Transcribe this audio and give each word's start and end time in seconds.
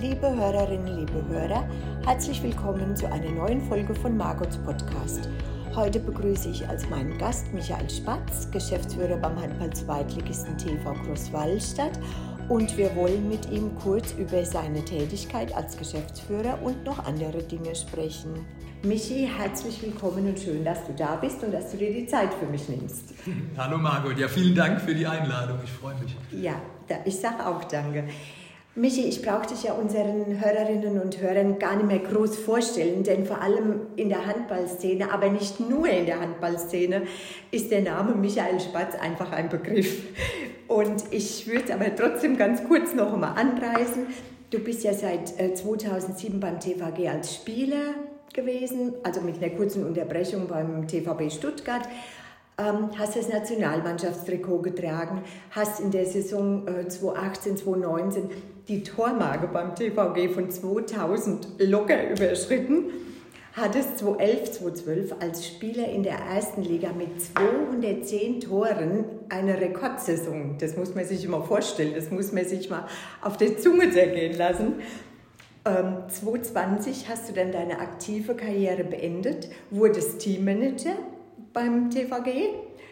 Liebe 0.00 0.32
Hörerinnen, 0.32 0.96
liebe 0.96 1.26
Hörer, 1.26 1.68
herzlich 2.04 2.40
willkommen 2.44 2.94
zu 2.94 3.10
einer 3.10 3.32
neuen 3.32 3.60
Folge 3.62 3.92
von 3.96 4.16
Margots 4.16 4.56
Podcast. 4.58 5.28
Heute 5.74 5.98
begrüße 5.98 6.50
ich 6.50 6.68
als 6.68 6.88
meinen 6.88 7.18
Gast 7.18 7.52
Michael 7.52 7.90
Spatz, 7.90 8.48
Geschäftsführer 8.52 9.16
beim 9.16 9.40
Handball-Zweitligisten 9.40 10.56
TV 10.56 10.92
Großwallstadt 10.92 11.98
und 12.48 12.76
wir 12.76 12.94
wollen 12.94 13.28
mit 13.28 13.50
ihm 13.50 13.74
kurz 13.82 14.12
über 14.12 14.44
seine 14.44 14.84
Tätigkeit 14.84 15.52
als 15.56 15.76
Geschäftsführer 15.76 16.62
und 16.62 16.84
noch 16.84 17.04
andere 17.04 17.42
Dinge 17.42 17.74
sprechen. 17.74 18.46
Michi, 18.84 19.28
herzlich 19.36 19.82
willkommen 19.82 20.28
und 20.28 20.38
schön, 20.38 20.64
dass 20.64 20.86
du 20.86 20.92
da 20.92 21.16
bist 21.16 21.42
und 21.42 21.52
dass 21.52 21.72
du 21.72 21.76
dir 21.76 21.92
die 21.92 22.06
Zeit 22.06 22.32
für 22.34 22.46
mich 22.46 22.68
nimmst. 22.68 23.14
Hallo 23.56 23.76
Margot, 23.76 24.16
ja 24.16 24.28
vielen 24.28 24.54
Dank 24.54 24.80
für 24.80 24.94
die 24.94 25.08
Einladung, 25.08 25.58
ich 25.64 25.72
freue 25.72 25.96
mich. 25.96 26.14
Ja, 26.30 26.54
ich 27.04 27.16
sage 27.16 27.44
auch 27.44 27.64
danke. 27.64 28.04
Michi, 28.74 29.08
ich 29.08 29.22
brauche 29.22 29.46
dich 29.46 29.64
ja 29.64 29.72
unseren 29.72 30.40
Hörerinnen 30.40 31.00
und 31.00 31.20
Hörern 31.20 31.58
gar 31.58 31.74
nicht 31.76 31.88
mehr 31.88 31.98
groß 31.98 32.38
vorstellen, 32.38 33.02
denn 33.02 33.26
vor 33.26 33.42
allem 33.42 33.80
in 33.96 34.08
der 34.08 34.24
Handballszene, 34.24 35.10
aber 35.10 35.30
nicht 35.30 35.58
nur 35.58 35.88
in 35.88 36.06
der 36.06 36.20
Handballszene, 36.20 37.02
ist 37.50 37.72
der 37.72 37.82
Name 37.82 38.14
Michael 38.14 38.60
Spatz 38.60 38.94
einfach 38.94 39.32
ein 39.32 39.48
Begriff. 39.48 40.02
Und 40.68 41.02
ich 41.10 41.48
würde 41.48 41.64
es 41.64 41.70
aber 41.72 41.94
trotzdem 41.96 42.36
ganz 42.36 42.62
kurz 42.62 42.94
noch 42.94 43.12
einmal 43.12 43.36
anreißen. 43.36 44.06
Du 44.50 44.60
bist 44.60 44.84
ja 44.84 44.94
seit 44.94 45.28
2007 45.28 46.36
äh, 46.36 46.38
beim 46.38 46.60
TVG 46.60 47.08
als 47.08 47.34
Spieler 47.34 47.94
gewesen, 48.32 48.94
also 49.02 49.20
mit 49.22 49.42
einer 49.42 49.54
kurzen 49.56 49.84
Unterbrechung 49.84 50.46
beim 50.46 50.86
TVB 50.86 51.32
Stuttgart 51.32 51.82
ähm, 52.58 52.90
hast 52.98 53.16
das 53.16 53.28
Nationalmannschaftstrikot 53.28 54.62
getragen, 54.62 55.22
hast 55.50 55.80
in 55.80 55.90
der 55.90 56.06
Saison 56.06 56.66
äh, 56.66 56.88
2018, 56.88 57.56
2019 57.56 58.30
die 58.68 58.82
Tormarke 58.82 59.48
beim 59.48 59.74
TVG 59.74 60.28
von 60.28 60.50
2000 60.50 61.48
locker 61.58 62.10
überschritten, 62.10 62.84
hattest 63.54 63.98
2011, 63.98 64.52
2012 64.52 65.14
als 65.20 65.46
Spieler 65.46 65.88
in 65.88 66.02
der 66.02 66.18
ersten 66.18 66.62
Liga 66.62 66.90
mit 66.92 67.20
210 67.20 68.40
Toren 68.40 69.04
eine 69.30 69.58
Rekordsaison. 69.60 70.56
Das 70.58 70.76
muss 70.76 70.94
man 70.94 71.04
sich 71.06 71.24
immer 71.24 71.42
vorstellen, 71.42 71.94
das 71.94 72.10
muss 72.10 72.32
man 72.32 72.44
sich 72.44 72.68
mal 72.68 72.86
auf 73.22 73.38
der 73.38 73.58
Zunge 73.58 73.90
zergehen 73.90 74.36
lassen. 74.36 74.74
Ähm, 75.64 76.02
2020 76.08 77.08
hast 77.08 77.30
du 77.30 77.32
dann 77.32 77.50
deine 77.50 77.80
aktive 77.80 78.34
Karriere 78.34 78.84
beendet, 78.84 79.48
wurdest 79.70 80.20
Teammanager 80.20 80.94
beim 81.52 81.90
TVG, 81.90 82.50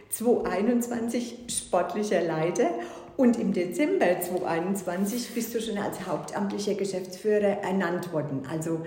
2021 0.09 1.45
sportlicher 1.49 2.23
Leiter 2.23 2.71
und 3.17 3.39
im 3.39 3.53
Dezember 3.53 4.21
2021 4.21 5.35
bist 5.35 5.55
du 5.55 5.61
schon 5.61 5.79
als 5.79 6.07
hauptamtlicher 6.07 6.75
Geschäftsführer 6.75 7.63
ernannt 7.63 8.13
worden. 8.13 8.43
Also 8.51 8.85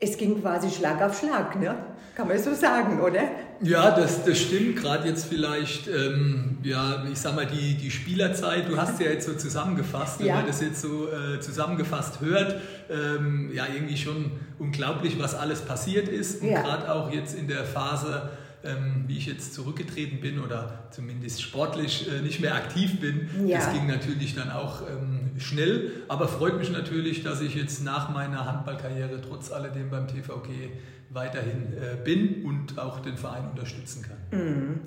es 0.00 0.16
ging 0.16 0.40
quasi 0.40 0.70
Schlag 0.70 1.02
auf 1.02 1.18
Schlag, 1.18 1.58
ne? 1.58 1.76
Kann 2.14 2.28
man 2.28 2.38
so 2.38 2.54
sagen, 2.54 3.00
oder? 3.00 3.22
Ja, 3.60 3.90
das, 3.90 4.24
das 4.24 4.38
stimmt. 4.38 4.76
Gerade 4.76 5.08
jetzt 5.08 5.26
vielleicht, 5.26 5.88
ähm, 5.88 6.58
ja, 6.62 7.04
ich 7.10 7.18
sag 7.18 7.34
mal, 7.34 7.46
die, 7.46 7.74
die 7.74 7.90
Spielerzeit, 7.90 8.68
du 8.68 8.76
hast 8.76 9.00
ja 9.00 9.10
jetzt 9.10 9.26
so 9.26 9.34
zusammengefasst, 9.34 10.20
wenn 10.20 10.26
ja. 10.26 10.36
man 10.36 10.46
das 10.46 10.60
jetzt 10.60 10.80
so 10.80 11.08
äh, 11.08 11.40
zusammengefasst 11.40 12.20
hört, 12.20 12.60
ähm, 12.88 13.50
ja, 13.52 13.66
irgendwie 13.74 13.96
schon 13.96 14.30
unglaublich, 14.60 15.18
was 15.18 15.34
alles 15.34 15.62
passiert 15.62 16.06
ist. 16.06 16.42
Und 16.42 16.50
ja. 16.50 16.62
gerade 16.62 16.92
auch 16.92 17.10
jetzt 17.10 17.36
in 17.36 17.48
der 17.48 17.64
Phase, 17.64 18.30
ähm, 18.64 19.04
wie 19.06 19.18
ich 19.18 19.26
jetzt 19.26 19.54
zurückgetreten 19.54 20.20
bin 20.20 20.40
oder 20.40 20.88
zumindest 20.90 21.42
sportlich 21.42 22.08
äh, 22.10 22.22
nicht 22.22 22.40
mehr 22.40 22.54
aktiv 22.54 23.00
bin. 23.00 23.28
Ja. 23.46 23.58
Das 23.58 23.72
ging 23.72 23.86
natürlich 23.86 24.34
dann 24.34 24.50
auch 24.50 24.82
ähm, 24.82 25.38
schnell, 25.38 25.90
aber 26.08 26.28
freut 26.28 26.58
mich 26.58 26.70
natürlich, 26.70 27.22
dass 27.22 27.40
ich 27.40 27.54
jetzt 27.54 27.84
nach 27.84 28.10
meiner 28.12 28.46
Handballkarriere 28.46 29.20
trotz 29.20 29.50
alledem 29.52 29.90
beim 29.90 30.08
TVG 30.08 30.70
weiterhin 31.10 31.72
äh, 31.74 32.02
bin 32.02 32.44
und 32.44 32.78
auch 32.78 33.00
den 33.00 33.16
Verein 33.16 33.48
unterstützen 33.50 34.02
kann. 34.02 34.40
Mhm. 34.40 34.80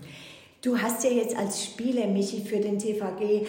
Du 0.62 0.78
hast 0.78 1.04
ja 1.04 1.12
jetzt 1.12 1.38
als 1.38 1.64
Spieler, 1.64 2.08
Michi, 2.08 2.42
für 2.42 2.60
den 2.60 2.80
TVG 2.80 3.48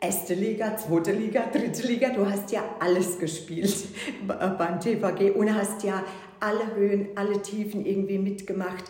erste 0.00 0.34
Liga, 0.34 0.76
zweite 0.76 1.12
Liga, 1.12 1.44
dritte 1.52 1.86
Liga, 1.86 2.10
du 2.10 2.28
hast 2.28 2.52
ja 2.52 2.62
alles 2.80 3.18
gespielt 3.18 3.74
beim 4.26 4.80
TVG 4.80 5.32
und 5.34 5.54
hast 5.54 5.82
ja 5.84 6.04
alle 6.40 6.74
Höhen, 6.74 7.08
alle 7.16 7.40
Tiefen 7.42 7.84
irgendwie 7.84 8.18
mitgemacht. 8.18 8.84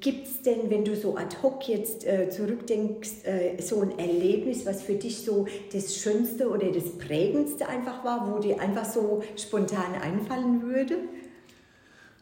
Gibt 0.00 0.26
es 0.26 0.42
denn, 0.42 0.70
wenn 0.70 0.84
du 0.84 0.96
so 0.96 1.16
ad 1.16 1.36
hoc 1.42 1.68
jetzt 1.68 2.06
äh, 2.06 2.30
zurückdenkst, 2.30 3.24
äh, 3.24 3.60
so 3.60 3.82
ein 3.82 3.98
Erlebnis, 3.98 4.64
was 4.64 4.82
für 4.82 4.94
dich 4.94 5.18
so 5.18 5.46
das 5.72 5.96
Schönste 5.96 6.48
oder 6.48 6.70
das 6.70 6.98
Prägendste 6.98 7.68
einfach 7.68 8.04
war, 8.04 8.32
wo 8.32 8.38
dir 8.38 8.60
einfach 8.60 8.84
so 8.84 9.22
spontan 9.36 9.94
einfallen 10.00 10.62
würde? 10.62 10.96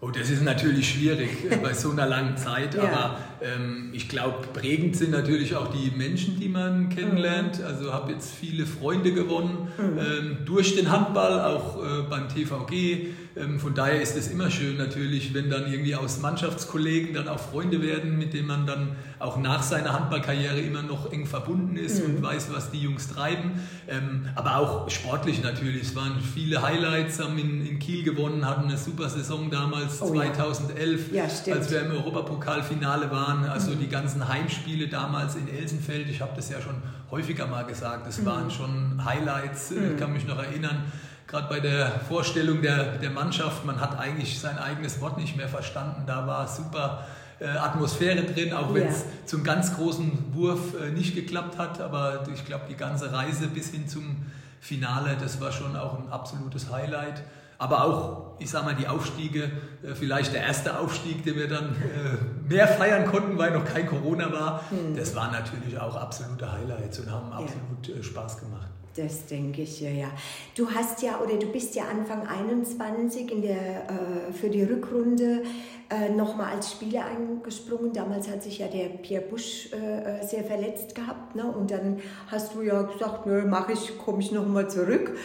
Oh, 0.01 0.11
das 0.11 0.31
ist 0.31 0.45
natürlich 0.45 0.91
schwierig 0.91 1.31
bei 1.63 1.75
so 1.75 1.91
einer 1.91 2.07
langen 2.07 2.37
Zeit, 2.37 2.77
ja. 2.77 2.85
aber 2.85 3.19
ähm, 3.43 3.91
ich 3.93 4.09
glaube, 4.09 4.47
prägend 4.53 4.95
sind 4.95 5.11
natürlich 5.11 5.57
auch 5.57 5.73
die 5.73 5.91
Menschen, 5.91 6.39
die 6.39 6.49
man 6.49 6.89
kennenlernt. 6.89 7.59
Mhm. 7.59 7.67
Also 7.67 7.93
habe 7.93 8.13
jetzt 8.13 8.33
viele 8.33 8.65
Freunde 8.65 9.13
gewonnen 9.13 9.73
mhm. 9.77 9.99
ähm, 9.99 10.37
durch 10.45 10.77
den 10.77 10.93
Handball, 10.93 11.41
auch 11.41 11.83
äh, 11.83 12.03
beim 12.09 12.29
TVG. 12.29 13.09
Ähm, 13.39 13.61
von 13.61 13.75
daher 13.75 14.01
ist 14.01 14.17
es 14.17 14.29
immer 14.29 14.51
schön 14.51 14.77
natürlich, 14.77 15.35
wenn 15.35 15.51
dann 15.51 15.71
irgendwie 15.71 15.95
aus 15.95 16.19
Mannschaftskollegen 16.21 17.15
dann 17.15 17.29
auch 17.29 17.39
Freunde 17.39 17.83
werden, 17.83 18.19
mit 18.19 18.35
denen 18.35 18.49
man 18.49 18.67
dann 18.67 18.97
auch 19.19 19.37
nach 19.39 19.63
seiner 19.63 19.93
Handballkarriere 19.93 20.61
immer 20.61 20.83
noch 20.83 21.13
eng 21.13 21.27
verbunden 21.27 21.77
ist 21.77 22.01
mhm. 22.01 22.17
und 22.17 22.23
weiß, 22.23 22.49
was 22.53 22.71
die 22.71 22.81
Jungs 22.81 23.09
treiben. 23.09 23.53
Ähm, 23.89 24.29
aber 24.35 24.57
auch 24.57 24.91
sportlich 24.91 25.43
natürlich. 25.43 25.83
Es 25.83 25.97
waren 25.97 26.21
viele 26.21 26.63
Highlights, 26.63 27.21
haben 27.21 27.39
in, 27.39 27.67
in 27.67 27.79
Kiel 27.79 28.05
gewonnen, 28.05 28.47
hatten 28.47 28.69
eine 28.69 28.77
super 28.77 29.09
Saison 29.09 29.51
damals, 29.51 30.01
oh, 30.03 30.13
2011, 30.13 31.13
ja. 31.13 31.25
Ja, 31.25 31.55
als 31.55 31.71
wir 31.71 31.83
im 31.83 31.93
Europapokalfinale 31.93 33.11
waren. 33.11 33.45
Also 33.45 33.73
mhm. 33.73 33.81
die 33.81 33.89
ganzen 33.89 34.29
Heimspiele 34.29 34.89
damals 34.89 35.37
in 35.37 35.49
Elsenfeld, 35.49 36.09
ich 36.09 36.21
habe 36.21 36.33
das 36.37 36.51
ja 36.51 36.61
schon 36.61 36.75
häufiger 37.11 37.47
mal 37.47 37.65
gesagt, 37.65 38.07
das 38.07 38.19
mhm. 38.19 38.27
waren 38.27 38.51
schon 38.51 39.05
Highlights, 39.05 39.71
ich 39.71 39.99
kann 39.99 40.13
mich 40.13 40.27
noch 40.27 40.39
erinnern 40.39 40.85
gerade 41.29 41.47
bei 41.49 41.61
der 41.61 42.01
Vorstellung 42.09 42.63
der, 42.63 42.97
der 42.97 43.11
Mannschaft, 43.11 43.65
man 43.65 43.81
hat 43.81 43.99
eigentlich 43.99 44.41
sein 44.41 44.59
eigenes 44.59 45.01
Wort 45.01 45.19
nicht 45.19 45.37
mehr 45.37 45.49
verstanden. 45.49 46.05
Da 46.07 46.27
war 46.27 46.49
super 46.49 47.07
äh, 47.39 47.47
Atmosphäre 47.47 48.25
drin, 48.25 48.53
auch 48.53 48.75
wenn 48.75 48.89
es 48.89 49.01
ja. 49.01 49.27
zum 49.27 49.45
ganz 49.45 49.77
großen 49.77 50.35
Wurf 50.35 50.75
äh, 50.81 50.91
nicht 50.91 51.15
geklappt 51.15 51.59
hat. 51.59 51.81
Aber 51.81 52.25
ich 52.35 52.45
glaube, 52.45 52.65
die 52.69 52.77
ganze 52.77 53.13
Reise 53.13 53.47
bis 53.47 53.71
hin 53.71 53.87
zum 53.87 54.27
Finale, 54.61 55.17
das 55.21 55.41
war 55.41 55.53
schon 55.53 55.77
auch 55.77 55.99
ein 55.99 56.09
absolutes 56.11 56.73
Highlight. 56.73 57.23
Aber 57.59 57.85
auch, 57.85 58.37
ich 58.39 58.49
sag 58.49 58.65
mal, 58.65 58.75
die 58.75 58.89
Aufstiege, 58.89 59.51
äh, 59.83 59.95
vielleicht 59.95 60.33
der 60.33 60.43
erste 60.45 60.79
Aufstieg, 60.79 61.25
den 61.25 61.37
wir 61.37 61.49
dann 61.49 61.75
äh, 61.75 62.49
mehr 62.49 62.67
feiern 62.67 63.05
konnten, 63.05 63.37
weil 63.37 63.51
noch 63.51 63.67
kein 63.67 63.87
Corona 63.87 64.33
war, 64.33 64.63
hm. 64.71 64.97
das 64.97 65.15
waren 65.15 65.33
natürlich 65.33 65.79
auch 65.79 65.95
absolute 65.95 66.51
Highlights 66.51 67.01
und 67.01 67.11
haben 67.11 67.31
absolut 67.33 67.87
ja. 67.87 67.97
Äh, 67.97 68.03
Spaß 68.03 68.39
gemacht. 68.39 68.69
Das 68.97 69.27
denke 69.27 69.63
ich 69.63 69.81
ja, 69.81 69.91
ja. 69.91 70.11
Du 70.57 70.69
hast 70.71 71.03
ja 71.03 71.21
oder 71.21 71.37
du 71.37 71.47
bist 71.47 71.75
ja 71.75 71.85
Anfang 71.85 72.27
21 72.27 73.31
in 73.31 73.43
der, 73.43 73.55
äh, 73.55 74.33
für 74.33 74.51
die 74.51 74.63
Rückrunde 74.65 75.43
äh, 75.91 76.11
nochmal 76.11 76.55
als 76.55 76.73
Spieler 76.73 77.05
eingesprungen. 77.07 77.93
Damals 77.93 78.29
hat 78.29 78.43
sich 78.43 78.59
ja 78.59 78.67
der 78.67 78.89
Pierre 78.89 79.25
Busch 79.25 79.71
äh, 79.73 80.21
äh, 80.21 80.27
sehr 80.27 80.45
verletzt 80.45 80.95
gehabt. 80.95 81.37
Ne? 81.37 81.45
Und 81.45 81.71
dann 81.71 81.99
hast 82.27 82.55
du 82.55 82.63
ja 82.63 82.83
gesagt, 82.83 83.27
nö, 83.27 83.45
mache 83.47 83.73
ich, 83.73 83.97
komme 83.99 84.21
ich 84.21 84.33
nochmal 84.33 84.69
zurück. 84.69 85.17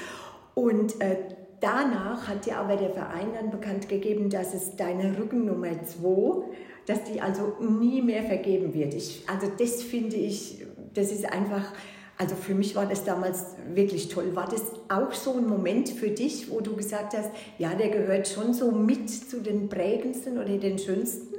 Und 0.54 1.02
äh, 1.02 1.18
danach 1.60 2.28
hat 2.28 2.46
dir 2.46 2.58
aber 2.58 2.76
der 2.76 2.92
Verein 2.92 3.34
dann 3.34 3.50
bekannt 3.50 3.90
gegeben, 3.90 4.30
dass 4.30 4.54
es 4.54 4.76
deine 4.76 5.18
Rückennummer 5.18 5.84
2, 5.84 6.44
dass 6.86 7.04
die 7.06 7.22
also 7.22 7.56
nie 7.60 8.02
mehr 8.02 8.24
vergeben 8.24 8.74
wird. 8.74 8.94
Ich, 8.94 9.24
also 9.28 9.48
das 9.58 9.82
finde 9.82 10.16
ich, 10.16 10.66
das 10.94 11.12
ist 11.12 11.26
einfach 11.26 11.74
also 12.18 12.36
für 12.36 12.54
mich 12.54 12.76
war 12.76 12.86
das 12.86 13.04
damals 13.04 13.56
wirklich 13.74 14.10
toll. 14.10 14.36
War 14.36 14.48
das 14.48 14.62
auch 14.88 15.14
so 15.14 15.34
ein 15.34 15.48
Moment 15.48 15.90
für 15.90 16.10
dich, 16.10 16.50
wo 16.52 16.62
du 16.62 16.76
gesagt 16.76 17.18
hast, 17.18 17.32
ja, 17.58 17.74
der 17.74 17.90
gehört 17.90 18.28
schon 18.28 18.54
so 18.54 18.72
mit 18.72 19.10
zu 19.10 19.42
den 19.42 19.68
prägendsten 19.68 20.38
oder 20.38 20.58
den 20.58 20.78
schönsten? 20.78 21.33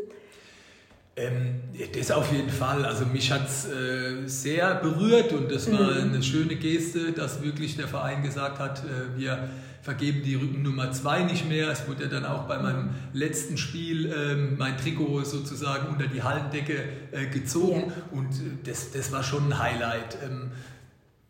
Ähm, 1.16 1.60
das 1.96 2.10
auf 2.10 2.32
jeden 2.32 2.50
Fall. 2.50 2.84
Also 2.84 3.06
mich 3.06 3.30
hat 3.30 3.46
es 3.48 3.66
äh, 3.66 4.26
sehr 4.26 4.74
berührt 4.76 5.32
und 5.32 5.50
das 5.50 5.70
war 5.70 5.92
mhm. 5.92 6.12
eine 6.12 6.22
schöne 6.22 6.56
Geste, 6.56 7.12
dass 7.12 7.42
wirklich 7.42 7.76
der 7.76 7.86
Verein 7.86 8.22
gesagt 8.22 8.58
hat, 8.58 8.80
äh, 8.80 9.18
wir 9.18 9.48
vergeben 9.80 10.22
die 10.24 10.34
Rücken 10.34 10.62
Nummer 10.62 10.90
zwei 10.92 11.22
nicht 11.22 11.48
mehr. 11.48 11.68
Es 11.70 11.86
wurde 11.86 12.04
ja 12.04 12.08
dann 12.08 12.24
auch 12.24 12.48
bei 12.48 12.58
meinem 12.58 12.90
letzten 13.12 13.58
Spiel 13.58 14.06
äh, 14.06 14.34
mein 14.34 14.76
Trikot 14.76 15.22
sozusagen 15.24 15.88
unter 15.88 16.06
die 16.06 16.22
Hallendecke 16.22 16.82
äh, 17.12 17.26
gezogen 17.26 17.84
ja. 17.94 18.18
und 18.18 18.30
äh, 18.30 18.64
das, 18.64 18.90
das 18.90 19.12
war 19.12 19.22
schon 19.22 19.52
ein 19.52 19.58
Highlight. 19.58 20.18
Ähm, 20.24 20.50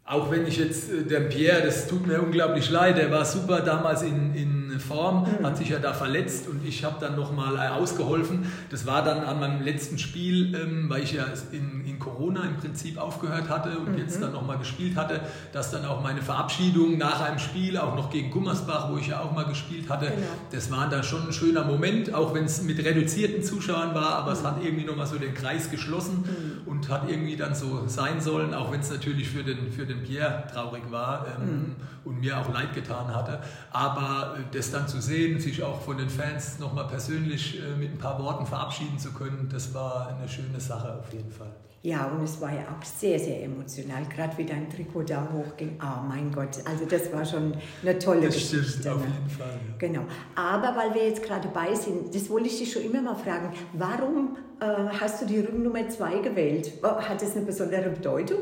auch 0.05 0.31
wenn 0.31 0.47
ich 0.47 0.59
jetzt, 0.59 0.91
äh, 0.91 1.03
der 1.03 1.21
Pierre, 1.21 1.63
das 1.63 1.89
tut 1.89 2.07
mir 2.07 2.23
unglaublich 2.23 2.71
leid, 2.71 2.97
der 2.97 3.11
war 3.11 3.25
super 3.25 3.61
damals 3.61 4.03
in, 4.03 4.35
in 4.35 4.54
in 4.75 4.81
Form, 4.81 5.23
mhm. 5.23 5.47
hat 5.47 5.57
sich 5.57 5.71
ja 5.71 5.79
da 5.79 5.95
verletzt 5.95 6.49
und 6.49 6.67
ich 6.67 6.85
habe 6.85 6.97
dann 7.01 7.17
nochmal 7.17 7.57
äh, 7.57 7.69
ausgeholfen. 7.69 8.47
Das 8.71 8.87
war 8.87 9.03
dann 9.03 9.25
an 9.25 9.41
meinem 9.41 9.63
letzten 9.63 9.99
Spiel, 9.99 10.55
ähm, 10.55 10.91
weil 10.91 11.03
ich 11.03 11.13
ja 11.13 11.25
in, 11.53 11.85
in 11.87 11.99
Corona 11.99 12.43
im 12.45 12.57
Prinzip 12.57 12.99
aufgehört 12.99 13.49
hatte 13.49 13.79
und 13.79 13.93
mhm. 13.93 13.99
jetzt 13.99 14.21
dann 14.21 14.33
nochmal 14.33 14.59
gespielt 14.59 14.97
hatte, 14.97 15.21
dass 15.53 15.71
dann 15.71 15.85
auch 15.85 16.03
meine 16.03 16.23
Verabschiedung 16.23 16.99
nach 16.99 17.21
einem 17.21 17.39
Spiel, 17.39 17.79
auch 17.79 17.95
noch 17.95 18.11
gegen 18.11 18.31
Gummersbach, 18.31 18.91
wo 18.91 18.99
ich 18.99 19.09
ja 19.09 19.21
auch 19.21 19.33
mal 19.33 19.45
gespielt 19.45 19.89
hatte, 19.89 20.07
genau. 20.07 20.27
das 20.51 20.71
war 20.71 20.89
da 20.89 21.03
schon 21.03 21.27
ein 21.27 21.33
schöner 21.33 21.65
Moment, 21.65 22.13
auch 22.13 22.35
wenn 22.35 22.45
es 22.45 22.63
mit 22.63 22.85
reduzierten 22.85 23.43
Zuschauern 23.43 23.95
war, 23.95 24.17
aber 24.17 24.33
mhm. 24.33 24.37
es 24.37 24.45
hat 24.45 24.63
irgendwie 24.63 24.85
nochmal 24.85 25.07
so 25.07 25.19
den 25.19 25.35
Kreis 25.35 25.71
geschlossen 25.71 26.25
mhm. 26.25 26.69
und 26.69 26.89
hat 26.89 27.09
irgendwie 27.09 27.37
dann 27.37 27.55
so 27.55 27.85
sein 27.87 28.21
sollen, 28.21 28.55
auch 28.55 28.73
wenn 28.73 28.81
es 28.81 28.91
natürlich 28.91 29.29
für 29.29 29.45
den, 29.45 29.71
für 29.71 29.87
den 29.87 30.03
Pierre 30.03 30.45
traurig 30.53 30.83
war 30.91 31.27
ähm, 31.39 31.47
mhm. 31.47 31.77
und 32.05 32.21
mir 32.21 32.39
auch 32.39 32.53
leid 32.53 32.75
getan 32.75 33.15
hatte. 33.15 33.41
Aber 33.71 34.37
äh, 34.39 34.55
das 34.65 34.73
dann 34.73 34.89
zu 34.89 35.01
sehen, 35.01 35.39
sich 35.41 35.63
auch 35.63 35.81
von 35.81 35.99
den 35.99 36.09
Fans 36.09 36.59
nochmal 36.59 36.87
persönlich 36.87 37.61
äh, 37.61 37.77
mit 37.77 37.93
ein 37.93 37.99
paar 37.99 38.19
Worten 38.23 38.47
verabschieden 38.47 38.99
zu 38.99 39.13
können, 39.13 39.49
das 39.53 39.75
war 39.75 40.09
eine 40.09 40.29
schöne 40.29 40.61
Sache 40.61 40.99
auf 40.99 41.13
jeden 41.13 41.31
Fall. 41.31 41.53
Ja, 41.83 42.07
und 42.07 42.25
es 42.25 42.41
war 42.41 42.51
ja 42.51 42.63
auch 42.63 42.83
sehr, 42.83 43.19
sehr 43.19 43.43
emotional, 43.43 44.07
gerade 44.07 44.39
wie 44.39 44.47
dein 44.47 44.71
Trikot 44.71 45.03
da 45.03 45.29
hochging. 45.31 45.79
Oh 45.83 46.03
mein 46.09 46.33
Gott, 46.33 46.61
also 46.65 46.87
das 46.87 47.13
war 47.13 47.27
schon 47.27 47.53
eine 47.83 47.99
tolle 47.99 48.23
das 48.23 48.37
Geschichte. 48.37 48.65
Stimmt, 48.65 48.89
auf 48.89 49.01
ne? 49.03 49.13
jeden 49.13 49.29
Fall. 49.29 49.51
Ja. 49.53 49.75
Genau. 49.77 50.01
Aber 50.35 50.75
weil 50.79 50.95
wir 50.95 51.09
jetzt 51.09 51.23
gerade 51.23 51.47
dabei 51.47 51.75
sind, 51.75 52.15
das 52.15 52.31
wollte 52.31 52.47
ich 52.47 52.59
dich 52.59 52.73
schon 52.73 52.85
immer 52.85 53.03
mal 53.03 53.15
fragen, 53.15 53.53
warum 53.75 54.39
äh, 54.61 54.65
hast 54.99 55.21
du 55.21 55.27
die 55.27 55.41
Rücknummer 55.41 55.87
2 55.87 56.21
gewählt? 56.21 56.73
Hat 56.83 57.21
das 57.21 57.37
eine 57.37 57.45
besondere 57.45 57.91
Bedeutung? 57.91 58.39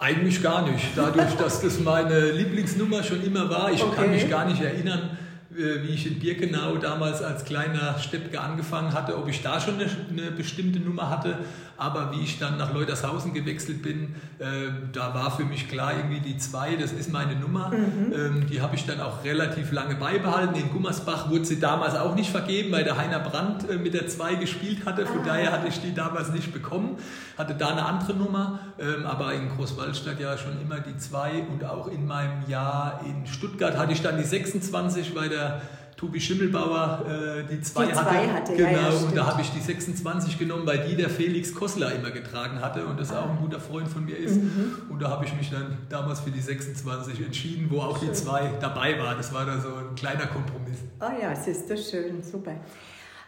Eigentlich 0.00 0.42
gar 0.42 0.62
nicht. 0.62 0.84
Dadurch, 0.94 1.34
dass 1.34 1.60
das 1.60 1.80
meine 1.80 2.30
Lieblingsnummer 2.30 3.02
schon 3.02 3.20
immer 3.24 3.50
war, 3.50 3.72
ich 3.72 3.82
okay. 3.82 3.96
kann 3.96 4.10
mich 4.12 4.30
gar 4.30 4.44
nicht 4.44 4.62
erinnern, 4.62 5.18
äh, 5.50 5.82
wie 5.82 5.94
ich 5.94 6.06
in 6.06 6.20
Birkenau 6.20 6.76
damals 6.76 7.20
als 7.20 7.44
kleiner 7.44 7.98
Steppke 7.98 8.40
angefangen 8.40 8.92
hatte, 8.92 9.18
ob 9.18 9.26
ich 9.28 9.42
da 9.42 9.58
schon 9.60 9.74
eine, 9.74 9.90
eine, 10.10 10.30
bestimmte 10.30 10.78
Nummer 10.78 11.10
hatte. 11.10 11.38
Aber 11.76 12.12
wie 12.12 12.22
ich 12.22 12.38
dann 12.38 12.58
nach 12.58 12.72
Leutershausen 12.72 13.34
gewechselt 13.34 13.82
bin, 13.82 14.14
äh, 14.38 14.70
da 14.92 15.14
war 15.14 15.32
für 15.32 15.44
mich 15.44 15.68
klar, 15.68 15.92
irgendwie 15.96 16.20
die 16.20 16.36
2, 16.36 16.76
das 16.76 16.92
ist 16.92 17.12
meine 17.12 17.34
Nummer. 17.34 17.70
Mhm. 17.70 18.12
Ähm, 18.12 18.46
die 18.46 18.60
habe 18.60 18.76
ich 18.76 18.86
dann 18.86 19.00
auch 19.00 19.24
relativ 19.24 19.72
lange 19.72 19.96
beibehalten. 19.96 20.54
In 20.54 20.70
Gummersbach 20.70 21.28
wurde 21.28 21.44
sie 21.44 21.58
damals 21.58 21.96
auch 21.96 22.14
nicht 22.14 22.30
vergeben, 22.30 22.70
weil 22.70 22.84
der 22.84 22.96
Heiner 22.96 23.18
Brandt 23.18 23.68
äh, 23.68 23.78
mit 23.78 23.94
der 23.94 24.06
2 24.06 24.36
gespielt 24.36 24.84
hatte. 24.86 25.06
Von 25.06 25.20
ah. 25.20 25.24
daher 25.26 25.50
hatte 25.50 25.66
ich 25.66 25.80
die 25.80 25.92
damals 25.92 26.30
nicht 26.30 26.52
bekommen. 26.52 26.98
Hatte 27.36 27.54
da 27.54 27.68
eine 27.68 27.84
andere 27.84 28.14
Nummer, 28.14 28.60
ähm, 28.78 29.06
aber 29.06 29.34
in 29.34 29.48
Großwaldstadt 29.48 30.20
ja 30.20 30.36
schon 30.38 30.60
immer 30.60 30.80
die 30.80 30.96
2 30.96 31.44
und 31.50 31.64
auch 31.64 31.88
in 31.88 32.06
meinem 32.06 32.48
Jahr 32.48 33.00
in 33.04 33.26
Stuttgart 33.26 33.76
hatte 33.76 33.92
ich 33.92 34.02
dann 34.02 34.16
die 34.16 34.24
26, 34.24 35.14
weil 35.14 35.28
der 35.28 35.62
Tobi 35.98 36.20
Schimmelbauer 36.20 37.04
äh, 37.08 37.42
die 37.50 37.60
zwei, 37.60 37.86
die 37.86 37.92
zwei 37.92 38.28
hatte. 38.28 38.32
hatte. 38.32 38.56
Genau, 38.56 38.70
ja, 38.70 38.88
ja, 38.88 38.88
und 38.88 39.16
da 39.16 39.26
habe 39.26 39.42
ich 39.42 39.50
die 39.50 39.58
26 39.58 40.38
genommen, 40.38 40.64
weil 40.64 40.86
die 40.86 40.94
der 40.94 41.10
Felix 41.10 41.52
Kossler 41.52 41.92
immer 41.92 42.12
getragen 42.12 42.60
hatte 42.60 42.86
und 42.86 43.00
das 43.00 43.12
auch 43.12 43.28
ein 43.28 43.38
guter 43.38 43.58
Freund 43.58 43.88
von 43.88 44.04
mir 44.04 44.16
ist. 44.16 44.36
Mhm. 44.36 44.82
Und 44.90 45.02
da 45.02 45.10
habe 45.10 45.24
ich 45.24 45.34
mich 45.34 45.50
dann 45.50 45.76
damals 45.88 46.20
für 46.20 46.30
die 46.30 46.40
26 46.40 47.20
entschieden, 47.20 47.66
wo 47.68 47.80
auch 47.80 47.98
schön. 47.98 48.10
die 48.10 48.14
zwei 48.14 48.48
dabei 48.60 48.96
war. 49.00 49.16
Das 49.16 49.34
war 49.34 49.44
da 49.44 49.58
so 49.60 49.70
ein 49.70 49.96
kleiner 49.96 50.26
Kompromiss. 50.26 50.78
Oh 51.00 51.20
ja, 51.20 51.32
es 51.32 51.48
ist 51.48 51.68
das 51.68 51.90
schön, 51.90 52.22
super. 52.22 52.52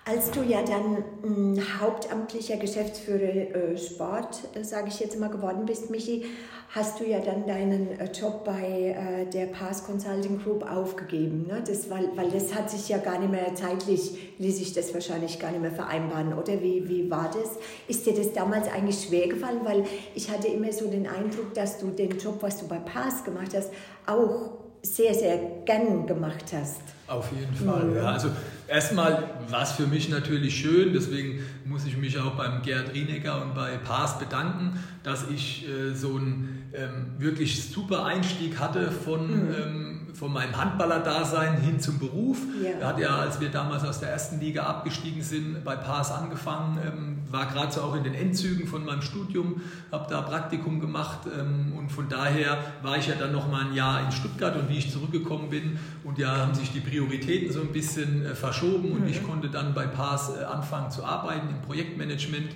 Als 0.06 0.30
du 0.30 0.42
ja 0.42 0.62
dann 0.62 1.04
mh, 1.22 1.58
hm, 1.58 1.80
hauptamtlicher 1.80 2.56
Geschäftsführer 2.56 3.20
äh, 3.54 3.76
Sport, 3.76 4.38
äh, 4.54 4.64
sage 4.64 4.88
ich 4.88 4.98
jetzt 4.98 5.18
mal, 5.18 5.28
geworden 5.28 5.66
bist, 5.66 5.90
Michi, 5.90 6.24
hast 6.70 7.00
du 7.00 7.04
ja 7.04 7.18
dann 7.18 7.46
deinen 7.46 7.98
äh, 7.98 8.10
Job 8.10 8.44
bei 8.44 8.96
äh, 8.96 9.30
der 9.30 9.46
Pass 9.46 9.84
Consulting 9.84 10.42
Group 10.42 10.68
aufgegeben. 10.70 11.46
Ne? 11.46 11.62
Das, 11.66 11.90
weil, 11.90 12.08
weil 12.16 12.30
das 12.30 12.54
hat 12.54 12.70
sich 12.70 12.88
ja 12.88 12.98
gar 12.98 13.18
nicht 13.18 13.30
mehr 13.30 13.54
zeitlich, 13.54 14.34
ließ 14.38 14.58
sich 14.58 14.72
das 14.72 14.94
wahrscheinlich 14.94 15.38
gar 15.38 15.50
nicht 15.50 15.60
mehr 15.60 15.72
vereinbaren, 15.72 16.32
oder? 16.32 16.62
Wie, 16.62 16.88
wie 16.88 17.10
war 17.10 17.30
das? 17.30 17.58
Ist 17.86 18.06
dir 18.06 18.14
das 18.14 18.32
damals 18.32 18.68
eigentlich 18.68 19.04
schwer 19.04 19.28
gefallen? 19.28 19.60
Weil 19.64 19.84
ich 20.14 20.30
hatte 20.30 20.48
immer 20.48 20.72
so 20.72 20.88
den 20.88 21.06
Eindruck, 21.06 21.52
dass 21.54 21.78
du 21.78 21.88
den 21.88 22.18
Job, 22.18 22.38
was 22.40 22.58
du 22.58 22.66
bei 22.66 22.78
Pass 22.78 23.22
gemacht 23.22 23.50
hast, 23.54 23.70
auch 24.06 24.52
sehr, 24.82 25.12
sehr 25.14 25.38
gern 25.64 26.06
gemacht 26.06 26.46
hast. 26.52 26.80
Auf 27.06 27.30
jeden 27.32 27.54
Fall, 27.54 27.84
mhm. 27.84 27.96
ja. 27.96 28.12
Also 28.12 28.28
erstmal 28.70 29.30
war 29.48 29.62
es 29.62 29.72
für 29.72 29.86
mich 29.86 30.08
natürlich 30.08 30.60
schön, 30.60 30.92
deswegen 30.92 31.40
muss 31.64 31.84
ich 31.84 31.96
mich 31.96 32.18
auch 32.18 32.36
beim 32.36 32.62
Gerd 32.62 32.94
Rienecker 32.94 33.42
und 33.42 33.54
bei 33.54 33.76
Paas 33.78 34.18
bedanken, 34.18 34.78
dass 35.02 35.28
ich 35.28 35.68
äh, 35.68 35.94
so 35.94 36.16
einen 36.16 36.70
ähm, 36.72 37.12
wirklich 37.18 37.70
super 37.70 38.04
Einstieg 38.04 38.58
hatte 38.58 38.90
von 38.90 39.26
mhm. 39.26 39.54
ähm, 39.54 39.96
von 40.14 40.32
meinem 40.32 40.54
Handballer-Dasein 40.54 41.62
hin 41.62 41.80
zum 41.80 41.98
Beruf. 41.98 42.38
Ja. 42.62 42.70
Er 42.80 42.86
hat 42.88 42.98
ja, 42.98 43.16
als 43.20 43.40
wir 43.40 43.48
damals 43.48 43.84
aus 43.84 44.00
der 44.00 44.10
ersten 44.10 44.38
Liga 44.38 44.64
abgestiegen 44.64 45.22
sind, 45.22 45.64
bei 45.64 45.76
Paas 45.76 46.12
angefangen, 46.12 46.78
ähm, 46.84 47.18
war 47.30 47.46
gerade 47.46 47.72
so 47.72 47.82
auch 47.82 47.94
in 47.94 48.04
den 48.04 48.14
Endzügen 48.14 48.66
von 48.66 48.84
meinem 48.84 49.02
Studium, 49.02 49.62
habe 49.92 50.06
da 50.10 50.20
Praktikum 50.22 50.80
gemacht 50.80 51.20
ähm, 51.26 51.72
und 51.76 51.90
von 51.90 52.08
daher 52.08 52.58
war 52.82 52.98
ich 52.98 53.06
ja 53.06 53.14
dann 53.14 53.32
noch 53.32 53.50
mal 53.50 53.66
ein 53.66 53.74
Jahr 53.74 54.04
in 54.04 54.12
Stuttgart 54.12 54.56
und 54.56 54.68
wie 54.68 54.78
ich 54.78 54.90
zurückgekommen 54.90 55.48
bin 55.50 55.78
und 56.04 56.18
ja 56.18 56.36
haben 56.36 56.54
sich 56.54 56.72
die 56.72 56.80
Prioritäten 56.80 57.52
so 57.52 57.60
ein 57.60 57.72
bisschen 57.72 58.26
äh, 58.26 58.34
verschoben 58.34 58.92
und 58.92 59.02
mhm. 59.02 59.08
ich 59.08 59.22
konnte 59.22 59.48
dann 59.48 59.74
bei 59.74 59.86
Paas 59.86 60.36
äh, 60.36 60.44
anfangen 60.44 60.90
zu 60.90 61.04
arbeiten 61.04 61.48
im 61.50 61.62
Projektmanagement 61.62 62.50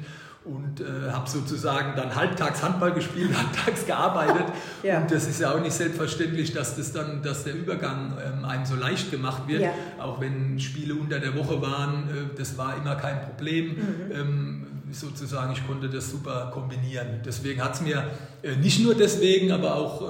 und 0.44 0.80
äh, 0.80 1.10
habe 1.10 1.28
sozusagen 1.28 1.96
dann 1.96 2.14
halbtags 2.14 2.62
Handball 2.62 2.92
gespielt, 2.92 3.30
halbtags 3.36 3.86
gearbeitet. 3.86 4.44
ja. 4.82 5.00
Und 5.00 5.10
das 5.10 5.26
ist 5.26 5.40
ja 5.40 5.52
auch 5.52 5.60
nicht 5.60 5.72
selbstverständlich, 5.72 6.52
dass, 6.52 6.76
das 6.76 6.92
dann, 6.92 7.22
dass 7.22 7.44
der 7.44 7.54
Übergang 7.54 8.12
ähm, 8.24 8.44
einem 8.44 8.66
so 8.66 8.76
leicht 8.76 9.10
gemacht 9.10 9.48
wird. 9.48 9.62
Ja. 9.62 9.70
Auch 9.98 10.20
wenn 10.20 10.60
Spiele 10.60 10.94
unter 10.94 11.18
der 11.18 11.34
Woche 11.34 11.62
waren, 11.62 12.08
äh, 12.08 12.36
das 12.36 12.58
war 12.58 12.76
immer 12.76 12.94
kein 12.96 13.22
Problem. 13.22 13.68
Mhm. 13.68 14.12
Ähm, 14.12 14.66
sozusagen, 14.90 15.52
ich 15.52 15.66
konnte 15.66 15.88
das 15.88 16.10
super 16.10 16.50
kombinieren. 16.52 17.20
Deswegen 17.24 17.62
hat 17.62 17.74
es 17.74 17.80
mir 17.80 18.10
äh, 18.42 18.56
nicht 18.56 18.80
nur 18.80 18.94
deswegen, 18.94 19.50
aber 19.50 19.74
auch 19.74 20.02
äh, 20.02 20.04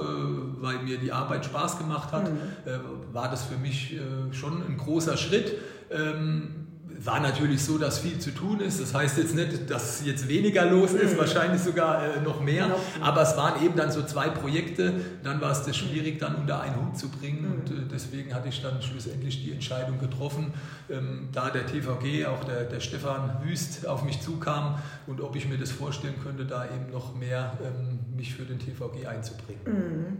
weil 0.61 0.79
mir 0.79 0.97
die 0.97 1.11
Arbeit 1.11 1.45
Spaß 1.45 1.77
gemacht 1.77 2.11
hat, 2.11 2.31
mhm. 2.31 2.37
Äh, 2.65 3.13
war 3.13 3.29
das 3.29 3.43
für 3.43 3.57
mich 3.57 3.93
äh, 3.93 4.33
schon 4.33 4.61
ein 4.67 4.77
großer 4.77 5.17
Schritt. 5.17 5.53
Ähm, 5.91 6.64
war 7.03 7.19
natürlich 7.19 7.63
so, 7.63 7.77
dass 7.77 7.99
viel 7.99 8.19
zu 8.19 8.31
tun 8.31 8.59
ist. 8.59 8.79
Das 8.79 8.93
heißt 8.93 9.17
jetzt 9.17 9.35
nicht, 9.35 9.69
dass 9.69 10.05
jetzt 10.05 10.27
weniger 10.27 10.65
los 10.65 10.93
ist, 10.93 11.13
mhm. 11.13 11.17
wahrscheinlich 11.19 11.61
sogar 11.61 12.03
äh, 12.03 12.21
noch 12.21 12.41
mehr. 12.41 12.67
Noch. 12.67 12.79
Aber 13.01 13.21
es 13.21 13.35
waren 13.35 13.63
eben 13.63 13.75
dann 13.75 13.91
so 13.91 14.03
zwei 14.03 14.29
Projekte. 14.29 14.93
Dann 15.23 15.41
war 15.41 15.51
es 15.51 15.63
das 15.63 15.75
schwierig, 15.75 16.19
dann 16.19 16.35
unter 16.35 16.61
einen 16.61 16.75
Hut 16.75 16.97
zu 16.97 17.09
bringen. 17.09 17.41
Mhm. 17.41 17.51
Und 17.51 17.71
äh, 17.71 17.83
deswegen 17.91 18.33
hatte 18.33 18.49
ich 18.49 18.61
dann 18.61 18.81
schlussendlich 18.81 19.43
die 19.43 19.51
Entscheidung 19.51 19.99
getroffen, 19.99 20.53
ähm, 20.89 21.29
da 21.31 21.49
der 21.49 21.65
TVG, 21.65 22.25
auch 22.27 22.43
der, 22.43 22.63
der 22.63 22.79
Stefan 22.79 23.41
Wüst, 23.43 23.87
auf 23.87 24.03
mich 24.03 24.21
zukam 24.21 24.79
und 25.07 25.21
ob 25.21 25.35
ich 25.35 25.47
mir 25.47 25.57
das 25.57 25.71
vorstellen 25.71 26.15
könnte, 26.23 26.45
da 26.45 26.65
eben 26.65 26.91
noch 26.91 27.15
mehr 27.15 27.57
ähm, 27.63 27.99
mich 28.15 28.33
für 28.33 28.43
den 28.43 28.59
TVG 28.59 29.07
einzubringen. 29.07 29.61
Mhm. 29.65 30.17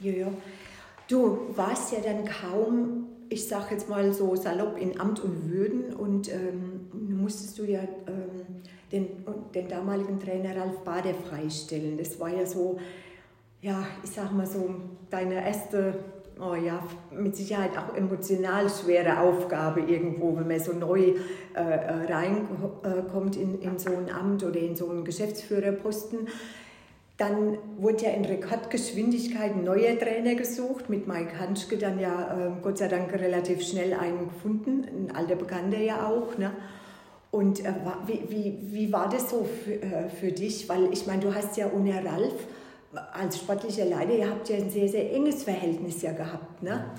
Ja. 0.00 0.26
Du 1.08 1.52
warst 1.54 1.92
ja 1.92 1.98
dann 2.00 2.24
kaum 2.24 3.06
ich 3.28 3.48
sage 3.48 3.66
jetzt 3.72 3.88
mal 3.88 4.12
so 4.12 4.34
salopp, 4.36 4.78
in 4.78 5.00
Amt 5.00 5.20
und 5.20 5.50
Würden 5.50 5.94
und 5.94 6.32
ähm, 6.32 6.88
musstest 6.92 7.58
du 7.58 7.64
ja 7.64 7.80
ähm, 7.80 8.62
den, 8.92 9.08
den 9.54 9.68
damaligen 9.68 10.20
Trainer 10.20 10.56
Ralf 10.56 10.78
Bade 10.84 11.14
freistellen. 11.14 11.98
Das 11.98 12.18
war 12.20 12.28
ja 12.28 12.46
so, 12.46 12.78
ja, 13.60 13.86
ich 14.04 14.10
sag 14.10 14.32
mal 14.32 14.46
so, 14.46 14.74
deine 15.10 15.44
erste, 15.44 15.98
oh 16.38 16.54
ja, 16.54 16.82
mit 17.10 17.36
Sicherheit 17.36 17.72
auch 17.76 17.96
emotional 17.96 18.68
schwere 18.68 19.20
Aufgabe 19.20 19.80
irgendwo, 19.80 20.36
wenn 20.36 20.46
man 20.46 20.60
so 20.60 20.72
neu 20.72 21.14
äh, 21.54 21.60
reinkommt 21.60 23.36
in, 23.36 23.60
in 23.60 23.78
so 23.78 23.90
ein 23.90 24.10
Amt 24.10 24.44
oder 24.44 24.60
in 24.60 24.76
so 24.76 24.88
einen 24.88 25.04
Geschäftsführerposten. 25.04 26.28
Dann 27.16 27.56
wurde 27.78 28.04
ja 28.04 28.10
in 28.10 28.26
Rekordgeschwindigkeit 28.26 29.54
ein 29.54 29.64
neuer 29.64 29.98
Trainer 29.98 30.34
gesucht, 30.34 30.90
mit 30.90 31.08
Mike 31.08 31.38
Hanschke 31.38 31.78
dann 31.78 31.98
ja 31.98 32.48
äh, 32.48 32.50
Gott 32.62 32.76
sei 32.78 32.88
Dank 32.88 33.12
relativ 33.14 33.66
schnell 33.66 33.94
einen 33.94 34.28
gefunden, 34.28 34.84
ein 34.84 35.16
alter 35.16 35.36
Bekannter 35.36 35.78
ja 35.78 36.06
auch. 36.06 36.36
Ne? 36.36 36.52
Und 37.30 37.64
äh, 37.64 37.72
wie, 38.06 38.22
wie, 38.28 38.58
wie 38.70 38.92
war 38.92 39.08
das 39.08 39.30
so 39.30 39.44
für, 39.44 39.80
äh, 39.80 40.10
für 40.10 40.30
dich? 40.30 40.68
Weil 40.68 40.92
ich 40.92 41.06
meine, 41.06 41.22
du 41.22 41.34
hast 41.34 41.56
ja 41.56 41.70
ohne 41.72 41.94
Ralf 42.04 42.34
als 43.12 43.38
sportlicher 43.38 43.84
Leiter, 43.84 44.12
ihr 44.12 44.30
habt 44.30 44.48
ja 44.48 44.56
ein 44.56 44.70
sehr, 44.70 44.88
sehr 44.88 45.12
enges 45.12 45.42
Verhältnis 45.42 46.02
ja 46.02 46.12
gehabt. 46.12 46.62
Ne? 46.62 46.70
Ja, 46.70 46.94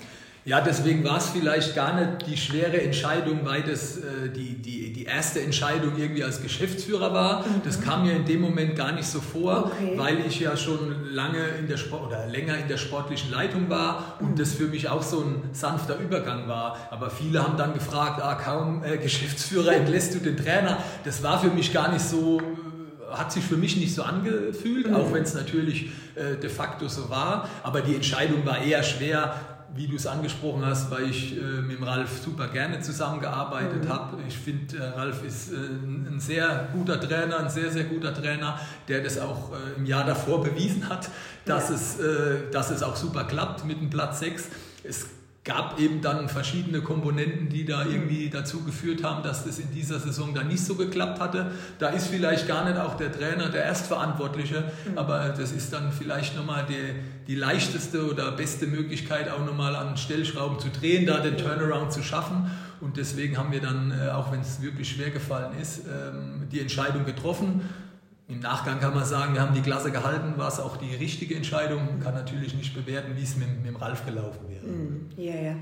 deswegen 0.60 1.04
war 1.04 1.18
es 1.18 1.28
vielleicht 1.28 1.74
gar 1.74 1.94
nicht 1.94 2.26
die 2.26 2.36
schwere 2.36 2.80
Entscheidung, 2.80 3.40
weil 3.44 3.62
das 3.62 3.98
äh, 3.98 4.30
die, 4.34 4.54
die, 4.54 4.92
die 4.92 5.04
erste 5.04 5.40
Entscheidung 5.40 5.92
irgendwie 5.98 6.24
als 6.24 6.42
Geschäftsführer 6.42 7.12
war. 7.12 7.40
Mhm. 7.40 7.62
Das 7.64 7.80
kam 7.80 8.04
mir 8.04 8.14
in 8.14 8.24
dem 8.24 8.40
Moment 8.40 8.74
gar 8.74 8.92
nicht 8.92 9.06
so 9.06 9.20
vor, 9.20 9.66
okay. 9.66 9.92
weil 9.96 10.20
ich 10.26 10.40
ja 10.40 10.56
schon 10.56 11.04
lange 11.12 11.38
in 11.58 11.68
der 11.68 11.76
Sport 11.76 12.06
oder 12.06 12.26
länger 12.26 12.56
in 12.56 12.68
der 12.68 12.78
sportlichen 12.78 13.30
Leitung 13.30 13.68
war 13.68 14.16
und 14.20 14.30
mhm. 14.30 14.36
das 14.36 14.54
für 14.54 14.66
mich 14.66 14.88
auch 14.88 15.02
so 15.02 15.20
ein 15.20 15.50
sanfter 15.52 15.98
Übergang 15.98 16.48
war. 16.48 16.76
Aber 16.90 17.10
viele 17.10 17.42
haben 17.42 17.56
dann 17.56 17.74
gefragt, 17.74 18.22
ah, 18.22 18.34
kaum 18.34 18.82
äh, 18.84 18.96
Geschäftsführer 18.96 19.72
entlässt 19.72 20.14
du 20.14 20.18
den 20.18 20.36
Trainer. 20.36 20.78
Das 21.04 21.22
war 21.22 21.40
für 21.40 21.50
mich 21.50 21.72
gar 21.72 21.92
nicht 21.92 22.04
so 22.04 22.40
hat 23.10 23.32
sich 23.32 23.42
für 23.42 23.56
mich 23.56 23.76
nicht 23.76 23.94
so 23.94 24.02
angefühlt, 24.02 24.88
mhm. 24.88 24.94
auch 24.94 25.12
wenn 25.12 25.22
es 25.22 25.34
natürlich 25.34 25.90
äh, 26.14 26.36
de 26.36 26.50
facto 26.50 26.88
so 26.88 27.08
war. 27.08 27.48
Aber 27.62 27.80
die 27.80 27.94
Entscheidung 27.94 28.44
war 28.44 28.62
eher 28.62 28.82
schwer, 28.82 29.34
wie 29.74 29.86
du 29.86 29.96
es 29.96 30.06
angesprochen 30.06 30.64
hast, 30.64 30.90
weil 30.90 31.10
ich 31.10 31.36
äh, 31.36 31.40
mit 31.60 31.80
Ralf 31.82 32.22
super 32.22 32.48
gerne 32.48 32.80
zusammengearbeitet 32.80 33.84
mhm. 33.84 33.88
habe. 33.88 34.16
Ich 34.26 34.36
finde, 34.36 34.76
äh, 34.76 34.82
Ralf 34.82 35.22
ist 35.24 35.52
äh, 35.52 35.56
ein 35.56 36.18
sehr 36.18 36.68
guter 36.72 37.00
Trainer, 37.00 37.40
ein 37.40 37.50
sehr, 37.50 37.70
sehr 37.70 37.84
guter 37.84 38.14
Trainer, 38.14 38.58
der 38.88 39.02
das 39.02 39.18
auch 39.18 39.52
äh, 39.52 39.76
im 39.76 39.86
Jahr 39.86 40.04
davor 40.04 40.42
bewiesen 40.42 40.88
hat, 40.88 41.10
dass, 41.44 41.68
ja. 41.68 41.74
es, 41.74 42.00
äh, 42.00 42.50
dass 42.50 42.70
es 42.70 42.82
auch 42.82 42.96
super 42.96 43.24
klappt 43.24 43.64
mit 43.64 43.80
dem 43.80 43.90
Platz 43.90 44.20
6. 44.20 44.48
Es 44.84 45.06
gab 45.48 45.80
eben 45.80 46.02
dann 46.02 46.28
verschiedene 46.28 46.82
Komponenten, 46.82 47.48
die 47.48 47.64
da 47.64 47.86
irgendwie 47.86 48.28
dazu 48.28 48.64
geführt 48.64 49.02
haben, 49.02 49.22
dass 49.22 49.46
das 49.46 49.58
in 49.58 49.70
dieser 49.72 49.98
Saison 49.98 50.34
dann 50.34 50.46
nicht 50.48 50.62
so 50.62 50.74
geklappt 50.74 51.20
hatte. 51.20 51.52
Da 51.78 51.88
ist 51.88 52.08
vielleicht 52.08 52.46
gar 52.46 52.68
nicht 52.68 52.78
auch 52.78 52.98
der 52.98 53.10
Trainer 53.10 53.48
der 53.48 53.64
Erstverantwortliche, 53.64 54.70
mhm. 54.90 54.98
aber 54.98 55.30
das 55.30 55.52
ist 55.52 55.72
dann 55.72 55.90
vielleicht 55.90 56.36
nochmal 56.36 56.66
die, 56.68 56.94
die 57.26 57.34
leichteste 57.34 58.10
oder 58.10 58.30
beste 58.32 58.66
Möglichkeit, 58.66 59.30
auch 59.30 59.44
nochmal 59.44 59.74
an 59.74 59.96
Stellschrauben 59.96 60.58
zu 60.58 60.68
drehen, 60.68 61.06
da 61.06 61.20
den 61.20 61.38
Turnaround 61.38 61.94
zu 61.94 62.02
schaffen. 62.02 62.50
Und 62.82 62.98
deswegen 62.98 63.38
haben 63.38 63.50
wir 63.50 63.62
dann, 63.62 63.90
äh, 63.90 64.10
auch 64.10 64.30
wenn 64.30 64.40
es 64.40 64.60
wirklich 64.60 64.90
schwer 64.90 65.10
gefallen 65.10 65.58
ist, 65.60 65.78
ähm, 65.78 66.46
die 66.52 66.60
Entscheidung 66.60 67.06
getroffen 67.06 67.62
im 68.28 68.40
Nachgang 68.40 68.78
kann 68.78 68.94
man 68.94 69.06
sagen, 69.06 69.32
wir 69.32 69.40
haben 69.40 69.54
die 69.54 69.62
Klasse 69.62 69.90
gehalten, 69.90 70.34
war 70.36 70.48
es 70.48 70.60
auch 70.60 70.76
die 70.76 70.94
richtige 70.94 71.34
Entscheidung. 71.34 71.86
Man 71.86 72.00
kann 72.00 72.14
natürlich 72.14 72.54
nicht 72.54 72.74
bewerten, 72.74 73.16
wie 73.16 73.22
es 73.22 73.36
mit, 73.36 73.48
mit 73.56 73.66
dem 73.66 73.76
Ralf 73.76 74.04
gelaufen 74.04 74.40
wäre. 74.48 74.66
Mm, 74.66 75.10
ja, 75.16 75.34
ja. 75.34 75.56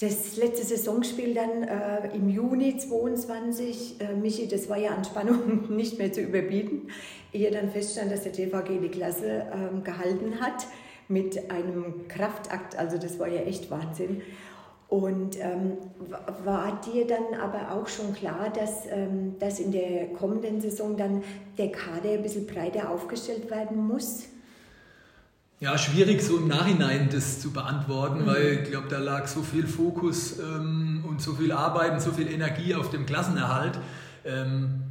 Das 0.00 0.36
letzte 0.36 0.66
Saisonspiel 0.66 1.34
dann 1.34 1.62
äh, 1.62 2.14
im 2.14 2.28
Juni 2.28 2.76
22, 2.76 4.00
äh, 4.00 4.14
Michi, 4.14 4.48
das 4.48 4.68
war 4.68 4.76
ja 4.76 4.90
an 4.90 5.04
Spannung 5.04 5.74
nicht 5.76 5.98
mehr 5.98 6.12
zu 6.12 6.20
überbieten, 6.20 6.88
ehe 7.32 7.50
dann 7.50 7.70
feststand, 7.70 8.12
dass 8.12 8.24
der 8.24 8.32
TVG 8.32 8.80
die 8.82 8.90
Klasse 8.90 9.46
äh, 9.46 9.80
gehalten 9.82 10.40
hat 10.40 10.66
mit 11.08 11.50
einem 11.50 12.06
Kraftakt, 12.08 12.76
also 12.76 12.98
das 12.98 13.18
war 13.18 13.28
ja 13.28 13.42
echt 13.42 13.70
Wahnsinn. 13.70 14.20
Und 14.88 15.36
ähm, 15.40 15.78
war 16.44 16.80
dir 16.82 17.06
dann 17.06 17.40
aber 17.40 17.72
auch 17.72 17.88
schon 17.88 18.14
klar, 18.14 18.50
dass, 18.54 18.86
ähm, 18.88 19.36
dass 19.40 19.58
in 19.58 19.72
der 19.72 20.08
kommenden 20.08 20.60
Saison 20.60 20.96
dann 20.96 21.22
der 21.58 21.72
Kader 21.72 22.10
ein 22.10 22.22
bisschen 22.22 22.46
breiter 22.46 22.90
aufgestellt 22.90 23.50
werden 23.50 23.86
muss? 23.86 24.24
Ja, 25.60 25.78
schwierig 25.78 26.20
so 26.20 26.36
im 26.36 26.48
Nachhinein 26.48 27.08
das 27.10 27.40
zu 27.40 27.50
beantworten, 27.50 28.22
mhm. 28.22 28.26
weil 28.26 28.60
ich 28.62 28.70
glaube, 28.70 28.88
da 28.88 28.98
lag 28.98 29.26
so 29.26 29.42
viel 29.42 29.66
Fokus 29.66 30.38
ähm, 30.38 31.04
und 31.08 31.22
so 31.22 31.32
viel 31.32 31.52
Arbeit 31.52 31.92
und 31.92 32.02
so 32.02 32.12
viel 32.12 32.30
Energie 32.30 32.74
auf 32.74 32.90
dem 32.90 33.06
Klassenerhalt. 33.06 33.78
Ähm, 34.24 34.82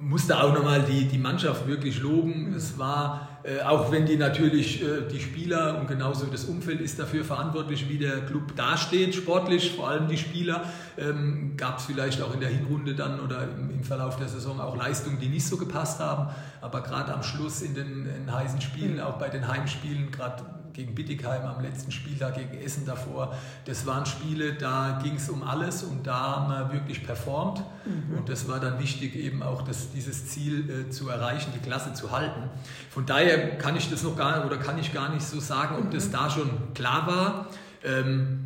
musste 0.00 0.42
auch 0.42 0.54
nochmal 0.54 0.82
die, 0.82 1.04
die 1.04 1.18
Mannschaft 1.18 1.66
wirklich 1.66 2.00
loben. 2.00 2.50
Mhm. 2.50 2.54
Es 2.54 2.78
war 2.78 3.27
äh, 3.44 3.62
auch 3.62 3.92
wenn 3.92 4.04
die 4.04 4.16
natürlich 4.16 4.82
äh, 4.82 5.02
die 5.10 5.20
Spieler 5.20 5.78
und 5.78 5.86
genauso 5.86 6.26
das 6.26 6.44
Umfeld 6.44 6.80
ist 6.80 6.98
dafür 6.98 7.24
verantwortlich, 7.24 7.88
wie 7.88 7.98
der 7.98 8.26
Club 8.26 8.56
dasteht, 8.56 9.14
sportlich, 9.14 9.72
vor 9.72 9.88
allem 9.88 10.08
die 10.08 10.18
Spieler, 10.18 10.64
ähm, 10.96 11.56
gab 11.56 11.78
es 11.78 11.84
vielleicht 11.84 12.20
auch 12.20 12.34
in 12.34 12.40
der 12.40 12.48
Hinrunde 12.48 12.94
dann 12.94 13.20
oder 13.20 13.44
im, 13.44 13.70
im, 13.70 13.84
Verlauf 13.84 14.16
der 14.16 14.28
Saison 14.28 14.60
auch 14.60 14.76
Leistungen, 14.76 15.20
die 15.20 15.28
nicht 15.28 15.46
so 15.46 15.56
gepasst 15.56 16.00
haben. 16.00 16.30
Aber 16.60 16.82
gerade 16.82 17.14
am 17.14 17.22
Schluss 17.22 17.62
in 17.62 17.74
den 17.74 18.06
in 18.06 18.32
heißen 18.32 18.60
Spielen, 18.60 18.94
mhm. 18.94 19.00
auch 19.00 19.18
bei 19.18 19.28
den 19.28 19.46
Heimspielen, 19.46 20.10
gerade 20.10 20.44
gegen 20.72 20.94
Bittigheim 20.94 21.42
am 21.42 21.62
letzten 21.62 21.92
Spieltag, 21.92 22.34
gegen 22.34 22.62
Essen 22.62 22.86
davor. 22.86 23.34
Das 23.64 23.86
waren 23.86 24.06
Spiele, 24.06 24.54
da 24.54 25.00
ging 25.02 25.16
es 25.16 25.28
um 25.28 25.42
alles 25.42 25.82
und 25.82 26.06
da 26.06 26.36
haben 26.36 26.50
wir 26.50 26.72
wirklich 26.72 27.04
performt. 27.04 27.62
Mhm. 27.84 28.18
Und 28.18 28.28
das 28.28 28.48
war 28.48 28.60
dann 28.60 28.78
wichtig, 28.78 29.16
eben 29.16 29.42
auch 29.42 29.62
das, 29.62 29.90
dieses 29.92 30.28
Ziel 30.28 30.68
äh, 30.70 30.90
zu 30.90 31.08
erreichen, 31.08 31.52
die 31.54 31.60
Klasse 31.60 31.94
zu 31.94 32.10
halten. 32.10 32.42
Von 32.90 33.06
daher 33.06 33.58
kann 33.58 33.76
ich 33.76 33.90
das 33.90 34.02
noch 34.02 34.16
gar 34.16 34.44
oder 34.46 34.56
kann 34.56 34.78
ich 34.78 34.92
gar 34.92 35.12
nicht 35.12 35.26
so 35.26 35.40
sagen, 35.40 35.76
ob 35.78 35.84
mhm. 35.86 35.90
das 35.90 36.10
da 36.10 36.30
schon 36.30 36.50
klar 36.74 37.06
war. 37.06 37.46
Ähm, 37.84 38.44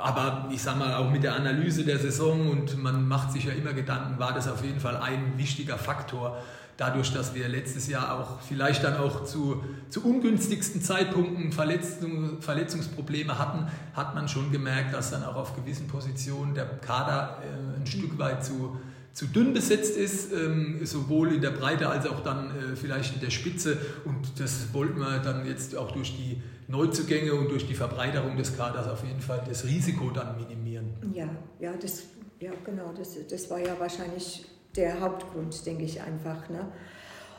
aber 0.00 0.48
ich 0.50 0.62
sage 0.62 0.78
mal, 0.78 0.94
auch 0.94 1.10
mit 1.10 1.22
der 1.22 1.36
Analyse 1.36 1.84
der 1.84 1.98
Saison 1.98 2.50
und 2.50 2.82
man 2.82 3.06
macht 3.06 3.32
sich 3.32 3.44
ja 3.44 3.52
immer 3.52 3.72
Gedanken, 3.72 4.18
war 4.18 4.32
das 4.32 4.48
auf 4.48 4.64
jeden 4.64 4.80
Fall 4.80 4.96
ein 4.96 5.34
wichtiger 5.36 5.78
Faktor, 5.78 6.38
dadurch, 6.76 7.12
dass 7.12 7.34
wir 7.34 7.48
letztes 7.48 7.88
Jahr 7.88 8.18
auch 8.18 8.40
vielleicht 8.40 8.84
dann 8.84 8.96
auch 8.96 9.24
zu, 9.24 9.62
zu 9.90 10.04
ungünstigsten 10.04 10.82
Zeitpunkten 10.82 11.52
Verletzung, 11.52 12.40
Verletzungsprobleme 12.40 13.38
hatten, 13.38 13.68
hat 13.94 14.14
man 14.14 14.28
schon 14.28 14.50
gemerkt, 14.50 14.94
dass 14.94 15.10
dann 15.10 15.24
auch 15.24 15.36
auf 15.36 15.54
gewissen 15.56 15.86
Positionen 15.86 16.54
der 16.54 16.64
Kader 16.64 17.42
äh, 17.42 17.80
ein 17.80 17.86
Stück 17.86 18.18
weit 18.18 18.44
zu, 18.44 18.76
zu 19.12 19.26
dünn 19.26 19.54
besetzt 19.54 19.96
ist, 19.96 20.32
ähm, 20.32 20.84
sowohl 20.84 21.34
in 21.34 21.40
der 21.40 21.52
Breite 21.52 21.88
als 21.88 22.06
auch 22.06 22.20
dann 22.20 22.50
äh, 22.50 22.76
vielleicht 22.76 23.14
in 23.14 23.20
der 23.20 23.30
Spitze. 23.30 23.78
Und 24.04 24.40
das 24.40 24.72
wollten 24.72 24.98
wir 24.98 25.20
dann 25.20 25.46
jetzt 25.46 25.76
auch 25.76 25.92
durch 25.92 26.16
die 26.16 26.42
Neuzugänge 26.66 27.34
und 27.34 27.50
durch 27.50 27.66
die 27.66 27.74
Verbreiterung 27.74 28.36
des 28.36 28.56
Kaders 28.56 28.88
auf 28.88 29.04
jeden 29.04 29.20
Fall 29.20 29.44
das 29.46 29.64
Risiko 29.64 30.10
dann 30.10 30.36
minimieren. 30.36 30.94
Ja, 31.12 31.28
ja, 31.60 31.72
das, 31.76 32.04
ja 32.40 32.50
genau, 32.64 32.92
das, 32.96 33.16
das 33.28 33.50
war 33.50 33.60
ja 33.60 33.78
wahrscheinlich 33.78 34.46
der 34.76 35.00
Hauptgrund, 35.00 35.64
denke 35.66 35.84
ich 35.84 36.00
einfach. 36.00 36.48
Ne? 36.48 36.66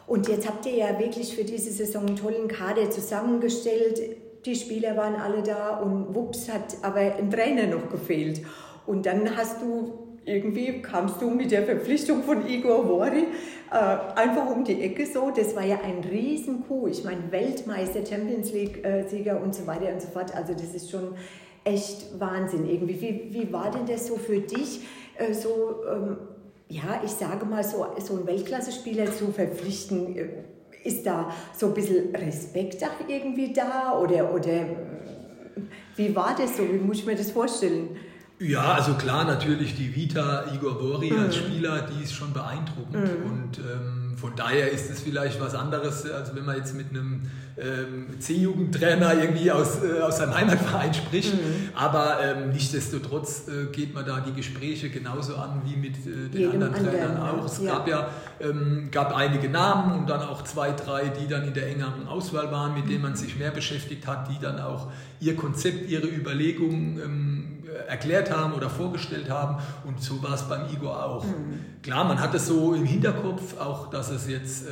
Und 0.08 0.28
jetzt 0.28 0.48
habt 0.48 0.66
ihr 0.66 0.76
ja 0.76 1.00
wirklich 1.00 1.36
für 1.36 1.44
diese 1.44 1.72
Saison 1.72 2.08
einen 2.08 2.16
tollen 2.16 2.48
Kader 2.48 2.90
zusammengestellt. 2.90 4.00
Die 4.46 4.56
Spieler 4.56 4.96
waren 4.96 5.16
alle 5.16 5.42
da 5.42 5.78
und 5.78 6.14
wups 6.14 6.52
hat 6.52 6.78
aber 6.84 7.00
ein 7.00 7.32
Trainer 7.32 7.68
noch 7.68 7.90
gefehlt. 7.90 8.42
Und 8.86 9.06
dann 9.06 9.36
hast 9.36 9.62
du 9.62 10.06
irgendwie 10.26 10.82
kamst 10.82 11.22
du 11.22 11.30
mit 11.30 11.52
der 11.52 11.64
Verpflichtung 11.64 12.24
von 12.24 12.48
Igor 12.48 12.90
Wori 12.90 13.28
äh, 13.72 14.20
einfach 14.20 14.50
um 14.50 14.64
die 14.64 14.82
Ecke 14.82 15.06
so. 15.06 15.32
Das 15.36 15.56
war 15.56 15.64
ja 15.64 15.80
ein 15.84 16.04
Riesenkuh. 16.04 16.88
Ich 16.88 17.04
meine, 17.04 17.32
Weltmeister, 17.32 18.06
Champions 18.06 18.52
League-Sieger 18.52 19.40
äh, 19.40 19.44
und 19.44 19.54
so 19.54 19.68
weiter 19.68 19.94
und 19.94 20.02
so 20.02 20.08
fort. 20.08 20.36
Also 20.36 20.54
das 20.54 20.74
ist 20.74 20.90
schon 20.90 21.16
echt 21.64 22.20
Wahnsinn 22.20 22.68
irgendwie. 22.70 23.02
Wie, 23.02 23.34
wie 23.34 23.54
war 23.54 23.72
denn 23.72 23.86
das 23.88 24.08
so 24.08 24.18
für 24.18 24.40
dich, 24.40 24.82
äh, 25.18 25.34
so 25.34 25.84
ähm, 25.92 26.18
ja, 26.76 27.02
ich 27.04 27.12
sage 27.12 27.46
mal, 27.46 27.64
so, 27.64 27.88
so 28.06 28.16
einen 28.16 28.28
Weltklasse-Spieler 28.28 29.06
zu 29.06 29.32
verpflichten, 29.32 30.18
äh, 30.18 30.28
ist 30.84 31.06
da 31.06 31.32
so 31.58 31.68
ein 31.68 31.74
bisschen 31.74 32.14
Respekt 32.14 32.84
auch 32.84 33.08
irgendwie 33.08 33.54
da? 33.54 33.98
Oder, 33.98 34.34
oder 34.34 34.66
wie 35.96 36.16
war 36.16 36.36
das 36.38 36.58
so? 36.58 36.64
Wie 36.64 36.78
muss 36.78 37.00
ich 37.00 37.06
mir 37.06 37.16
das 37.16 37.32
vorstellen? 37.32 37.96
Ja, 38.40 38.74
also 38.74 38.96
klar, 38.96 39.24
natürlich 39.24 39.76
die 39.76 39.96
Vita 39.96 40.52
Igor 40.54 40.78
Bori 40.78 41.12
mhm. 41.12 41.20
als 41.20 41.38
Spieler, 41.38 41.88
die 41.88 42.04
ist 42.04 42.14
schon 42.14 42.34
beeindruckend. 42.34 42.94
Mhm. 42.94 43.32
Und 43.32 43.58
ähm, 43.60 43.95
von 44.26 44.36
daher 44.36 44.72
ist 44.72 44.90
es 44.90 45.02
vielleicht 45.02 45.40
was 45.40 45.54
anderes, 45.54 46.10
als 46.10 46.36
wenn 46.36 46.46
man 46.46 46.58
jetzt 46.58 46.76
mit 46.76 46.90
einem 46.90 47.22
ähm, 47.60 48.20
C-Jugendtrainer 48.20 49.14
irgendwie 49.22 49.52
aus, 49.52 49.84
äh, 49.84 50.02
aus 50.02 50.18
seinem 50.18 50.34
Heimatverein 50.34 50.96
spricht. 50.96 51.32
Mhm. 51.32 51.70
Aber 51.76 52.18
ähm, 52.24 52.50
nichtsdestotrotz 52.50 53.48
äh, 53.48 53.72
geht 53.72 53.94
man 53.94 54.04
da 54.04 54.22
die 54.22 54.34
Gespräche 54.34 54.90
genauso 54.90 55.36
an 55.36 55.62
wie 55.64 55.76
mit 55.76 55.96
äh, 56.08 56.30
den 56.30 56.54
anderen 56.54 56.74
Trainern 56.74 57.18
auch. 57.18 57.46
Es 57.46 57.62
ja. 57.62 57.74
gab 57.74 57.88
ja 57.88 58.10
ähm, 58.42 58.90
gab 58.92 59.16
einige 59.16 59.48
Namen 59.48 60.00
und 60.00 60.10
dann 60.10 60.22
auch 60.22 60.44
zwei, 60.44 60.72
drei, 60.72 61.10
die 61.10 61.28
dann 61.28 61.48
in 61.48 61.54
der 61.54 61.68
engeren 61.68 62.08
Auswahl 62.08 62.52
waren, 62.52 62.74
mit 62.74 62.90
denen 62.90 63.04
man 63.04 63.16
sich 63.16 63.38
mehr 63.38 63.52
beschäftigt 63.52 64.08
hat, 64.08 64.28
die 64.32 64.40
dann 64.42 64.60
auch 64.60 64.92
ihr 65.20 65.36
Konzept, 65.36 65.88
ihre 65.88 66.08
Überlegungen 66.08 67.00
ähm, 67.00 67.55
erklärt 67.88 68.32
haben 68.32 68.54
oder 68.54 68.70
vorgestellt 68.70 69.30
haben. 69.30 69.62
Und 69.86 70.02
so 70.02 70.22
war 70.24 70.34
es 70.34 70.44
beim 70.44 70.68
Igor 70.74 71.04
auch. 71.04 71.26
Mhm. 71.26 71.60
Klar, 71.82 72.06
man 72.06 72.20
hat 72.20 72.34
es 72.34 72.48
so 72.48 72.74
im 72.74 72.86
Hinterkopf, 72.86 73.58
auch 73.60 73.90
dass 73.90 74.10
es 74.10 74.28
jetzt 74.28 74.68
äh, 74.68 74.72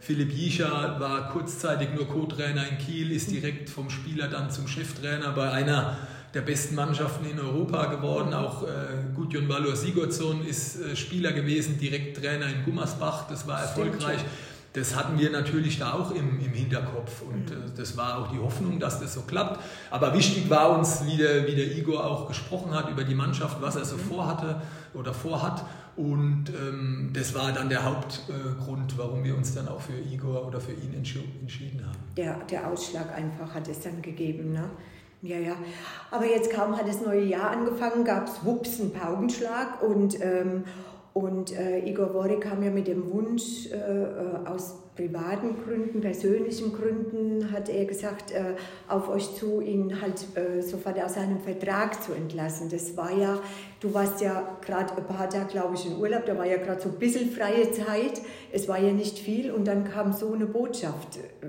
Philipp 0.00 0.32
Jischer 0.32 0.96
war 0.98 1.28
kurzzeitig 1.30 1.88
nur 1.94 2.08
Co-Trainer 2.08 2.68
in 2.68 2.78
Kiel, 2.78 3.12
ist 3.12 3.30
direkt 3.30 3.68
vom 3.68 3.90
Spieler 3.90 4.28
dann 4.28 4.50
zum 4.50 4.68
Cheftrainer 4.68 5.32
bei 5.32 5.50
einer 5.50 5.96
der 6.34 6.40
besten 6.40 6.74
Mannschaften 6.74 7.26
in 7.26 7.38
Europa 7.38 7.86
geworden. 7.86 8.32
Auch 8.32 8.62
äh, 8.62 8.66
Gudjon 9.14 9.48
Valor 9.48 9.76
Sigurdsson 9.76 10.46
ist 10.46 10.80
äh, 10.80 10.96
Spieler 10.96 11.32
gewesen, 11.32 11.78
direkt 11.78 12.16
Trainer 12.16 12.46
in 12.46 12.64
Gummersbach. 12.64 13.26
Das 13.28 13.46
war 13.46 13.60
erfolgreich. 13.60 14.20
Stimmt 14.20 14.51
das 14.72 14.96
hatten 14.96 15.18
wir 15.18 15.30
natürlich 15.30 15.78
da 15.78 15.92
auch 15.94 16.12
im, 16.12 16.40
im 16.40 16.52
Hinterkopf 16.52 17.22
und 17.22 17.50
äh, 17.50 17.54
das 17.76 17.96
war 17.96 18.18
auch 18.18 18.32
die 18.32 18.38
Hoffnung, 18.38 18.80
dass 18.80 19.00
das 19.00 19.14
so 19.14 19.22
klappt. 19.22 19.60
Aber 19.90 20.14
wichtig 20.14 20.48
war 20.48 20.78
uns, 20.78 21.04
wie 21.04 21.16
der, 21.16 21.46
wie 21.46 21.54
der 21.54 21.76
Igor 21.76 22.04
auch 22.06 22.28
gesprochen 22.28 22.74
hat 22.74 22.90
über 22.90 23.04
die 23.04 23.14
Mannschaft, 23.14 23.60
was 23.60 23.76
er 23.76 23.84
so 23.84 23.96
vorhatte 23.96 24.62
oder 24.94 25.12
vorhat. 25.12 25.64
Und 25.94 26.44
ähm, 26.48 27.10
das 27.12 27.34
war 27.34 27.52
dann 27.52 27.68
der 27.68 27.84
Hauptgrund, 27.84 28.92
äh, 28.92 28.98
warum 28.98 29.24
wir 29.24 29.36
uns 29.36 29.54
dann 29.54 29.68
auch 29.68 29.80
für 29.80 29.98
Igor 30.10 30.46
oder 30.46 30.58
für 30.58 30.72
ihn 30.72 30.94
entschieden 30.94 31.86
haben. 31.86 31.98
Der, 32.16 32.38
der 32.50 32.66
Ausschlag 32.66 33.14
einfach 33.14 33.54
hat 33.54 33.68
es 33.68 33.80
dann 33.80 34.00
gegeben, 34.00 34.52
ne? 34.52 34.70
Ja, 35.20 35.36
ja. 35.36 35.54
Aber 36.10 36.26
jetzt 36.26 36.50
kaum 36.50 36.76
hat 36.76 36.88
das 36.88 37.00
neue 37.00 37.22
Jahr 37.22 37.50
angefangen, 37.50 38.04
gab 38.04 38.26
es 38.26 38.44
wups 38.44 38.80
einen 38.80 38.92
Paukenschlag 38.92 39.80
und 39.80 40.20
ähm, 40.20 40.64
und 41.14 41.52
äh, 41.58 41.80
Igor 41.80 42.14
Wori 42.14 42.40
kam 42.40 42.62
ja 42.62 42.70
mit 42.70 42.86
dem 42.86 43.12
Wunsch, 43.12 43.66
äh, 43.70 43.76
äh, 43.76 44.46
aus 44.46 44.78
privaten 44.96 45.56
Gründen, 45.62 46.00
persönlichen 46.00 46.72
Gründen, 46.72 47.52
hat 47.52 47.68
er 47.68 47.84
gesagt, 47.84 48.30
äh, 48.30 48.54
auf 48.88 49.08
euch 49.08 49.34
zu, 49.36 49.60
ihn 49.60 50.00
halt 50.00 50.24
äh, 50.36 50.62
sofort 50.62 50.98
aus 51.02 51.14
seinem 51.14 51.40
Vertrag 51.40 52.02
zu 52.02 52.12
entlassen. 52.12 52.70
Das 52.70 52.96
war 52.96 53.12
ja, 53.12 53.38
du 53.80 53.92
warst 53.92 54.22
ja 54.22 54.56
gerade 54.64 54.96
ein 54.96 55.04
paar 55.04 55.28
Tage, 55.28 55.46
glaube 55.46 55.74
ich, 55.74 55.86
in 55.86 55.98
Urlaub, 55.98 56.24
da 56.24 56.36
war 56.36 56.46
ja 56.46 56.56
gerade 56.56 56.80
so 56.80 56.88
ein 56.88 56.98
bisschen 56.98 57.30
freie 57.30 57.70
Zeit, 57.72 58.22
es 58.50 58.66
war 58.68 58.78
ja 58.78 58.92
nicht 58.92 59.18
viel 59.18 59.50
und 59.50 59.66
dann 59.66 59.84
kam 59.84 60.12
so 60.12 60.32
eine 60.32 60.46
Botschaft. 60.46 61.18
Äh, 61.42 61.46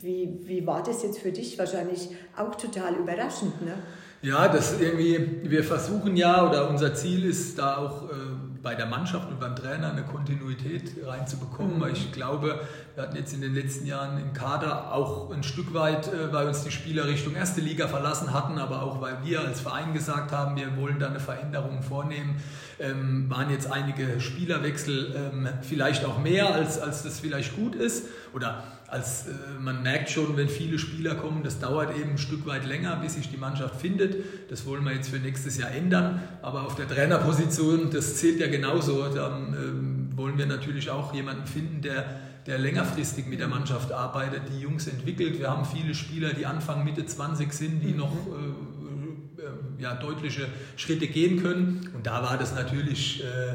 wie, 0.00 0.40
wie 0.44 0.66
war 0.66 0.82
das 0.82 1.02
jetzt 1.02 1.18
für 1.18 1.32
dich? 1.32 1.58
Wahrscheinlich 1.58 2.10
auch 2.36 2.54
total 2.54 2.94
überraschend, 2.94 3.60
ne? 3.62 3.74
Ja, 4.20 4.48
das 4.48 4.80
irgendwie, 4.80 5.42
wir 5.44 5.62
versuchen 5.62 6.16
ja, 6.16 6.48
oder 6.48 6.68
unser 6.68 6.92
Ziel 6.94 7.24
ist 7.24 7.58
da 7.58 7.76
auch 7.76 8.10
äh, 8.10 8.14
bei 8.62 8.74
der 8.74 8.86
Mannschaft 8.86 9.28
und 9.28 9.38
beim 9.38 9.54
Trainer 9.54 9.92
eine 9.92 10.02
Kontinuität 10.02 10.96
reinzubekommen, 11.04 11.76
mhm. 11.76 11.80
weil 11.80 11.92
ich 11.92 12.12
glaube, 12.12 12.60
wir 12.94 13.02
hatten 13.02 13.16
jetzt 13.16 13.32
in 13.32 13.40
den 13.40 13.54
letzten 13.54 13.86
Jahren 13.86 14.20
im 14.20 14.32
Kader 14.32 14.92
auch 14.92 15.30
ein 15.30 15.42
Stück 15.42 15.74
weit, 15.74 16.08
äh, 16.08 16.32
weil 16.32 16.48
uns 16.48 16.64
die 16.64 16.70
Spieler 16.70 17.06
Richtung 17.06 17.34
erste 17.34 17.60
Liga 17.60 17.88
verlassen 17.88 18.32
hatten, 18.32 18.58
aber 18.58 18.82
auch 18.82 19.00
weil 19.00 19.18
wir 19.24 19.40
als 19.40 19.60
Verein 19.60 19.92
gesagt 19.92 20.32
haben, 20.32 20.56
wir 20.56 20.76
wollen 20.76 20.98
da 20.98 21.08
eine 21.08 21.20
Veränderung 21.20 21.82
vornehmen, 21.82 22.42
ähm, 22.80 23.28
waren 23.28 23.50
jetzt 23.50 23.70
einige 23.70 24.20
Spielerwechsel 24.20 25.14
ähm, 25.16 25.48
vielleicht 25.62 26.04
auch 26.04 26.18
mehr, 26.18 26.52
als, 26.54 26.78
als 26.80 27.02
das 27.02 27.20
vielleicht 27.20 27.56
gut 27.56 27.74
ist. 27.74 28.06
Oder 28.32 28.62
als 28.88 29.26
äh, 29.26 29.32
man 29.60 29.82
merkt 29.82 30.08
schon, 30.10 30.36
wenn 30.36 30.48
viele 30.48 30.78
Spieler 30.78 31.14
kommen, 31.14 31.42
das 31.42 31.60
dauert 31.60 31.96
eben 31.96 32.12
ein 32.12 32.18
Stück 32.18 32.46
weit 32.46 32.64
länger, 32.64 32.96
bis 32.96 33.14
sich 33.14 33.30
die 33.30 33.36
Mannschaft 33.36 33.80
findet. 33.80 34.50
Das 34.50 34.64
wollen 34.66 34.82
wir 34.84 34.92
jetzt 34.92 35.10
für 35.10 35.18
nächstes 35.18 35.58
Jahr 35.58 35.70
ändern. 35.70 36.22
Aber 36.40 36.62
auf 36.62 36.74
der 36.74 36.88
Trainerposition, 36.88 37.90
das 37.90 38.16
zählt 38.16 38.40
ja 38.40 38.48
genauso. 38.48 39.08
Dann 39.14 39.52
ähm, 39.52 40.16
wollen 40.16 40.38
wir 40.38 40.46
natürlich 40.46 40.88
auch 40.90 41.14
jemanden 41.14 41.46
finden, 41.46 41.82
der, 41.82 42.18
der 42.46 42.58
längerfristig 42.58 43.26
mit 43.26 43.40
der 43.40 43.48
Mannschaft 43.48 43.92
arbeitet, 43.92 44.42
die 44.50 44.60
Jungs 44.60 44.86
entwickelt. 44.86 45.38
Wir 45.38 45.50
haben 45.50 45.66
viele 45.66 45.94
Spieler, 45.94 46.32
die 46.32 46.46
Anfang, 46.46 46.82
Mitte 46.82 47.04
20 47.04 47.52
sind, 47.52 47.82
die 47.82 47.92
noch 47.92 48.12
äh, 48.12 49.42
äh, 49.42 49.82
ja, 49.82 49.94
deutliche 49.96 50.46
Schritte 50.76 51.08
gehen 51.08 51.42
können. 51.42 51.90
Und 51.94 52.06
da 52.06 52.22
war 52.22 52.38
das 52.38 52.54
natürlich 52.54 53.22
äh, 53.22 53.54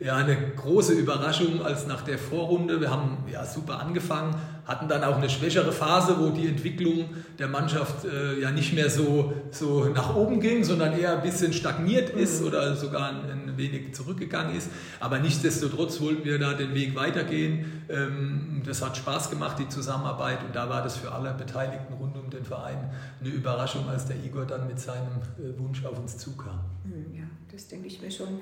ja, 0.00 0.16
eine 0.16 0.36
große 0.56 0.92
Überraschung 0.92 1.64
als 1.64 1.86
nach 1.86 2.02
der 2.02 2.18
Vorrunde. 2.18 2.80
Wir 2.80 2.90
haben 2.90 3.18
ja 3.30 3.44
super 3.44 3.78
angefangen, 3.78 4.34
hatten 4.66 4.88
dann 4.88 5.04
auch 5.04 5.16
eine 5.16 5.30
schwächere 5.30 5.70
Phase, 5.70 6.16
wo 6.18 6.30
die 6.30 6.48
Entwicklung 6.48 7.10
der 7.38 7.46
Mannschaft 7.46 8.04
äh, 8.04 8.40
ja 8.40 8.50
nicht 8.50 8.74
mehr 8.74 8.90
so, 8.90 9.32
so 9.52 9.84
nach 9.84 10.16
oben 10.16 10.40
ging, 10.40 10.64
sondern 10.64 10.98
eher 10.98 11.16
ein 11.16 11.22
bisschen 11.22 11.52
stagniert 11.52 12.10
ist 12.10 12.40
mhm. 12.40 12.48
oder 12.48 12.74
sogar 12.74 13.08
ein, 13.08 13.30
ein, 13.30 13.56
wenig 13.56 13.94
zurückgegangen 13.94 14.56
ist. 14.56 14.68
Aber 14.98 15.20
nichtsdestotrotz 15.20 16.00
wollten 16.00 16.24
wir 16.24 16.40
da 16.40 16.54
den 16.54 16.74
Weg 16.74 16.96
weitergehen. 16.96 17.84
Ähm, 17.88 18.62
das 18.66 18.82
hat 18.82 18.96
Spaß 18.96 19.30
gemacht, 19.30 19.60
die 19.60 19.68
Zusammenarbeit. 19.68 20.42
Und 20.44 20.56
da 20.56 20.68
war 20.68 20.82
das 20.82 20.96
für 20.96 21.12
alle 21.12 21.32
Beteiligten 21.34 21.94
rund 21.94 22.16
um 22.16 22.30
den 22.30 22.44
Verein 22.44 22.90
eine 23.20 23.28
Überraschung, 23.30 23.88
als 23.88 24.06
der 24.06 24.16
Igor 24.16 24.44
dann 24.44 24.66
mit 24.66 24.80
seinem 24.80 25.22
äh, 25.38 25.56
Wunsch 25.56 25.84
auf 25.84 25.98
uns 26.00 26.18
zukam. 26.18 26.58
Mhm, 26.82 27.14
ja, 27.14 27.24
das 27.52 27.68
denke 27.68 27.86
ich 27.86 28.02
mir 28.02 28.10
schon. 28.10 28.40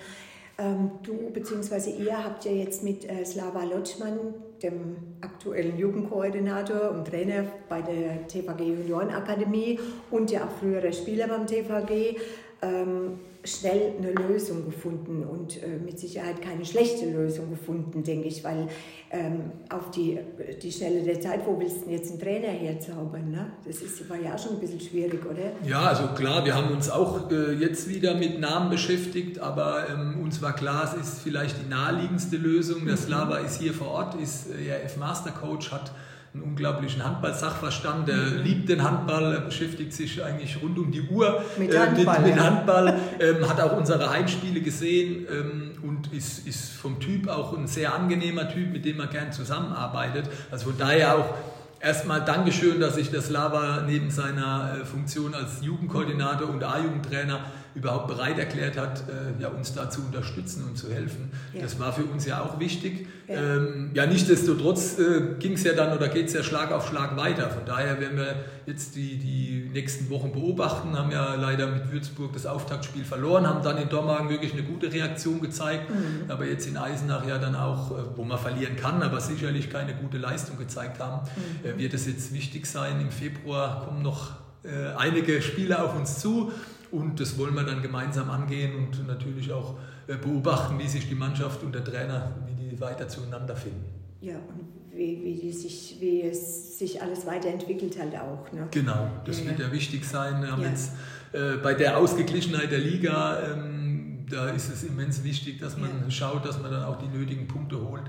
Ähm, 0.59 0.91
du 1.03 1.31
bzw. 1.31 1.91
ihr 1.91 2.25
habt 2.25 2.45
ja 2.45 2.53
jetzt 2.53 2.83
mit 2.83 3.09
äh, 3.09 3.25
Slava 3.25 3.65
Lotschmann, 3.65 4.35
dem 4.63 4.97
aktuellen 5.21 5.79
Jugendkoordinator 5.79 6.91
und 6.91 7.09
Trainer 7.09 7.45
bei 7.69 7.81
der 7.83 8.27
TVG 8.29 8.61
Juniorenakademie 8.61 9.81
und 10.11 10.31
ja 10.31 10.45
auch 10.45 10.59
früherer 10.61 10.93
Spieler 10.93 11.27
beim 11.29 11.47
TVG, 11.47 12.19
ähm, 12.63 13.19
schnell 13.45 13.95
eine 13.99 14.13
Lösung 14.13 14.65
gefunden 14.65 15.25
und 15.25 15.61
äh, 15.63 15.79
mit 15.85 15.99
Sicherheit 15.99 16.41
keine 16.41 16.65
schlechte 16.65 17.11
Lösung 17.11 17.51
gefunden, 17.51 18.05
denke 18.05 18.29
ich, 18.29 18.45
weil 18.45 18.69
ähm, 19.11 19.51
auf 19.69 19.91
die, 19.91 20.19
die 20.63 20.71
Schnelle 20.71 21.03
der 21.03 21.21
Zeit, 21.21 21.41
wo 21.45 21.59
willst 21.59 21.79
du 21.79 21.81
denn 21.87 21.95
jetzt 21.95 22.11
einen 22.11 22.21
Trainer 22.21 22.49
herzaubern? 22.49 23.31
Ne? 23.31 23.53
Das 23.67 23.83
ist, 23.83 24.09
war 24.09 24.17
ja 24.17 24.39
schon 24.39 24.53
ein 24.53 24.61
bisschen 24.61 24.81
schwierig, 24.81 25.25
oder? 25.27 25.53
Ja, 25.69 25.83
also 25.83 26.09
klar, 26.15 26.45
wir 26.45 26.55
haben 26.55 26.71
uns 26.71 26.89
auch 26.89 27.31
äh, 27.31 27.55
jetzt 27.55 27.89
wieder 27.89 28.15
mit 28.15 28.39
Namen 28.39 28.71
beschäftigt, 28.71 29.41
aber 29.41 29.89
ähm, 29.91 30.21
uns 30.23 30.41
war 30.41 30.55
klar, 30.55 30.85
es 30.85 31.09
ist 31.09 31.23
vielleicht 31.23 31.57
die 31.65 31.69
naheliegendste 31.69 32.37
Lösung. 32.37 32.85
Der 32.85 32.95
mhm. 32.95 33.01
Slava 33.01 33.39
ist 33.39 33.61
hier 33.61 33.75
vor 33.75 33.89
Ort, 33.89 34.15
ist 34.21 34.51
äh, 34.51 34.69
ja 34.69 34.75
F-Master-Coach, 34.77 35.73
hat 35.73 35.93
einen 36.35 36.45
unglaublichen 36.45 37.05
Handball-Sachverstand, 37.05 38.09
der 38.09 38.17
mhm. 38.17 38.43
liebt 38.43 38.69
den 38.69 38.83
Handball, 38.83 39.35
er 39.35 39.41
beschäftigt 39.41 39.93
sich 39.93 40.25
eigentlich 40.25 40.63
rund 40.63 40.79
um 40.79 40.91
die 40.91 41.03
Uhr 41.03 41.45
mit 41.59 41.77
Handball, 41.79 42.17
äh, 42.17 42.21
mit, 42.21 42.35
mit 42.35 42.43
Handball 42.43 42.99
ähm, 43.21 43.49
hat 43.49 43.61
auch 43.61 43.77
unsere 43.77 44.09
Heimspiele 44.09 44.63
gesehen 44.63 45.27
ähm, 45.31 45.73
und 45.83 46.11
ist, 46.13 46.47
ist 46.47 46.73
vom 46.73 46.99
Typ 47.01 47.29
auch 47.29 47.57
ein 47.57 47.67
sehr 47.67 47.95
angenehmer 47.95 48.49
Typ, 48.49 48.73
mit 48.73 48.87
dem 48.87 48.97
man 48.97 49.11
gern 49.11 49.31
zusammenarbeitet. 49.31 50.31
Also 50.51 50.71
von 50.71 50.79
daher 50.79 51.19
auch 51.19 51.35
erstmal 51.83 52.25
Dankeschön, 52.25 52.81
dass 52.81 52.95
sich 52.95 53.11
das 53.11 53.29
Lava 53.29 53.83
neben 53.87 54.11
seiner 54.11 54.79
äh, 54.81 54.85
Funktion 54.85 55.35
als 55.35 55.63
Jugendkoordinator 55.63 56.49
und 56.49 56.63
A-Jugendtrainer 56.63 57.41
überhaupt 57.75 58.09
bereit 58.09 58.39
erklärt 58.39 58.77
hat, 58.77 59.01
äh, 59.01 59.43
ja, 59.43 59.49
uns 59.49 59.75
da 59.75 59.91
zu 59.91 60.03
unterstützen 60.03 60.65
und 60.69 60.77
zu 60.77 60.91
helfen. 60.91 61.31
Ja. 61.53 61.63
Das 61.63 61.79
war 61.81 61.93
für 61.93 62.05
uns 62.05 62.27
ja 62.27 62.43
auch 62.43 62.61
wichtig. 62.61 63.07
Ja, 63.29 63.35
ähm, 63.35 63.91
ja 63.95 64.07
nichtsdestotrotz 64.07 64.99
äh, 64.99 65.39
ging 65.39 65.55
es 65.55 65.65
ja 65.65 65.73
dann 65.73 65.97
oder 65.97 66.09
geht 66.09 66.27
es 66.27 66.35
ja 66.35 66.43
Schlag 66.43 66.71
auf 66.71 66.89
Schlag 66.89 67.17
weiter. 67.17 67.51
Von 67.51 67.65
daher 67.65 67.99
werden 68.01 68.19
wir 68.19 68.35
jetzt 68.67 68.95
die, 68.95 69.19
die 69.19 69.71
nächsten 69.73 70.09
Wochen 70.11 70.33
beobachten, 70.33 70.97
haben 70.97 71.11
ja 71.11 71.35
leider 71.35 71.67
mit 71.67 71.91
Würzburg 71.91 72.33
das 72.33 72.47
Auftaktspiel 72.47 73.05
verloren, 73.05 73.47
haben 73.47 73.63
dann 73.63 73.79
in 73.79 73.89
Dormagen 73.89 74.29
wirklich 74.29 74.53
eine 74.53 74.63
gute 74.63 74.93
Reaktion 74.93 75.41
gezeigt, 75.41 75.91
mhm. 75.91 76.31
aber 76.31 76.47
jetzt 76.47 76.67
in 76.67 76.77
Eisenach 76.77 77.27
ja 77.27 77.39
dann 77.39 77.55
auch, 77.55 77.91
äh, 77.91 78.03
wo 78.17 78.25
man 78.25 78.39
verlieren 78.39 78.77
kann, 78.77 79.03
aber 79.03 79.21
sicherlich 79.21 79.71
keine 79.71 79.95
gute 79.95 80.19
Leistung 80.19 80.59
gezeigt 80.59 81.01
haben, 81.01 81.23
mhm. 81.23 81.71
Äh, 81.71 81.79
wird 81.79 81.95
es 81.95 82.07
jetzt 82.07 82.33
wichtig 82.33 82.67
sein. 82.67 83.01
Im 83.01 83.11
Februar 83.11 83.85
kommen 83.85 84.03
noch 84.03 84.33
äh, 84.65 84.95
einige 84.97 85.43
Spiele 85.43 85.83
auf 85.83 85.97
uns 85.97 86.21
zu 86.21 86.53
und 86.91 87.21
das 87.21 87.39
wollen 87.39 87.55
wir 87.55 87.65
dann 87.65 87.83
gemeinsam 87.83 88.31
angehen 88.31 88.77
und 88.77 89.07
natürlich 89.07 89.53
auch 89.53 89.77
äh, 90.07 90.17
beobachten, 90.17 90.79
wie 90.79 90.89
sich 90.89 91.09
die 91.09 91.15
Mannschaft 91.15 91.63
und 91.63 91.75
der 91.75 91.85
Trainer, 91.85 92.33
wie 92.47 92.55
die 92.55 92.81
weiter 92.81 93.09
zueinander 93.09 93.57
finden. 93.57 94.02
Ja, 94.23 94.37
und 94.37 94.69
wie, 94.95 95.41
wie, 95.43 95.53
sich, 95.53 95.97
wie 96.01 96.23
es 96.23 96.79
sich 96.79 97.03
alles 97.03 97.27
weiterentwickelt 97.27 97.99
hat 97.99 98.15
auch. 98.15 98.53
Ne? 98.53 98.69
Genau, 98.71 99.11
das 99.25 99.41
ja, 99.41 99.47
wird 99.47 99.59
ja 99.59 99.73
wichtig 99.73 100.05
sein. 100.05 100.41
Wir 100.41 100.53
haben 100.53 100.63
ja. 100.63 100.69
jetzt 100.69 100.93
äh, 101.33 101.57
bei 101.63 101.75
der 101.75 101.99
Ausgeglichenheit 101.99 102.71
der 102.71 102.79
Liga, 102.79 103.53
ähm, 103.53 104.27
da 104.31 104.51
ist 104.51 104.73
es 104.73 104.85
immens 104.85 105.25
wichtig, 105.25 105.61
dass 105.61 105.77
man 105.77 105.91
ja. 106.05 106.11
schaut, 106.11 106.47
dass 106.47 106.61
man 106.61 106.71
dann 106.71 106.85
auch 106.85 106.99
die 106.99 107.09
nötigen 107.09 107.49
Punkte 107.49 107.83
holt, 107.87 108.05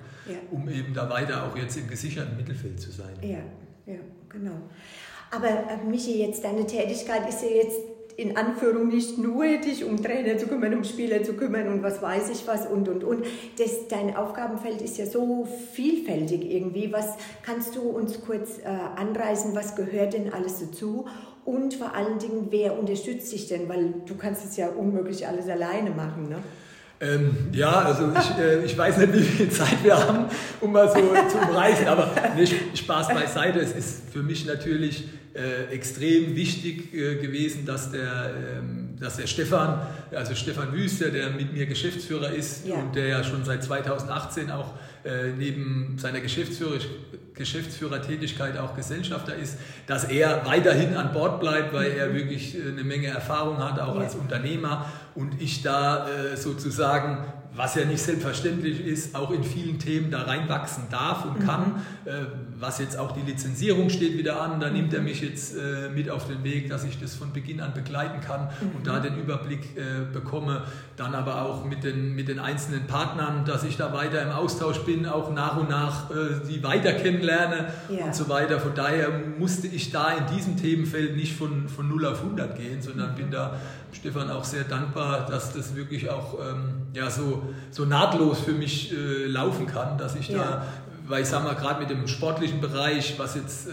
um 0.51 0.69
eben 0.69 0.93
da 0.93 1.09
weiter 1.09 1.45
auch 1.47 1.57
jetzt 1.57 1.77
im 1.77 1.87
gesicherten 1.87 2.37
Mittelfeld 2.37 2.79
zu 2.79 2.91
sein. 2.91 3.15
Ja, 3.21 3.39
ja, 3.91 3.99
genau. 4.29 4.69
Aber 5.31 5.47
äh, 5.47 5.83
Michi, 5.89 6.21
jetzt 6.21 6.43
deine 6.43 6.65
Tätigkeit 6.67 7.27
ist 7.27 7.41
ja 7.41 7.49
jetzt 7.49 7.79
in 8.15 8.37
Anführung 8.37 8.89
nicht 8.89 9.17
nur 9.17 9.45
dich 9.57 9.83
um 9.83 10.01
Trainer 10.01 10.37
zu 10.37 10.47
kümmern, 10.47 10.73
um 10.75 10.83
Spieler 10.83 11.23
zu 11.23 11.33
kümmern 11.33 11.67
und 11.67 11.83
was 11.83 12.01
weiß 12.01 12.29
ich 12.29 12.47
was 12.47 12.67
und 12.67 12.87
und 12.87 13.03
und. 13.03 13.25
Das, 13.57 13.87
dein 13.89 14.15
Aufgabenfeld 14.15 14.81
ist 14.81 14.97
ja 14.97 15.05
so 15.05 15.47
vielfältig 15.73 16.49
irgendwie. 16.51 16.91
Was 16.91 17.15
kannst 17.43 17.75
du 17.75 17.81
uns 17.81 18.21
kurz 18.21 18.59
äh, 18.59 18.67
anreißen? 18.67 19.55
Was 19.55 19.75
gehört 19.75 20.13
denn 20.13 20.31
alles 20.31 20.59
dazu? 20.59 21.05
Und 21.45 21.73
vor 21.73 21.93
allen 21.93 22.19
Dingen, 22.19 22.47
wer 22.51 22.77
unterstützt 22.77 23.31
dich 23.33 23.47
denn? 23.47 23.67
Weil 23.67 23.95
du 24.05 24.15
kannst 24.15 24.45
es 24.45 24.55
ja 24.57 24.69
unmöglich 24.69 25.27
alles 25.27 25.49
alleine 25.49 25.89
machen, 25.89 26.29
ne? 26.29 26.37
Ähm, 27.01 27.49
ja, 27.51 27.81
also 27.81 28.11
ich, 28.17 28.37
äh, 28.37 28.63
ich 28.63 28.77
weiß 28.77 28.97
nicht, 28.97 29.13
wie 29.13 29.23
viel 29.23 29.49
Zeit 29.49 29.83
wir 29.83 29.97
haben, 29.97 30.25
um 30.61 30.71
mal 30.71 30.87
so 30.87 30.95
zu 30.95 31.37
umreißen, 31.37 31.85
aber 31.87 32.11
nicht 32.37 32.77
Spaß 32.77 33.09
beiseite. 33.09 33.59
Es 33.59 33.75
ist 33.75 34.09
für 34.09 34.23
mich 34.23 34.45
natürlich 34.45 35.09
äh, 35.35 35.73
extrem 35.73 36.35
wichtig 36.35 36.93
äh, 36.93 37.15
gewesen, 37.15 37.65
dass 37.65 37.91
der, 37.91 38.33
ähm, 38.57 38.95
dass 38.99 39.17
der 39.17 39.27
Stefan, 39.27 39.81
also 40.11 40.35
Stefan 40.35 40.73
Wüster, 40.73 41.09
der 41.09 41.31
mit 41.31 41.53
mir 41.53 41.65
Geschäftsführer 41.65 42.29
ist 42.31 42.67
ja. 42.67 42.75
und 42.75 42.95
der 42.95 43.07
ja 43.07 43.23
schon 43.23 43.43
seit 43.43 43.63
2018 43.63 44.51
auch 44.51 44.73
äh, 45.03 45.31
neben 45.37 45.97
seiner 45.97 46.19
Geschäftsführer, 46.21 46.77
Geschäftsführertätigkeit 47.33 48.57
auch 48.57 48.75
Gesellschafter 48.75 49.35
ist, 49.35 49.57
dass 49.87 50.03
er 50.03 50.45
weiterhin 50.45 50.95
an 50.95 51.13
Bord 51.13 51.39
bleibt, 51.39 51.73
weil 51.73 51.91
er 51.91 52.13
wirklich 52.13 52.55
äh, 52.55 52.69
eine 52.69 52.83
Menge 52.83 53.07
Erfahrung 53.07 53.57
hat, 53.57 53.79
auch 53.79 53.95
ja. 53.95 54.01
als 54.01 54.15
Unternehmer 54.15 54.85
und 55.15 55.41
ich 55.41 55.63
da 55.63 56.07
äh, 56.07 56.37
sozusagen 56.37 57.25
was 57.55 57.75
ja 57.75 57.85
nicht 57.85 58.01
selbstverständlich 58.01 58.83
ist, 58.85 59.15
auch 59.15 59.31
in 59.31 59.43
vielen 59.43 59.77
Themen 59.77 60.09
da 60.09 60.23
reinwachsen 60.23 60.85
darf 60.89 61.25
und 61.25 61.45
kann. 61.45 61.83
Mhm. 62.05 62.52
Äh, 62.63 62.65
was 62.65 62.79
jetzt 62.79 62.97
auch 62.97 63.11
die 63.11 63.21
Lizenzierung 63.21 63.89
steht 63.89 64.17
wieder 64.17 64.41
an, 64.41 64.59
da 64.59 64.69
nimmt 64.69 64.93
er 64.93 65.01
mich 65.01 65.21
jetzt 65.21 65.55
äh, 65.55 65.89
mit 65.93 66.09
auf 66.09 66.27
den 66.27 66.43
Weg, 66.43 66.69
dass 66.69 66.83
ich 66.83 66.99
das 66.99 67.15
von 67.15 67.33
Beginn 67.33 67.59
an 67.59 67.73
begleiten 67.73 68.21
kann 68.21 68.49
mhm. 68.61 68.77
und 68.77 68.87
da 68.87 68.99
den 68.99 69.17
Überblick 69.17 69.77
äh, 69.77 70.11
bekomme. 70.11 70.63
Dann 70.95 71.15
aber 71.15 71.43
auch 71.43 71.65
mit 71.65 71.83
den, 71.83 72.15
mit 72.15 72.27
den 72.27 72.39
einzelnen 72.39 72.87
Partnern, 72.87 73.45
dass 73.45 73.63
ich 73.63 73.77
da 73.77 73.93
weiter 73.93 74.21
im 74.21 74.29
Austausch 74.29 74.79
bin, 74.79 75.05
auch 75.05 75.33
nach 75.33 75.57
und 75.57 75.69
nach 75.69 76.09
die 76.47 76.63
weiter 76.63 76.93
kennenlerne 76.93 77.73
ja. 77.89 78.05
und 78.05 78.15
so 78.15 78.29
weiter. 78.29 78.59
Von 78.59 78.75
daher 78.75 79.09
musste 79.39 79.67
ich 79.67 79.91
da 79.91 80.11
in 80.11 80.35
diesem 80.35 80.57
Themenfeld 80.57 81.15
nicht 81.15 81.35
von, 81.35 81.67
von 81.67 81.87
0 81.89 82.05
auf 82.05 82.19
100 82.21 82.55
gehen, 82.55 82.81
sondern 82.81 83.13
mhm. 83.13 83.15
bin 83.15 83.31
da 83.31 83.57
Stefan 83.91 84.29
auch 84.29 84.43
sehr 84.43 84.63
dankbar, 84.63 85.25
dass 85.27 85.53
das 85.53 85.75
wirklich 85.75 86.09
auch 86.09 86.37
ähm, 86.39 86.73
ja, 86.93 87.09
so, 87.09 87.43
so 87.71 87.85
nahtlos 87.85 88.39
für 88.39 88.51
mich 88.51 88.91
äh, 88.91 89.25
laufen 89.27 89.67
kann, 89.67 89.97
dass 89.97 90.15
ich 90.15 90.29
ja. 90.29 90.37
da 90.37 90.65
weil 91.07 91.23
ich 91.23 91.27
sage 91.27 91.43
mal, 91.45 91.55
gerade 91.55 91.79
mit 91.81 91.89
dem 91.89 92.07
sportlichen 92.07 92.61
Bereich, 92.61 93.15
was 93.17 93.35
jetzt, 93.35 93.67
äh, 93.67 93.71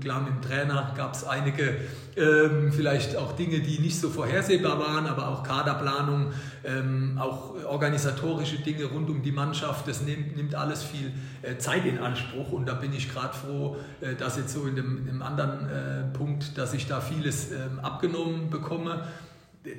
klar, 0.00 0.20
mit 0.20 0.34
dem 0.34 0.42
Trainer 0.42 0.92
gab 0.96 1.14
es 1.14 1.24
einige, 1.24 1.76
ähm, 2.16 2.72
vielleicht 2.72 3.16
auch 3.16 3.32
Dinge, 3.32 3.60
die 3.60 3.78
nicht 3.78 3.98
so 3.98 4.10
vorhersehbar 4.10 4.78
waren, 4.78 5.06
aber 5.06 5.28
auch 5.28 5.42
Kaderplanung, 5.42 6.32
ähm, 6.64 7.18
auch 7.18 7.54
organisatorische 7.64 8.58
Dinge 8.58 8.84
rund 8.84 9.08
um 9.08 9.22
die 9.22 9.32
Mannschaft, 9.32 9.88
das 9.88 10.02
nimmt, 10.02 10.36
nimmt 10.36 10.54
alles 10.54 10.82
viel 10.82 11.12
äh, 11.42 11.56
Zeit 11.58 11.86
in 11.86 11.98
Anspruch. 11.98 12.52
Und 12.52 12.68
da 12.68 12.74
bin 12.74 12.92
ich 12.92 13.12
gerade 13.12 13.34
froh, 13.34 13.76
äh, 14.00 14.14
dass 14.14 14.36
jetzt 14.36 14.52
so 14.52 14.66
in 14.66 14.76
dem, 14.76 14.98
in 14.98 15.06
dem 15.06 15.22
anderen 15.22 15.68
äh, 15.68 16.16
Punkt, 16.16 16.58
dass 16.58 16.74
ich 16.74 16.86
da 16.86 17.00
vieles 17.00 17.50
ähm, 17.52 17.80
abgenommen 17.80 18.50
bekomme 18.50 19.04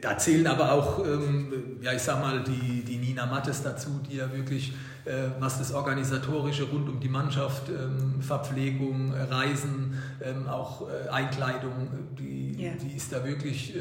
da 0.01 0.17
zählen 0.17 0.47
aber 0.47 0.71
auch, 0.71 1.05
ähm, 1.05 1.77
ja, 1.81 1.93
ich 1.93 2.01
sag 2.01 2.19
mal, 2.21 2.43
die, 2.43 2.83
die 2.83 2.97
Nina 2.97 3.25
Mattes 3.25 3.63
dazu, 3.63 4.01
die 4.09 4.17
ja 4.17 4.31
wirklich, 4.31 4.73
äh, 5.05 5.29
was 5.39 5.57
das 5.57 5.73
Organisatorische 5.73 6.63
rund 6.63 6.87
um 6.87 6.99
die 6.99 7.09
Mannschaft, 7.09 7.69
ähm, 7.69 8.21
Verpflegung, 8.21 9.13
Reisen, 9.13 9.97
ähm, 10.21 10.47
auch 10.47 10.87
äh, 10.89 11.09
Einkleidung, 11.09 11.89
die, 12.17 12.55
yeah. 12.57 12.73
die 12.81 12.95
ist 12.95 13.11
da 13.11 13.25
wirklich. 13.25 13.75
Äh, 13.75 13.79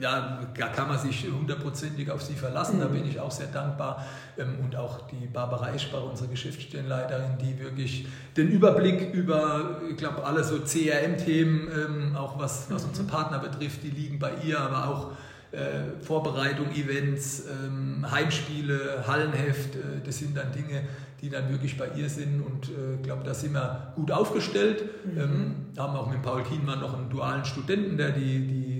ja, 0.00 0.40
da 0.58 0.68
kann 0.68 0.88
man 0.88 0.98
sich 0.98 1.26
hundertprozentig 1.30 2.10
auf 2.10 2.22
sie 2.22 2.34
verlassen. 2.34 2.76
Mhm. 2.76 2.80
Da 2.80 2.86
bin 2.88 3.08
ich 3.08 3.20
auch 3.20 3.30
sehr 3.30 3.46
dankbar. 3.46 4.04
Ähm, 4.36 4.58
und 4.62 4.76
auch 4.76 5.06
die 5.08 5.26
Barbara 5.26 5.72
Eschbach, 5.72 6.02
unsere 6.02 6.28
Geschäftsstellenleiterin, 6.28 7.38
die 7.38 7.58
wirklich 7.58 8.06
den 8.36 8.48
Überblick 8.48 9.12
über, 9.12 9.80
ich 9.90 9.96
glaube, 9.96 10.24
alle 10.24 10.42
so 10.42 10.58
CRM-Themen, 10.58 11.68
ähm, 11.68 12.16
auch 12.16 12.38
was, 12.38 12.70
was 12.70 12.82
mhm. 12.82 12.88
unsere 12.90 13.06
Partner 13.08 13.38
betrifft, 13.38 13.82
die 13.82 13.90
liegen 13.90 14.18
bei 14.18 14.32
ihr, 14.44 14.58
aber 14.58 14.88
auch 14.88 15.12
äh, 15.52 16.02
Vorbereitung, 16.02 16.72
Events, 16.72 17.44
ähm, 17.48 18.04
Heimspiele, 18.10 19.04
Hallenheft, 19.06 19.76
äh, 19.76 19.78
das 20.04 20.18
sind 20.18 20.36
dann 20.36 20.50
Dinge, 20.50 20.82
die 21.20 21.30
dann 21.30 21.48
wirklich 21.48 21.78
bei 21.78 21.88
ihr 21.96 22.08
sind 22.08 22.40
und 22.44 22.68
ich 22.68 23.00
äh, 23.00 23.02
glaube, 23.02 23.22
da 23.24 23.32
sind 23.32 23.52
wir 23.52 23.92
gut 23.94 24.10
aufgestellt. 24.10 24.84
Mhm. 25.06 25.20
Ähm, 25.20 25.54
haben 25.78 25.96
auch 25.96 26.10
mit 26.10 26.22
Paul 26.22 26.42
Kienmann 26.42 26.80
noch 26.80 26.94
einen 26.94 27.08
dualen 27.08 27.44
Studenten, 27.44 27.96
der 27.96 28.10
die, 28.10 28.46
die 28.46 28.73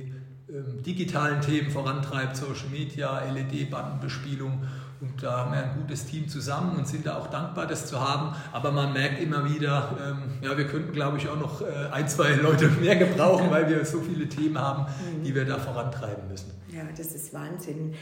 digitalen 0.85 1.41
Themen 1.41 1.71
vorantreibt, 1.71 2.37
Social 2.37 2.69
Media, 2.71 3.21
LED-Bandenbespielung. 3.33 4.63
Und 5.01 5.23
da 5.23 5.39
haben 5.39 5.53
wir 5.53 5.63
ein 5.63 5.81
gutes 5.81 6.07
Team 6.07 6.29
zusammen 6.29 6.77
und 6.77 6.89
sind 6.89 7.05
da 7.05 7.19
auch 7.19 7.27
dankbar, 7.27 7.67
das 7.67 7.87
zu 7.87 8.01
haben. 8.01 8.35
Aber 8.53 8.73
man 8.73 8.93
merkt 8.93 9.21
immer 9.21 9.45
wieder, 9.45 9.97
ähm, 10.03 10.23
ja, 10.41 10.57
wir 10.57 10.67
könnten, 10.67 10.93
glaube 10.93 11.19
ich, 11.19 11.29
auch 11.29 11.39
noch 11.39 11.61
äh, 11.61 11.67
ein, 11.93 12.09
zwei 12.09 12.35
Leute 12.35 12.69
mehr 12.81 12.97
gebrauchen, 12.97 13.51
weil 13.51 13.69
wir 13.69 13.85
so 13.85 14.01
viele 14.01 14.29
Themen 14.29 14.59
haben, 14.59 14.87
die 15.25 15.35
wir 15.35 15.45
da 15.45 15.59
vorantreiben 15.59 16.29
müssen. 16.29 16.53
Ja, 16.73 16.83
das 16.97 17.15
ist 17.15 17.35
Wahnsinn 17.35 17.95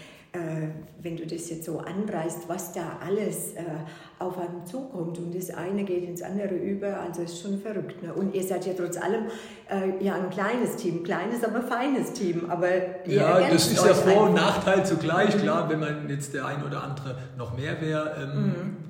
wenn 1.02 1.16
du 1.16 1.26
das 1.26 1.50
jetzt 1.50 1.64
so 1.64 1.78
anreißt, 1.78 2.48
was 2.48 2.72
da 2.72 2.98
alles 3.04 3.52
äh, 3.52 3.62
auf 4.18 4.38
einem 4.38 4.64
zukommt 4.64 5.18
und 5.18 5.34
das 5.34 5.50
eine 5.50 5.84
geht 5.84 6.04
ins 6.04 6.22
andere 6.22 6.54
über, 6.54 7.00
also 7.00 7.22
ist 7.22 7.42
schon 7.42 7.60
verrückt. 7.60 8.02
Ne? 8.02 8.14
Und 8.14 8.34
ihr 8.34 8.42
seid 8.42 8.64
ja 8.64 8.72
trotz 8.74 8.96
allem 8.96 9.26
äh, 9.68 10.02
ja 10.02 10.14
ein 10.14 10.30
kleines 10.30 10.76
Team, 10.76 11.02
kleines, 11.02 11.44
aber 11.44 11.62
feines 11.62 12.12
Team. 12.12 12.48
Aber 12.48 12.68
ja, 13.06 13.40
das 13.50 13.72
ist 13.72 13.84
ja 13.84 13.92
Vor- 13.92 14.28
und 14.28 14.34
Nachteil 14.34 14.86
zugleich. 14.86 15.36
Mhm. 15.36 15.40
Klar, 15.40 15.68
wenn 15.68 15.80
man 15.80 16.08
jetzt 16.08 16.32
der 16.32 16.46
ein 16.46 16.64
oder 16.64 16.82
andere 16.82 17.16
noch 17.36 17.56
mehr 17.56 17.80
wäre, 17.80 18.16
ähm, 18.18 18.46
mhm 18.46 18.81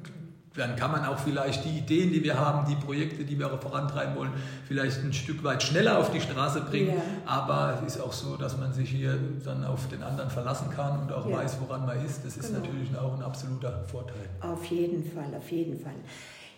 dann 0.55 0.77
kann 0.77 0.93
man 0.93 1.05
auch 1.07 1.19
vielleicht 1.19 1.65
die 1.65 1.79
Ideen, 1.79 2.12
die 2.12 2.23
wir 2.23 2.38
haben, 2.38 2.67
die 2.69 2.77
Projekte, 2.77 3.25
die 3.25 3.38
wir 3.38 3.49
vorantreiben 3.59 4.15
wollen, 4.17 4.33
vielleicht 4.69 5.03
ein 5.03 5.12
Stück 5.12 5.43
weit 5.45 5.62
schneller 5.62 5.99
auf 5.99 6.11
die 6.11 6.21
Straße 6.21 6.62
bringen. 6.62 6.88
Ja. 6.88 7.03
Aber 7.25 7.79
es 7.87 7.95
ist 7.95 8.03
auch 8.03 8.12
so, 8.12 8.37
dass 8.37 8.59
man 8.59 8.73
sich 8.73 8.91
hier 8.91 9.19
dann 9.45 9.65
auf 9.65 9.88
den 9.88 10.03
anderen 10.03 10.31
verlassen 10.31 10.71
kann 10.71 11.01
und 11.01 11.12
auch 11.12 11.29
ja. 11.29 11.38
weiß, 11.38 11.59
woran 11.61 11.87
man 11.87 12.05
ist. 12.05 12.25
Das 12.25 12.37
ist 12.37 12.49
genau. 12.49 12.61
natürlich 12.61 12.97
auch 12.99 13.15
ein 13.17 13.23
absoluter 13.23 13.85
Vorteil. 13.87 14.29
Auf 14.41 14.65
jeden 14.67 15.05
Fall, 15.05 15.35
auf 15.37 15.51
jeden 15.51 15.81
Fall. 15.81 15.95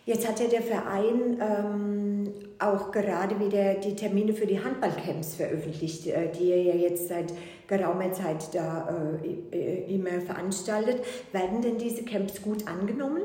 Jetzt 0.06 0.28
hat 0.28 0.38
ja 0.38 0.48
der 0.48 0.60
Verein 0.60 1.40
ähm, 1.40 2.32
auch 2.58 2.92
gerade 2.92 3.40
wieder 3.40 3.74
die 3.74 3.94
Termine 3.94 4.34
für 4.34 4.46
die 4.46 4.62
Handballcamps 4.62 5.36
veröffentlicht, 5.36 6.06
äh, 6.08 6.30
die 6.30 6.50
er 6.50 6.62
ja 6.62 6.74
jetzt 6.74 7.08
seit 7.08 7.32
geraumer 7.66 8.12
Zeit 8.12 8.54
da 8.54 8.86
äh, 9.22 9.56
äh 9.56 9.94
immer 9.94 10.20
veranstaltet. 10.20 11.02
Werden 11.32 11.62
denn 11.62 11.78
diese 11.78 12.04
Camps 12.04 12.42
gut 12.42 12.68
angenommen? 12.68 13.22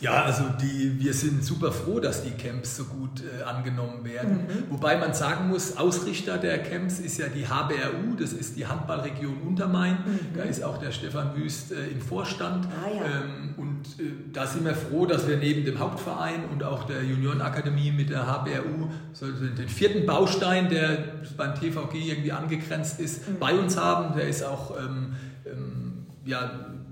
Ja, 0.00 0.22
also 0.22 0.44
die, 0.60 1.00
wir 1.00 1.12
sind 1.12 1.44
super 1.44 1.72
froh, 1.72 1.98
dass 1.98 2.22
die 2.22 2.30
Camps 2.30 2.76
so 2.76 2.84
gut 2.84 3.22
äh, 3.22 3.42
angenommen 3.42 4.04
werden. 4.04 4.46
Mhm. 4.46 4.70
Wobei 4.70 4.96
man 4.96 5.12
sagen 5.12 5.48
muss, 5.48 5.76
Ausrichter 5.76 6.38
der 6.38 6.58
Camps 6.62 7.00
ist 7.00 7.18
ja 7.18 7.26
die 7.26 7.48
HBRU, 7.48 8.14
das 8.16 8.32
ist 8.32 8.56
die 8.56 8.66
Handballregion 8.66 9.38
Untermain. 9.42 9.94
Mhm. 9.94 10.36
Da 10.36 10.44
ist 10.44 10.62
auch 10.62 10.78
der 10.78 10.92
Stefan 10.92 11.34
Wüst 11.36 11.72
äh, 11.72 11.88
im 11.88 12.00
Vorstand. 12.00 12.66
Ah, 12.66 12.88
ja. 12.88 13.02
ähm, 13.04 13.54
und 13.56 13.84
äh, 13.98 14.12
da 14.32 14.46
sind 14.46 14.64
wir 14.64 14.74
froh, 14.74 15.04
dass 15.04 15.26
wir 15.26 15.36
neben 15.36 15.64
dem 15.64 15.80
Hauptverein 15.80 16.44
und 16.52 16.62
auch 16.62 16.84
der 16.84 17.02
Juniorenakademie 17.02 17.90
mit 17.90 18.10
der 18.10 18.24
HBRU 18.24 18.90
so 19.12 19.26
den 19.26 19.68
vierten 19.68 20.06
Baustein, 20.06 20.68
der 20.68 21.22
beim 21.36 21.56
TVG 21.56 21.94
irgendwie 21.94 22.32
angegrenzt 22.32 23.00
ist, 23.00 23.28
mhm. 23.28 23.38
bei 23.40 23.52
uns 23.54 23.76
haben. 23.76 24.16
Der 24.16 24.28
ist 24.28 24.44
auch 24.44 24.78
ähm, 24.78 25.16
ähm, 25.44 26.06
ja, 26.24 26.50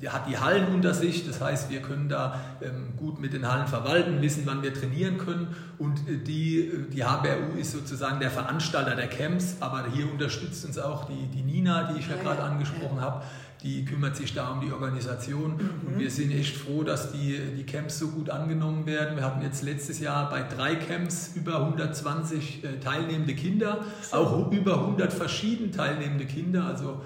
hat 0.08 0.28
die 0.28 0.38
Hallen 0.38 0.68
unter 0.74 0.94
sich, 0.94 1.26
das 1.26 1.40
heißt, 1.40 1.70
wir 1.70 1.80
können 1.80 2.08
da 2.08 2.40
ähm, 2.60 2.94
gut 2.96 3.18
mit 3.18 3.32
den 3.32 3.50
Hallen 3.50 3.66
verwalten, 3.66 4.20
wissen, 4.20 4.42
wann 4.44 4.62
wir 4.62 4.74
trainieren 4.74 5.18
können. 5.18 5.48
Und 5.78 6.08
äh, 6.08 6.18
die, 6.18 6.60
äh, 6.60 6.88
die 6.90 7.04
HBRU 7.04 7.58
ist 7.58 7.72
sozusagen 7.72 8.20
der 8.20 8.30
Veranstalter 8.30 8.94
der 8.94 9.08
Camps, 9.08 9.56
aber 9.60 9.86
hier 9.92 10.10
unterstützt 10.10 10.64
uns 10.64 10.78
auch 10.78 11.06
die, 11.06 11.26
die 11.34 11.42
Nina, 11.42 11.92
die 11.92 12.00
ich 12.00 12.08
ja, 12.08 12.16
ja 12.16 12.22
gerade 12.22 12.42
angesprochen 12.42 12.96
ja. 12.96 13.02
habe, 13.02 13.22
die 13.62 13.84
kümmert 13.84 14.16
sich 14.16 14.34
da 14.34 14.50
um 14.50 14.60
die 14.60 14.72
Organisation. 14.72 15.56
Mhm. 15.56 15.86
und 15.86 15.98
wir 15.98 16.10
sind 16.10 16.30
echt 16.30 16.56
froh, 16.56 16.82
dass 16.82 17.12
die, 17.12 17.40
die 17.56 17.64
Camps 17.64 17.98
so 17.98 18.08
gut 18.08 18.30
angenommen 18.30 18.86
werden. 18.86 19.16
Wir 19.16 19.24
hatten 19.24 19.42
jetzt 19.42 19.62
letztes 19.62 19.98
Jahr 19.98 20.28
bei 20.30 20.42
drei 20.42 20.76
Camps 20.76 21.32
über 21.34 21.60
120 21.60 22.64
äh, 22.64 22.80
teilnehmende 22.80 23.34
Kinder, 23.34 23.84
auch 24.12 24.52
über 24.52 24.74
100 24.74 25.12
verschieden 25.12 25.72
teilnehmende 25.72 26.26
Kinder, 26.26 26.64
also 26.64 27.02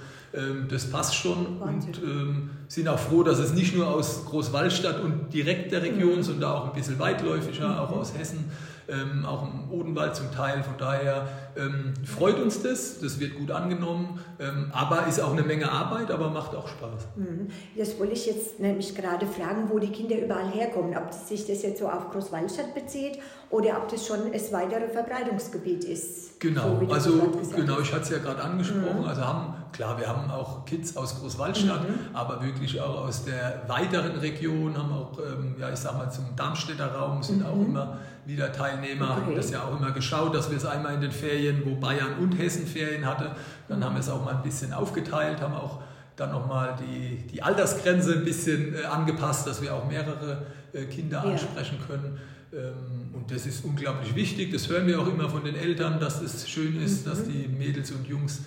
das 0.68 0.88
passt 0.88 1.16
schon 1.16 1.58
Wahnsinn. 1.58 1.94
und 1.94 2.02
ähm, 2.04 2.50
sind 2.68 2.86
auch 2.86 3.00
froh, 3.00 3.24
dass 3.24 3.40
es 3.40 3.52
nicht 3.52 3.74
nur 3.74 3.88
aus 3.88 4.26
Großwallstadt 4.26 5.00
und 5.00 5.32
direkt 5.32 5.72
der 5.72 5.82
Region, 5.82 6.18
mhm. 6.18 6.22
sondern 6.22 6.52
auch 6.52 6.66
ein 6.66 6.72
bisschen 6.72 7.00
weitläufiger, 7.00 7.68
mhm. 7.68 7.78
auch 7.78 7.90
aus 7.90 8.16
Hessen, 8.16 8.44
ähm, 8.88 9.24
auch 9.24 9.42
im 9.42 9.70
Odenwald 9.72 10.14
zum 10.14 10.30
Teil. 10.30 10.62
Von 10.62 10.74
daher 10.78 11.28
ähm, 11.56 11.94
freut 12.04 12.40
uns 12.40 12.62
das, 12.62 13.00
das 13.00 13.18
wird 13.18 13.36
gut 13.36 13.50
angenommen, 13.50 14.20
ähm, 14.38 14.70
aber 14.72 15.06
ist 15.06 15.20
auch 15.20 15.32
eine 15.32 15.42
Menge 15.42 15.70
Arbeit, 15.70 16.10
aber 16.10 16.30
macht 16.30 16.54
auch 16.54 16.68
Spaß. 16.68 17.08
Mhm. 17.16 17.48
Das 17.76 17.98
wollte 17.98 18.12
ich 18.12 18.26
jetzt 18.26 18.60
nämlich 18.60 18.94
gerade 18.94 19.26
fragen, 19.26 19.68
wo 19.68 19.78
die 19.78 19.90
Kinder 19.90 20.16
überall 20.20 20.50
herkommen, 20.50 20.96
ob 20.96 21.12
sich 21.12 21.46
das 21.46 21.62
jetzt 21.62 21.80
so 21.80 21.88
auf 21.88 22.10
Großwallstadt 22.10 22.74
bezieht 22.74 23.18
oder 23.50 23.78
ob 23.78 23.88
das 23.88 24.06
schon 24.06 24.32
das 24.32 24.52
weitere 24.52 24.88
Verbreitungsgebiet 24.88 25.84
ist. 25.84 26.40
Genau, 26.40 26.80
so 26.80 26.92
also 26.92 27.32
genau, 27.54 27.80
ich 27.80 27.92
hatte 27.92 28.02
es 28.02 28.10
ja 28.10 28.18
gerade 28.18 28.42
angesprochen, 28.42 29.00
mhm. 29.00 29.04
also 29.04 29.22
haben, 29.22 29.54
klar, 29.72 29.98
wir 29.98 30.06
haben 30.08 30.30
auch 30.30 30.64
Kids 30.64 30.96
aus 30.96 31.20
Großwallstadt, 31.20 31.88
mhm. 31.88 32.14
aber 32.14 32.42
wirklich 32.42 32.80
auch 32.80 33.06
aus 33.06 33.24
der 33.24 33.62
weiteren 33.66 34.16
Region, 34.18 34.76
haben 34.76 34.92
auch, 34.92 35.18
ähm, 35.18 35.56
ja 35.58 35.70
ich 35.70 35.78
sag 35.78 35.96
mal 35.96 36.10
zum 36.10 36.36
Darmstädter 36.36 36.94
Raum 36.94 37.22
sind 37.22 37.44
auch 37.44 37.56
mhm. 37.56 37.66
immer 37.66 37.98
wieder 38.26 38.52
Teilnehmer, 38.52 39.12
okay. 39.12 39.20
haben 39.22 39.36
das 39.36 39.50
ja 39.50 39.64
auch 39.64 39.76
immer 39.78 39.92
geschaut, 39.92 40.34
dass 40.34 40.50
wir 40.50 40.56
es 40.56 40.64
einmal 40.64 40.94
in 40.94 41.00
den 41.00 41.12
Ferien, 41.12 41.62
wo 41.64 41.74
Bayern 41.76 42.18
und 42.20 42.38
Hessen 42.38 42.66
Ferien 42.66 43.06
hatte, 43.06 43.32
dann 43.68 43.84
haben 43.84 43.94
wir 43.94 44.00
es 44.00 44.08
auch 44.08 44.24
mal 44.24 44.34
ein 44.34 44.42
bisschen 44.42 44.72
aufgeteilt, 44.72 45.40
haben 45.40 45.54
auch 45.54 45.80
dann 46.16 46.32
nochmal 46.32 46.76
die, 46.78 47.26
die 47.28 47.42
Altersgrenze 47.42 48.14
ein 48.14 48.24
bisschen 48.24 48.74
äh, 48.74 48.84
angepasst, 48.84 49.46
dass 49.46 49.62
wir 49.62 49.74
auch 49.74 49.88
mehrere 49.88 50.42
äh, 50.72 50.84
Kinder 50.84 51.22
ja. 51.24 51.32
ansprechen 51.32 51.78
können. 51.86 52.18
Ähm, 52.52 53.14
und 53.14 53.30
das 53.30 53.46
ist 53.46 53.64
unglaublich 53.64 54.14
wichtig. 54.14 54.52
Das 54.52 54.68
hören 54.68 54.86
wir 54.86 55.00
auch 55.00 55.06
immer 55.06 55.30
von 55.30 55.44
den 55.44 55.54
Eltern, 55.54 55.98
dass 55.98 56.20
es 56.20 56.48
schön 56.48 56.80
ist, 56.82 57.06
mhm. 57.06 57.10
dass 57.10 57.24
die 57.24 57.48
Mädels 57.48 57.90
und 57.92 58.06
Jungs 58.06 58.42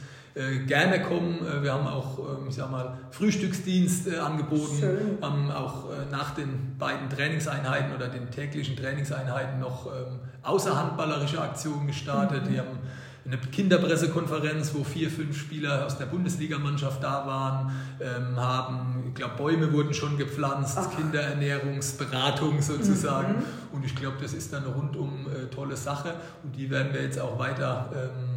gerne 0.66 1.02
kommen. 1.02 1.46
Äh, 1.46 1.64
wir 1.64 1.74
haben 1.74 1.88
auch, 1.88 2.20
ähm, 2.20 2.48
ich 2.48 2.56
sag 2.56 2.72
mal, 2.72 2.98
Frühstücksdienst 3.12 4.08
äh, 4.08 4.18
angeboten, 4.18 4.78
Schön. 4.80 5.18
haben 5.22 5.52
auch 5.52 5.86
nach 6.12 6.32
den 6.32 6.76
beiden 6.78 7.10
Trainingseinheiten 7.10 7.94
oder 7.96 8.08
den 8.08 8.30
täglichen 8.32 8.76
Trainingseinheiten 8.76 9.60
noch 9.60 9.88
ähm, 9.88 10.20
außerhandballerische 10.42 11.42
Aktionen 11.42 11.88
gestartet. 11.88 12.46
Mhm. 12.46 12.50
Die 12.50 12.60
haben 12.60 12.80
eine 13.26 13.38
Kinderpressekonferenz, 13.38 14.74
wo 14.74 14.84
vier, 14.84 15.10
fünf 15.10 15.40
Spieler 15.40 15.86
aus 15.86 15.98
der 15.98 16.08
Bundesligamannschaft 16.08 17.02
da 17.02 17.26
waren, 17.26 17.72
ähm, 18.02 18.36
haben, 18.36 19.06
ich 19.08 19.14
glaube, 19.14 19.36
Bäume 19.38 19.72
wurden 19.72 19.94
schon 19.94 20.18
gepflanzt, 20.18 20.78
Ach. 20.78 20.96
Kinderernährungsberatung 20.96 22.62
sozusagen. 22.62 23.36
Mhm. 23.36 23.44
Und 23.72 23.86
ich 23.86 23.96
glaube, 23.96 24.18
das 24.22 24.34
ist 24.34 24.52
dann 24.52 24.66
eine 24.66 24.74
rundum 24.74 25.28
äh, 25.28 25.48
tolle 25.54 25.78
Sache 25.78 26.16
und 26.44 26.56
die 26.56 26.70
werden 26.70 26.94
wir 26.94 27.02
jetzt 27.02 27.20
auch 27.20 27.40
weiter 27.40 27.90
ähm, 27.96 28.33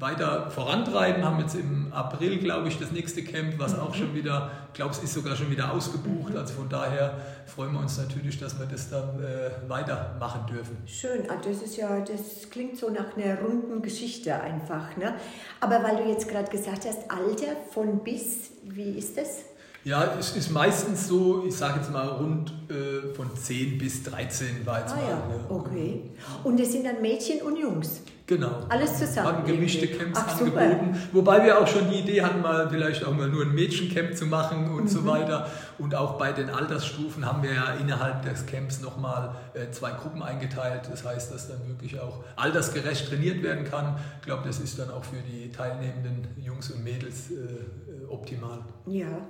weiter 0.00 0.50
vorantreiben, 0.50 1.24
haben 1.24 1.38
jetzt 1.40 1.54
im 1.54 1.92
April, 1.92 2.38
glaube 2.38 2.68
ich, 2.68 2.78
das 2.78 2.90
nächste 2.90 3.22
Camp, 3.22 3.58
was 3.58 3.78
auch 3.78 3.94
schon 3.94 4.14
wieder, 4.14 4.50
ich 4.68 4.74
glaube, 4.74 4.92
es 4.92 5.02
ist 5.02 5.12
sogar 5.12 5.36
schon 5.36 5.50
wieder 5.50 5.72
ausgebucht. 5.72 6.34
Also 6.34 6.54
von 6.54 6.68
daher 6.70 7.18
freuen 7.46 7.72
wir 7.72 7.80
uns 7.80 7.98
natürlich, 7.98 8.38
dass 8.38 8.58
wir 8.58 8.66
das 8.66 8.88
dann 8.88 9.22
äh, 9.22 9.50
weitermachen 9.68 10.46
dürfen. 10.46 10.78
Schön, 10.86 11.28
ah, 11.28 11.36
das 11.44 11.62
ist 11.62 11.76
ja, 11.76 12.00
das 12.00 12.48
klingt 12.50 12.78
so 12.78 12.88
nach 12.88 13.14
einer 13.14 13.40
runden 13.40 13.82
Geschichte 13.82 14.34
einfach. 14.40 14.96
Ne? 14.96 15.14
Aber 15.60 15.82
weil 15.82 16.02
du 16.02 16.08
jetzt 16.08 16.28
gerade 16.28 16.50
gesagt 16.50 16.86
hast, 16.86 17.10
Alter 17.10 17.56
von 17.70 18.02
bis, 18.02 18.52
wie 18.64 18.92
ist 18.92 19.18
das? 19.18 19.40
Ja, 19.84 20.14
es 20.18 20.36
ist 20.36 20.50
meistens 20.50 21.08
so, 21.08 21.44
ich 21.46 21.56
sage 21.56 21.78
jetzt 21.78 21.90
mal 21.90 22.06
rund 22.06 22.52
äh, 22.68 23.14
von 23.14 23.34
10 23.34 23.78
bis 23.78 24.02
13 24.02 24.66
war 24.66 24.80
jetzt 24.80 24.92
ah, 24.92 24.96
mal. 24.96 25.08
Ja, 25.08 25.20
okay. 25.48 26.10
Und 26.44 26.60
es 26.60 26.72
sind 26.72 26.84
dann 26.84 27.00
Mädchen 27.00 27.40
und 27.42 27.56
Jungs? 27.56 28.02
Genau. 28.30 28.60
Alles 28.68 28.96
zusammen. 28.96 29.26
Haben 29.26 29.44
gemischte 29.44 29.88
Camps 29.88 30.20
Ach, 30.22 30.38
angeboten. 30.38 30.94
Super. 30.94 31.08
Wobei 31.10 31.44
wir 31.44 31.60
auch 31.60 31.66
schon 31.66 31.90
die 31.90 31.98
Idee 31.98 32.22
hatten, 32.22 32.40
mal 32.40 32.70
vielleicht 32.70 33.04
auch 33.04 33.12
mal 33.12 33.28
nur 33.28 33.42
ein 33.42 33.52
Mädchencamp 33.52 34.16
zu 34.16 34.26
machen 34.26 34.70
und 34.70 34.84
mhm. 34.84 34.88
so 34.88 35.04
weiter. 35.04 35.50
Und 35.78 35.96
auch 35.96 36.16
bei 36.16 36.30
den 36.30 36.48
Altersstufen 36.48 37.26
haben 37.26 37.42
wir 37.42 37.54
ja 37.54 37.74
innerhalb 37.74 38.22
des 38.22 38.46
Camps 38.46 38.80
nochmal 38.82 39.34
äh, 39.54 39.72
zwei 39.72 39.90
Gruppen 39.90 40.22
eingeteilt. 40.22 40.82
Das 40.88 41.04
heißt, 41.04 41.34
dass 41.34 41.48
dann 41.48 41.66
wirklich 41.66 41.98
auch 41.98 42.22
altersgerecht 42.36 43.08
trainiert 43.08 43.42
werden 43.42 43.64
kann. 43.64 43.98
Ich 44.20 44.26
glaube, 44.26 44.44
das 44.46 44.60
ist 44.60 44.78
dann 44.78 44.92
auch 44.92 45.02
für 45.02 45.22
die 45.28 45.50
teilnehmenden 45.50 46.28
Jungs 46.40 46.70
und 46.70 46.84
Mädels 46.84 47.32
äh, 47.32 47.34
äh 47.34 48.06
optimal. 48.08 48.60
Ja, 48.86 49.26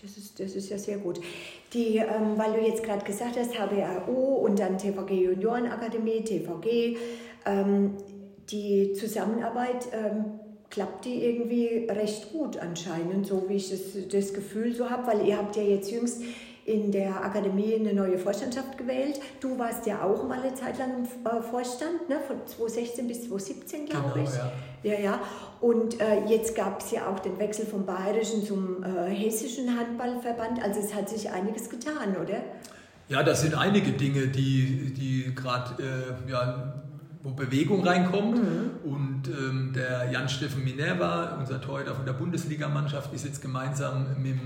das 0.00 0.16
ist, 0.16 0.40
das 0.40 0.54
ist 0.54 0.70
ja 0.70 0.78
sehr 0.78 0.96
gut. 0.96 1.20
Die, 1.74 1.98
ähm, 1.98 2.38
weil 2.38 2.54
du 2.54 2.66
jetzt 2.66 2.82
gerade 2.82 3.04
gesagt 3.04 3.36
hast, 3.36 3.58
HBAO 3.58 4.36
und 4.46 4.58
dann 4.58 4.78
TVG 4.78 5.10
Juniorenakademie, 5.10 6.24
TVG, 6.24 6.96
ähm, 7.44 7.96
die 8.52 8.92
Zusammenarbeit 8.92 9.88
ähm, 9.92 10.24
klappt 10.70 11.04
die 11.04 11.24
irgendwie 11.24 11.86
recht 11.90 12.32
gut 12.32 12.56
anscheinend, 12.58 13.26
so 13.26 13.44
wie 13.48 13.56
ich 13.56 13.70
das, 13.70 13.80
das 14.10 14.32
Gefühl 14.32 14.74
so 14.74 14.88
habe, 14.88 15.06
weil 15.06 15.26
ihr 15.26 15.36
habt 15.36 15.56
ja 15.56 15.62
jetzt 15.62 15.90
jüngst 15.90 16.22
in 16.64 16.92
der 16.92 17.24
Akademie 17.24 17.74
eine 17.74 17.92
neue 17.92 18.18
Vorstandschaft 18.18 18.78
gewählt. 18.78 19.20
Du 19.40 19.58
warst 19.58 19.84
ja 19.86 20.02
auch 20.02 20.26
mal 20.28 20.40
eine 20.40 20.54
Zeit 20.54 20.78
lang 20.78 20.98
im 20.98 21.04
äh, 21.04 21.42
Vorstand, 21.42 22.08
ne? 22.08 22.20
von 22.26 22.36
2016 22.46 23.08
bis 23.08 23.28
2017, 23.28 23.86
glaube 23.86 24.12
genau, 24.14 24.28
ich. 24.28 24.34
Ja. 24.34 24.92
ja, 24.92 25.00
ja. 25.00 25.20
Und 25.60 26.00
äh, 26.00 26.24
jetzt 26.26 26.54
gab 26.54 26.80
es 26.80 26.92
ja 26.92 27.08
auch 27.08 27.18
den 27.18 27.38
Wechsel 27.38 27.66
vom 27.66 27.84
Bayerischen 27.84 28.44
zum 28.44 28.84
äh, 28.84 29.10
Hessischen 29.10 29.76
Handballverband. 29.76 30.62
Also 30.62 30.80
es 30.80 30.94
hat 30.94 31.08
sich 31.08 31.30
einiges 31.30 31.68
getan, 31.68 32.16
oder? 32.22 32.42
Ja, 33.08 33.22
das 33.22 33.42
sind 33.42 33.54
einige 33.54 33.92
Dinge, 33.92 34.28
die, 34.28 34.94
die 34.94 35.34
gerade 35.34 35.82
äh, 35.82 36.30
ja, 36.30 36.71
wo 37.22 37.30
Bewegung 37.30 37.86
reinkommt. 37.86 38.36
Mhm. 38.36 38.90
Und 38.90 39.22
ähm, 39.28 39.72
der 39.74 40.10
Jan-Steffen 40.10 40.64
Minerva, 40.64 41.36
unser 41.38 41.60
Torhüter 41.60 41.94
von 41.94 42.04
der 42.04 42.14
Bundesligamannschaft, 42.14 43.12
ist 43.14 43.24
jetzt 43.24 43.40
gemeinsam 43.40 44.06
mit, 44.22 44.36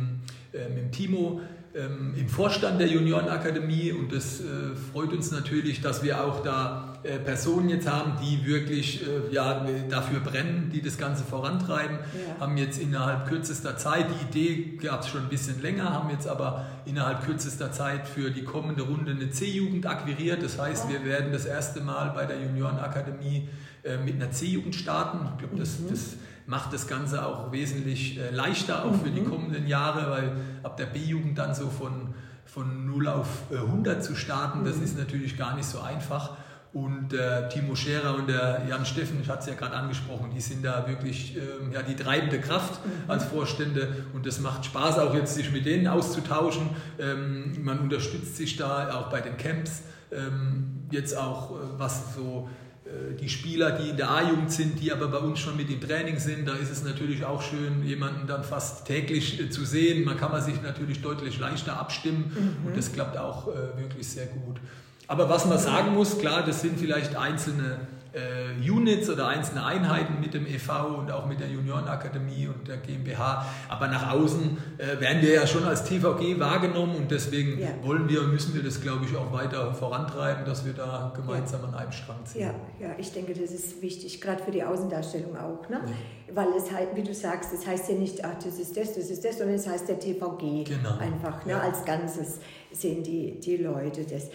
äh, 0.53 0.69
mit 0.69 0.93
Timo 0.93 1.41
ähm, 1.75 2.15
im 2.17 2.29
Vorstand 2.29 2.81
der 2.81 2.89
Juniorenakademie 2.89 3.93
und 3.93 4.13
das 4.13 4.41
äh, 4.41 4.45
freut 4.93 5.13
uns 5.13 5.31
natürlich, 5.31 5.83
dass 5.83 6.03
wir 6.03 6.25
auch 6.25 6.43
da 6.43 6.86
äh, 7.07 7.19
Personen 7.19 7.69
jetzt 7.69 7.89
haben, 7.89 8.15
die 8.23 8.45
wirklich 8.45 9.03
äh, 9.03 9.33
ja, 9.33 9.65
dafür 9.89 10.21
brennen, 10.21 10.71
die 10.73 10.83
das 10.83 10.99
Ganze 10.99 11.25
vorantreiben. 11.25 11.99
Ja. 11.99 12.41
Haben 12.41 12.57
jetzt 12.57 12.79
innerhalb 12.81 13.29
kürzester 13.29 13.77
Zeit, 13.77 14.07
die 14.11 14.39
Idee 14.41 14.77
gab 14.77 15.03
es 15.03 15.09
schon 15.09 15.23
ein 15.23 15.29
bisschen 15.29 15.63
länger, 15.63 15.93
haben 15.93 16.11
jetzt 16.11 16.27
aber 16.27 16.67
innerhalb 16.85 17.25
kürzester 17.25 17.73
Zeit 17.73 18.09
für 18.09 18.31
die 18.31 18.45
kommende 18.45 18.83
Runde 18.83 19.13
eine 19.13 19.31
C-Jugend 19.31 19.87
akquiriert. 19.87 20.43
Das 20.43 20.59
heißt, 20.59 20.89
wir 20.89 21.05
werden 21.05 21.33
das 21.33 21.47
erste 21.47 21.81
Mal 21.81 22.11
bei 22.11 22.27
der 22.27 22.41
Juniorenakademie 22.41 23.49
äh, 23.85 23.99
mit 23.99 24.17
einer 24.17 24.31
C-Jugend 24.33 24.75
starten. 24.75 25.29
Ich 25.33 25.39
glaube, 25.39 25.57
das, 25.57 25.79
mhm. 25.79 25.91
das 25.91 26.17
macht 26.47 26.73
das 26.73 26.87
Ganze 26.87 27.25
auch 27.25 27.53
wesentlich 27.53 28.19
äh, 28.19 28.31
leichter, 28.31 28.85
auch 28.85 28.95
für 28.95 29.11
die 29.11 29.21
mhm. 29.21 29.31
kommenden 29.31 29.67
Jahre, 29.67 30.11
weil 30.11 30.33
ab 30.63 30.77
der 30.77 30.87
B-Jugend 30.87 31.39
dann 31.39 31.55
so 31.55 31.69
von, 31.69 32.15
von 32.45 32.87
0 32.87 33.09
auf 33.09 33.29
100 33.53 33.97
äh, 33.97 34.01
zu 34.01 34.17
starten, 34.17 34.65
das 34.65 34.77
mhm. 34.77 34.85
ist 34.85 34.99
natürlich 34.99 35.37
gar 35.37 35.55
nicht 35.55 35.67
so 35.67 35.81
einfach. 35.81 36.37
Und 36.77 37.15
äh, 37.15 37.49
Timo 37.49 37.75
Scherer 37.75 38.17
und 38.17 38.29
der 38.29 38.67
Jan 38.69 38.85
Steffen, 38.85 39.19
ich 39.23 39.31
hatte 39.31 39.41
es 39.41 39.47
ja 39.47 39.55
gerade 39.55 39.75
angesprochen, 39.77 40.31
die 40.35 40.43
sind 40.43 40.63
da 40.63 40.87
wirklich 40.87 41.35
ähm, 41.35 41.73
ja, 41.73 41.81
die 41.81 41.97
treibende 41.97 42.39
Kraft 42.39 42.85
mhm. 42.85 43.11
als 43.11 43.25
Vorstände 43.25 43.97
und 44.13 44.27
das 44.27 44.41
macht 44.41 44.67
Spaß 44.67 44.99
auch 44.99 45.15
jetzt, 45.15 45.35
sich 45.35 45.51
mit 45.51 45.65
denen 45.65 45.87
auszutauschen. 45.87 46.69
Ähm, 46.99 47.65
man 47.65 47.79
unterstützt 47.79 48.37
sich 48.37 48.59
da 48.59 48.95
auch 48.95 49.09
bei 49.09 49.23
den 49.23 49.39
Camps, 49.39 49.85
ähm, 50.13 50.87
jetzt 50.91 51.17
auch 51.17 51.53
äh, 51.53 51.55
was 51.79 52.15
so 52.15 52.51
äh, 52.85 53.15
die 53.15 53.31
Spieler, 53.31 53.71
die 53.71 53.89
in 53.89 53.97
der 53.97 54.11
A-Jugend 54.11 54.53
sind, 54.53 54.79
die 54.79 54.93
aber 54.93 55.09
bei 55.09 55.19
uns 55.19 55.39
schon 55.39 55.57
mit 55.57 55.71
im 55.71 55.81
Training 55.81 56.19
sind, 56.19 56.47
da 56.47 56.57
ist 56.57 56.71
es 56.71 56.85
natürlich 56.85 57.25
auch 57.25 57.41
schön, 57.41 57.87
jemanden 57.87 58.27
dann 58.27 58.45
fast 58.45 58.87
täglich 58.87 59.41
äh, 59.41 59.49
zu 59.49 59.65
sehen. 59.65 60.05
Man 60.05 60.19
kann 60.19 60.31
man 60.31 60.43
sich 60.43 60.61
natürlich 60.61 61.01
deutlich 61.01 61.39
leichter 61.39 61.81
abstimmen 61.81 62.31
mhm. 62.35 62.67
und 62.67 62.77
das 62.77 62.93
klappt 62.93 63.17
auch 63.17 63.49
äh, 63.49 63.81
wirklich 63.81 64.07
sehr 64.07 64.27
gut. 64.27 64.61
Aber 65.09 65.29
was 65.29 65.47
man 65.47 65.59
sagen 65.59 65.95
muss, 65.95 66.19
klar, 66.19 66.45
das 66.45 66.61
sind 66.63 66.79
vielleicht 66.79 67.17
einzelne 67.17 67.79
äh, 68.17 68.71
Units 68.71 69.11
oder 69.11 69.29
einzelne 69.29 69.65
Einheiten 69.65 70.21
mit 70.21 70.33
dem 70.33 70.47
EV 70.47 70.99
und 70.99 71.11
auch 71.11 71.27
mit 71.27 71.39
der 71.39 71.49
Juniorenakademie 71.49 72.49
und 72.49 72.67
der 72.67 72.79
GmbH. 72.79 73.45
Aber 73.69 73.89
nach 73.89 74.13
außen 74.13 74.57
äh, 74.79 75.01
werden 75.01 75.21
wir 75.21 75.35
ja 75.35 75.47
schon 75.47 75.65
als 75.65 75.85
TVG 75.85 76.41
wahrgenommen 76.41 76.97
und 76.97 77.11
deswegen 77.11 77.61
ja. 77.61 77.69
wollen 77.83 78.09
wir 78.09 78.23
und 78.23 78.33
müssen 78.33 78.55
wir 78.55 78.63
das, 78.63 78.81
glaube 78.81 79.05
ich, 79.05 79.15
auch 79.17 79.33
weiter 79.33 79.75
vorantreiben, 79.75 80.47
dass 80.47 80.65
wir 80.65 80.73
da 80.73 81.13
gemeinsam 81.15 81.61
ja. 81.63 81.69
an 81.69 81.75
einem 81.75 81.93
Strang 81.93 82.25
ziehen. 82.25 82.41
Ja, 82.41 82.55
ja, 82.81 82.95
ich 82.97 83.13
denke, 83.13 83.35
das 83.35 83.51
ist 83.51 83.83
wichtig, 83.83 84.21
gerade 84.21 84.43
für 84.43 84.51
die 84.51 84.65
Außendarstellung 84.65 85.37
auch. 85.37 85.69
Ne? 85.69 85.83
Ja. 85.85 86.35
Weil 86.35 86.49
es 86.57 86.73
halt, 86.73 86.89
wie 86.95 87.03
du 87.03 87.15
sagst, 87.15 87.53
es 87.53 87.67
heißt 87.67 87.91
ja 87.91 87.97
nicht, 87.97 88.25
ach, 88.25 88.43
das 88.43 88.59
ist 88.59 88.77
das, 88.77 88.95
das 88.95 89.11
ist 89.11 89.25
das, 89.25 89.39
sondern 89.39 89.57
es 89.57 89.69
heißt 89.69 89.89
der 89.89 90.01
TVG 90.01 90.65
genau. 90.65 90.97
einfach. 90.99 91.45
Ne? 91.45 91.61
Als 91.61 91.85
Ganzes 91.85 92.41
sehen 92.73 93.03
die, 93.03 93.39
die 93.41 93.59
Leute 93.59 94.05
das. 94.05 94.31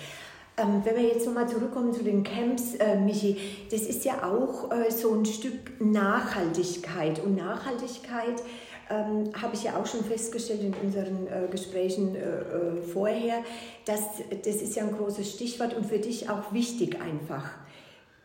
Ähm, 0.57 0.81
wenn 0.83 0.95
wir 0.95 1.03
jetzt 1.03 1.25
nochmal 1.25 1.47
zurückkommen 1.47 1.93
zu 1.93 2.03
den 2.03 2.23
Camps, 2.23 2.75
äh, 2.75 2.97
Michi, 2.99 3.37
das 3.71 3.81
ist 3.81 4.03
ja 4.03 4.23
auch 4.23 4.71
äh, 4.71 4.91
so 4.91 5.13
ein 5.13 5.25
Stück 5.25 5.79
Nachhaltigkeit. 5.79 7.23
Und 7.23 7.37
Nachhaltigkeit 7.37 8.41
ähm, 8.89 9.31
habe 9.41 9.55
ich 9.55 9.63
ja 9.63 9.77
auch 9.77 9.85
schon 9.85 10.03
festgestellt 10.03 10.61
in 10.61 10.73
unseren 10.73 11.27
äh, 11.27 11.47
Gesprächen 11.49 12.15
äh, 12.15 12.19
äh, 12.19 12.81
vorher, 12.81 13.43
dass 13.85 14.01
das 14.43 14.55
ist 14.55 14.75
ja 14.75 14.83
ein 14.83 14.95
großes 14.95 15.31
Stichwort 15.31 15.73
und 15.75 15.85
für 15.85 15.99
dich 15.99 16.29
auch 16.29 16.51
wichtig 16.51 16.99
einfach 17.01 17.51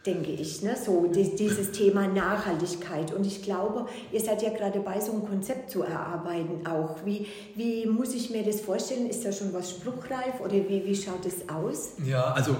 denke 0.07 0.31
ich, 0.31 0.63
ne? 0.63 0.77
so 0.77 1.11
dieses 1.13 1.73
Thema 1.73 2.07
Nachhaltigkeit. 2.07 3.13
Und 3.13 3.27
ich 3.27 3.43
glaube, 3.43 3.87
ihr 4.13 4.21
seid 4.21 4.43
ja 4.43 4.51
gerade 4.51 4.79
dabei, 4.79 5.01
so 5.01 5.13
ein 5.13 5.27
Konzept 5.27 5.71
zu 5.71 5.83
erarbeiten 5.83 6.67
auch. 6.67 7.05
Wie, 7.05 7.27
wie 7.55 7.87
muss 7.87 8.15
ich 8.15 8.31
mir 8.31 8.45
das 8.45 8.61
vorstellen? 8.61 9.09
Ist 9.09 9.25
da 9.25 9.33
schon 9.33 9.53
was 9.53 9.71
spruchreif 9.71 10.41
oder 10.41 10.55
wie, 10.55 10.85
wie 10.85 10.95
schaut 10.95 11.27
es 11.27 11.49
aus? 11.49 11.95
Ja, 12.05 12.33
also 12.33 12.57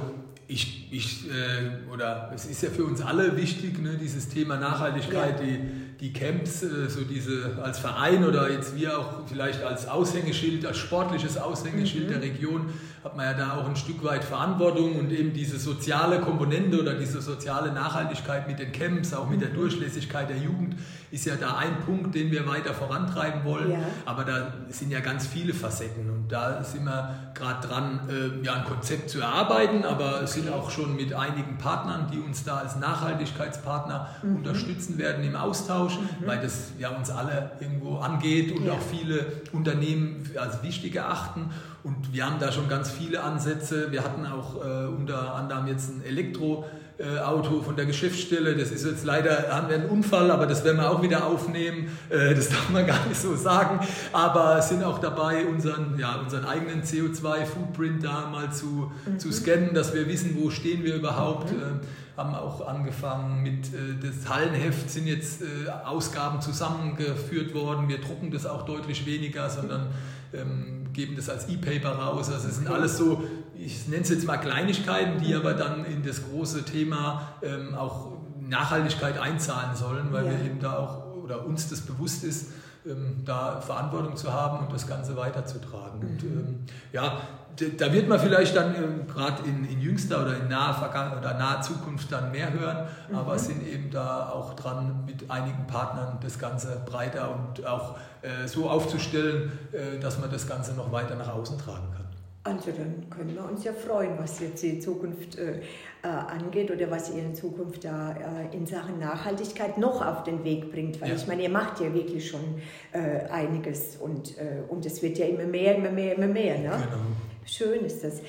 ich, 0.49 0.89
ich 0.93 1.29
äh, 1.29 1.93
oder 1.93 2.31
es 2.35 2.47
ist 2.47 2.63
ja 2.63 2.71
für 2.71 2.85
uns 2.85 3.01
alle 3.01 3.37
wichtig, 3.37 3.81
ne, 3.81 3.97
dieses 4.01 4.29
Thema 4.29 4.57
Nachhaltigkeit, 4.57 5.41
ja. 5.41 5.47
die, 5.47 5.61
die 6.01 6.13
Camps, 6.13 6.63
äh, 6.63 6.89
so 6.89 7.03
diese 7.03 7.59
als 7.63 7.79
Verein 7.79 8.25
oder 8.25 8.51
jetzt 8.51 8.77
wir 8.77 8.99
auch 8.99 9.27
vielleicht 9.27 9.63
als 9.63 9.89
Aushängeschild, 9.89 10.67
als 10.67 10.79
sportliches 10.79 11.39
Aushängeschild 11.39 12.09
mhm. 12.09 12.13
der 12.13 12.23
Region, 12.23 12.71
hat 13.03 13.17
man 13.17 13.27
ja 13.27 13.35
da 13.35 13.57
auch 13.57 13.69
ein 13.69 13.77
Stück 13.77 14.03
weit 14.05 14.25
Verantwortung 14.25 14.97
und 14.97 15.13
eben 15.13 15.33
diese 15.33 15.59
soziale 15.59 16.21
Komponente 16.21 16.81
oder 16.81 16.95
diese 16.95 17.23
soziale 17.23 17.73
Nachhaltigkeit 17.73 18.49
mit 18.49 18.59
den 18.59 18.73
Camps, 18.73 19.15
auch 19.15 19.29
mit 19.29 19.41
der 19.41 19.51
mhm. 19.51 19.55
Durchlässigkeit 19.55 20.29
der 20.29 20.39
Jugend, 20.39 20.75
ist 21.11 21.25
ja 21.25 21.37
da 21.37 21.57
ein 21.57 21.77
Punkt, 21.87 22.15
den 22.15 22.31
wir 22.33 22.47
weiter 22.47 22.75
vorantreiben 22.75 23.45
wollen. 23.45 23.71
Ja. 23.71 23.79
Aber 24.05 24.25
da 24.25 24.55
sind 24.71 24.91
ja 24.91 25.01
ganz 25.01 25.27
viele 25.27 25.55
Facetten 25.55 26.11
und 26.11 26.29
da 26.29 26.63
sind 26.65 26.85
wir 26.85 27.31
gerade 27.35 27.67
dran, 27.67 28.01
äh, 28.09 28.45
ja, 28.45 28.55
ein 28.55 28.65
Konzept 28.65 29.11
zu 29.11 29.21
erarbeiten, 29.21 29.85
aber 29.85 30.23
es 30.23 30.33
sind 30.33 30.51
auch 30.51 30.71
schon 30.71 30.97
mit 30.97 31.15
einigen 31.15 31.59
Partnern, 31.59 32.09
die 32.13 32.19
uns 32.19 32.43
da 32.43 32.57
als 32.57 32.77
Nachhaltigkeitspartner 32.77 34.09
mhm. 34.23 34.37
unterstützen 34.37 34.99
werden 34.99 35.25
im 35.25 35.37
Austausch, 35.37 35.86
mhm. 35.95 36.27
weil 36.27 36.41
das 36.41 36.73
ja 36.79 36.91
uns 36.91 37.11
alle 37.11 37.53
irgendwo 37.61 37.97
angeht 37.99 38.57
und 38.57 38.67
ja. 38.67 38.73
auch 38.73 38.81
viele 38.81 39.27
Unternehmen 39.53 40.31
als 40.37 40.63
wichtig 40.63 40.97
erachten. 40.97 41.51
Und 41.83 42.13
wir 42.13 42.27
haben 42.27 42.41
da 42.41 42.51
schon 42.51 42.69
ganz 42.69 42.91
viele 42.91 43.23
Ansätze. 43.23 43.93
Wir 43.93 44.03
hatten 44.03 44.27
auch 44.27 44.57
äh, 44.57 44.87
unter 44.87 45.35
anderem 45.37 45.69
jetzt 45.69 45.89
ein 45.89 46.03
Elektroauto 46.05 47.63
von 47.63 47.77
der 47.77 47.87
Geschäftsstelle. 47.87 48.57
Das 48.57 48.73
ist 48.73 48.85
jetzt 48.85 49.05
leider, 49.05 49.55
haben 49.55 49.69
wir 49.69 49.77
einen 49.77 49.89
Unfall, 49.89 50.33
aber 50.33 50.47
das 50.47 50.65
werden 50.65 50.79
wir 50.79 50.91
auch 50.91 51.01
wieder 51.03 51.25
aufnehmen. 51.25 51.89
Äh, 52.09 52.35
das 52.35 52.49
darf 52.51 52.71
man 52.71 52.85
gar 52.87 53.07
nicht 53.07 53.21
so 53.21 53.37
sagen. 53.37 53.87
Aber 54.13 54.61
sind 54.63 54.83
auch 54.83 54.99
dabei, 54.99 55.47
unseren, 55.47 55.97
ja, 55.97 56.17
unseren 56.17 56.45
eigenen 56.45 56.83
CO2-Footprint 56.83 58.05
da 58.05 58.31
mal 58.33 58.51
zu, 58.53 58.91
mhm. 59.07 59.21
zu 59.21 59.31
scannen, 59.31 59.73
dass 59.73 59.95
wir 59.95 60.09
wissen, 60.09 60.37
wo 60.41 60.51
stehen 60.51 60.83
wir 60.83 60.97
überhaupt. 60.97 61.53
Mhm. 61.53 61.81
Haben 62.17 62.35
auch 62.35 62.67
angefangen 62.67 63.43
mit 63.43 63.67
äh, 63.75 63.95
das 64.01 64.29
Hallenheft, 64.29 64.91
sind 64.91 65.07
jetzt 65.07 65.43
äh, 65.43 65.69
Ausgaben 65.85 66.41
zusammengeführt 66.41 67.55
worden. 67.55 67.89
Wir 67.89 68.01
drucken 68.01 68.31
das 68.31 68.47
auch 68.47 68.65
deutlich 68.65 69.05
weniger, 69.05 69.51
sondern 69.51 69.89
ähm, 70.33 70.93
geben 70.93 71.15
das 71.17 71.29
als 71.29 71.49
E-Paper 71.49 71.91
raus. 71.91 72.31
Also 72.31 72.49
es 72.49 72.57
sind 72.57 72.69
alles 72.69 72.97
so, 72.97 73.23
ich 73.55 73.87
nenne 73.89 74.03
es 74.03 74.09
jetzt 74.09 74.27
mal 74.27 74.39
Kleinigkeiten, 74.39 75.23
die 75.23 75.35
aber 75.35 75.55
dann 75.55 75.85
in 75.85 76.03
das 76.03 76.23
große 76.29 76.65
Thema 76.65 77.35
ähm, 77.43 77.75
auch 77.75 78.13
Nachhaltigkeit 78.41 79.19
einzahlen 79.19 79.77
sollen, 79.77 80.13
weil 80.13 80.25
ja. 80.25 80.31
wir 80.31 80.45
eben 80.45 80.61
da 80.61 80.79
auch 80.79 81.07
oder 81.27 81.45
uns 81.45 81.69
das 81.69 81.81
bewusst 81.81 82.25
ist, 82.25 82.53
ähm, 82.87 83.23
da 83.25 83.61
Verantwortung 83.61 84.17
zu 84.17 84.33
haben 84.33 84.65
und 84.65 84.73
das 84.73 84.87
Ganze 84.87 85.17
weiterzutragen. 85.17 86.01
Mhm. 86.01 86.07
Und 86.07 86.23
ähm, 86.23 86.59
ja, 86.93 87.21
da 87.57 87.93
wird 87.93 88.09
man 88.09 88.21
vielleicht 88.21 88.57
dann 88.57 88.75
ähm, 88.75 89.07
gerade 89.07 89.43
in, 89.49 89.65
in, 89.69 89.81
jüngster 89.81 90.23
oder 90.23 90.37
in 90.37 90.49
naher 90.49 90.75
Vergangenheit 90.75 91.19
oder 91.19 91.35
naher 91.35 91.63
Zukunft 91.63 92.11
dann 92.13 92.31
mehr 92.31 92.53
hören, 92.53 92.87
mhm. 93.09 93.17
aber 93.17 93.39
sind 93.39 93.67
eben 93.67 93.91
da 93.91 94.31
auch 94.31 94.55
dran, 94.55 95.05
mit 95.07 95.31
einigen 95.31 95.67
Partnern 95.67 96.19
das 96.23 96.39
Ganze 96.39 96.83
breiter 96.87 97.35
und 97.35 97.67
auch 97.67 97.97
äh, 98.23 98.47
so 98.47 98.69
aufzustellen, 98.69 99.53
äh, 99.73 99.99
dass 99.99 100.19
man 100.19 100.31
das 100.31 100.47
Ganze 100.47 100.75
noch 100.75 100.93
weiter 100.93 101.17
nach 101.17 101.33
außen 101.33 101.59
tragen 101.59 101.87
kann. 101.95 102.07
Also 102.47 102.71
dann 102.71 103.11
können 103.11 103.35
wir 103.35 103.45
uns 103.45 103.65
ja 103.65 103.73
freuen, 103.73 104.13
was 104.19 104.39
jetzt 104.39 104.63
die 104.63 104.79
Zukunft 104.79 105.37
äh, 105.37 105.63
äh, 106.03 106.07
angeht 106.07 106.71
oder 106.71 106.89
was 106.93 107.13
ihr 107.13 107.25
in 107.25 107.35
Zukunft 107.35 107.85
da 107.85 108.13
äh, 108.13 108.57
in 108.57 108.67
Sachen 108.67 109.01
Nachhaltigkeit 109.01 109.79
noch 109.79 110.05
auf 110.07 110.23
den 110.23 110.45
Weg 110.45 110.71
bringt. 110.71 111.01
Weil 111.01 111.09
ja. 111.09 111.15
ich 111.17 111.27
meine, 111.27 111.43
ihr 111.43 111.49
macht 111.49 111.81
ja 111.81 111.93
wirklich 111.93 112.29
schon 112.29 112.61
äh, 112.93 113.29
einiges 113.31 113.97
und, 113.97 114.37
und 114.69 114.87
es 114.87 115.03
wird 115.03 115.19
ja 115.19 115.27
immer 115.27 115.45
mehr, 115.45 115.75
immer 115.75 115.91
mehr, 115.91 116.17
immer 116.17 116.29
mehr. 116.29 116.59
Ne? 116.59 116.71
Genau. 116.71 117.03
Schön 117.47 117.85
ist 117.85 118.03
das. 118.03 118.21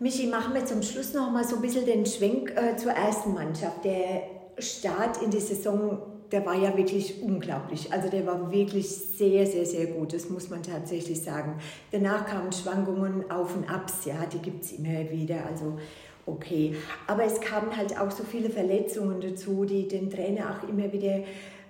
Michi, 0.00 0.26
machen 0.26 0.54
wir 0.54 0.64
zum 0.64 0.82
Schluss 0.82 1.14
noch 1.14 1.30
mal 1.30 1.44
so 1.44 1.56
ein 1.56 1.62
bisschen 1.62 1.86
den 1.86 2.04
Schwenk 2.04 2.52
äh, 2.56 2.76
zur 2.76 2.92
ersten 2.92 3.34
Mannschaft. 3.34 3.84
Der 3.84 4.22
Start 4.58 5.22
in 5.22 5.30
die 5.30 5.40
Saison, 5.40 5.98
der 6.32 6.44
war 6.44 6.56
ja 6.56 6.76
wirklich 6.76 7.22
unglaublich. 7.22 7.92
Also 7.92 8.08
der 8.08 8.26
war 8.26 8.50
wirklich 8.50 8.88
sehr, 8.88 9.46
sehr, 9.46 9.66
sehr 9.66 9.86
gut. 9.86 10.12
Das 10.12 10.28
muss 10.28 10.50
man 10.50 10.62
tatsächlich 10.62 11.22
sagen. 11.22 11.60
Danach 11.92 12.26
kamen 12.26 12.50
Schwankungen 12.50 13.30
auf 13.30 13.54
und 13.54 13.70
abs. 13.70 14.04
Ja, 14.04 14.26
die 14.26 14.38
gibt 14.38 14.64
es 14.64 14.72
immer 14.72 15.10
wieder. 15.10 15.46
Also 15.46 15.78
okay. 16.26 16.74
Aber 17.06 17.24
es 17.24 17.40
kamen 17.40 17.76
halt 17.76 17.98
auch 18.00 18.10
so 18.10 18.24
viele 18.24 18.50
Verletzungen 18.50 19.20
dazu, 19.20 19.64
die 19.64 19.86
den 19.86 20.10
Trainer 20.10 20.56
auch 20.56 20.68
immer 20.68 20.92
wieder 20.92 21.20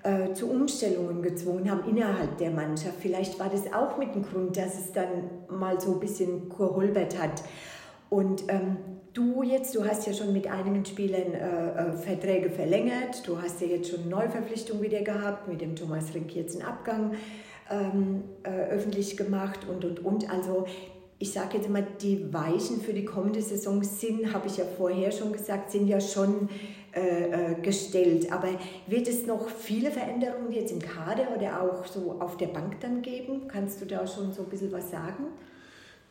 äh, 0.03 0.33
zu 0.33 0.51
Umstellungen 0.51 1.23
gezwungen 1.23 1.71
haben 1.71 1.89
innerhalb 1.89 2.39
der 2.39 2.51
Mannschaft. 2.51 2.97
Vielleicht 3.01 3.39
war 3.39 3.51
das 3.51 3.73
auch 3.73 3.99
mit 3.99 4.15
dem 4.15 4.23
Grund, 4.23 4.57
dass 4.57 4.79
es 4.79 4.93
dann 4.93 5.09
mal 5.49 5.81
so 5.81 5.95
ein 5.95 6.01
bisschen 6.01 6.49
geholbert 6.49 7.21
hat. 7.21 7.43
Und 8.09 8.45
ähm, 8.49 8.77
du 9.13 9.43
jetzt, 9.43 9.75
du 9.75 9.85
hast 9.85 10.07
ja 10.07 10.13
schon 10.13 10.33
mit 10.33 10.51
einigen 10.51 10.85
Spielern 10.85 11.33
äh, 11.33 11.91
äh, 11.91 11.93
Verträge 11.93 12.51
verlängert, 12.51 13.27
du 13.27 13.41
hast 13.41 13.61
ja 13.61 13.69
jetzt 13.69 13.91
schon 13.91 14.09
Neuverpflichtung 14.09 14.81
wieder 14.83 15.03
gehabt, 15.03 15.49
mit 15.49 15.61
dem 15.61 15.77
Thomas 15.77 16.15
Rink 16.15 16.35
jetzt 16.35 16.59
einen 16.59 16.69
Abgang 16.69 17.13
ähm, 17.71 18.25
äh, 18.43 18.49
öffentlich 18.71 19.17
gemacht 19.17 19.61
und, 19.69 19.85
und, 19.85 20.05
und. 20.05 20.31
Also 20.31 20.67
ich 21.19 21.33
sage 21.33 21.59
jetzt 21.59 21.69
mal, 21.69 21.87
die 22.01 22.33
Weichen 22.33 22.81
für 22.81 22.95
die 22.95 23.05
kommende 23.05 23.43
Saison 23.43 23.83
sind, 23.83 24.33
habe 24.33 24.47
ich 24.47 24.57
ja 24.57 24.65
vorher 24.65 25.13
schon 25.13 25.33
gesagt, 25.33 25.71
sind 25.71 25.87
ja 25.87 26.01
schon 26.01 26.49
äh, 26.93 27.53
äh, 27.53 27.61
gestellt. 27.63 28.33
Aber 28.33 28.49
wird 28.87 29.07
es 29.07 29.27
noch 29.27 29.49
viele 29.49 29.91
Veränderungen 29.91 30.51
jetzt 30.53 30.73
im 30.73 30.81
Kader 30.81 31.29
oder 31.37 31.63
auch 31.63 31.87
so 31.87 32.17
auf 32.21 32.37
der 32.37 32.49
Bank 32.49 32.81
dann 32.81 33.03
geben? 33.03 33.49
Kannst 33.49 33.81
du 33.81 33.87
da 33.87 34.07
schon 34.07 34.33
so 34.33 34.43
ein 34.43 34.49
bisschen 34.49 34.73
was 34.73 34.91
sagen? 34.91 35.27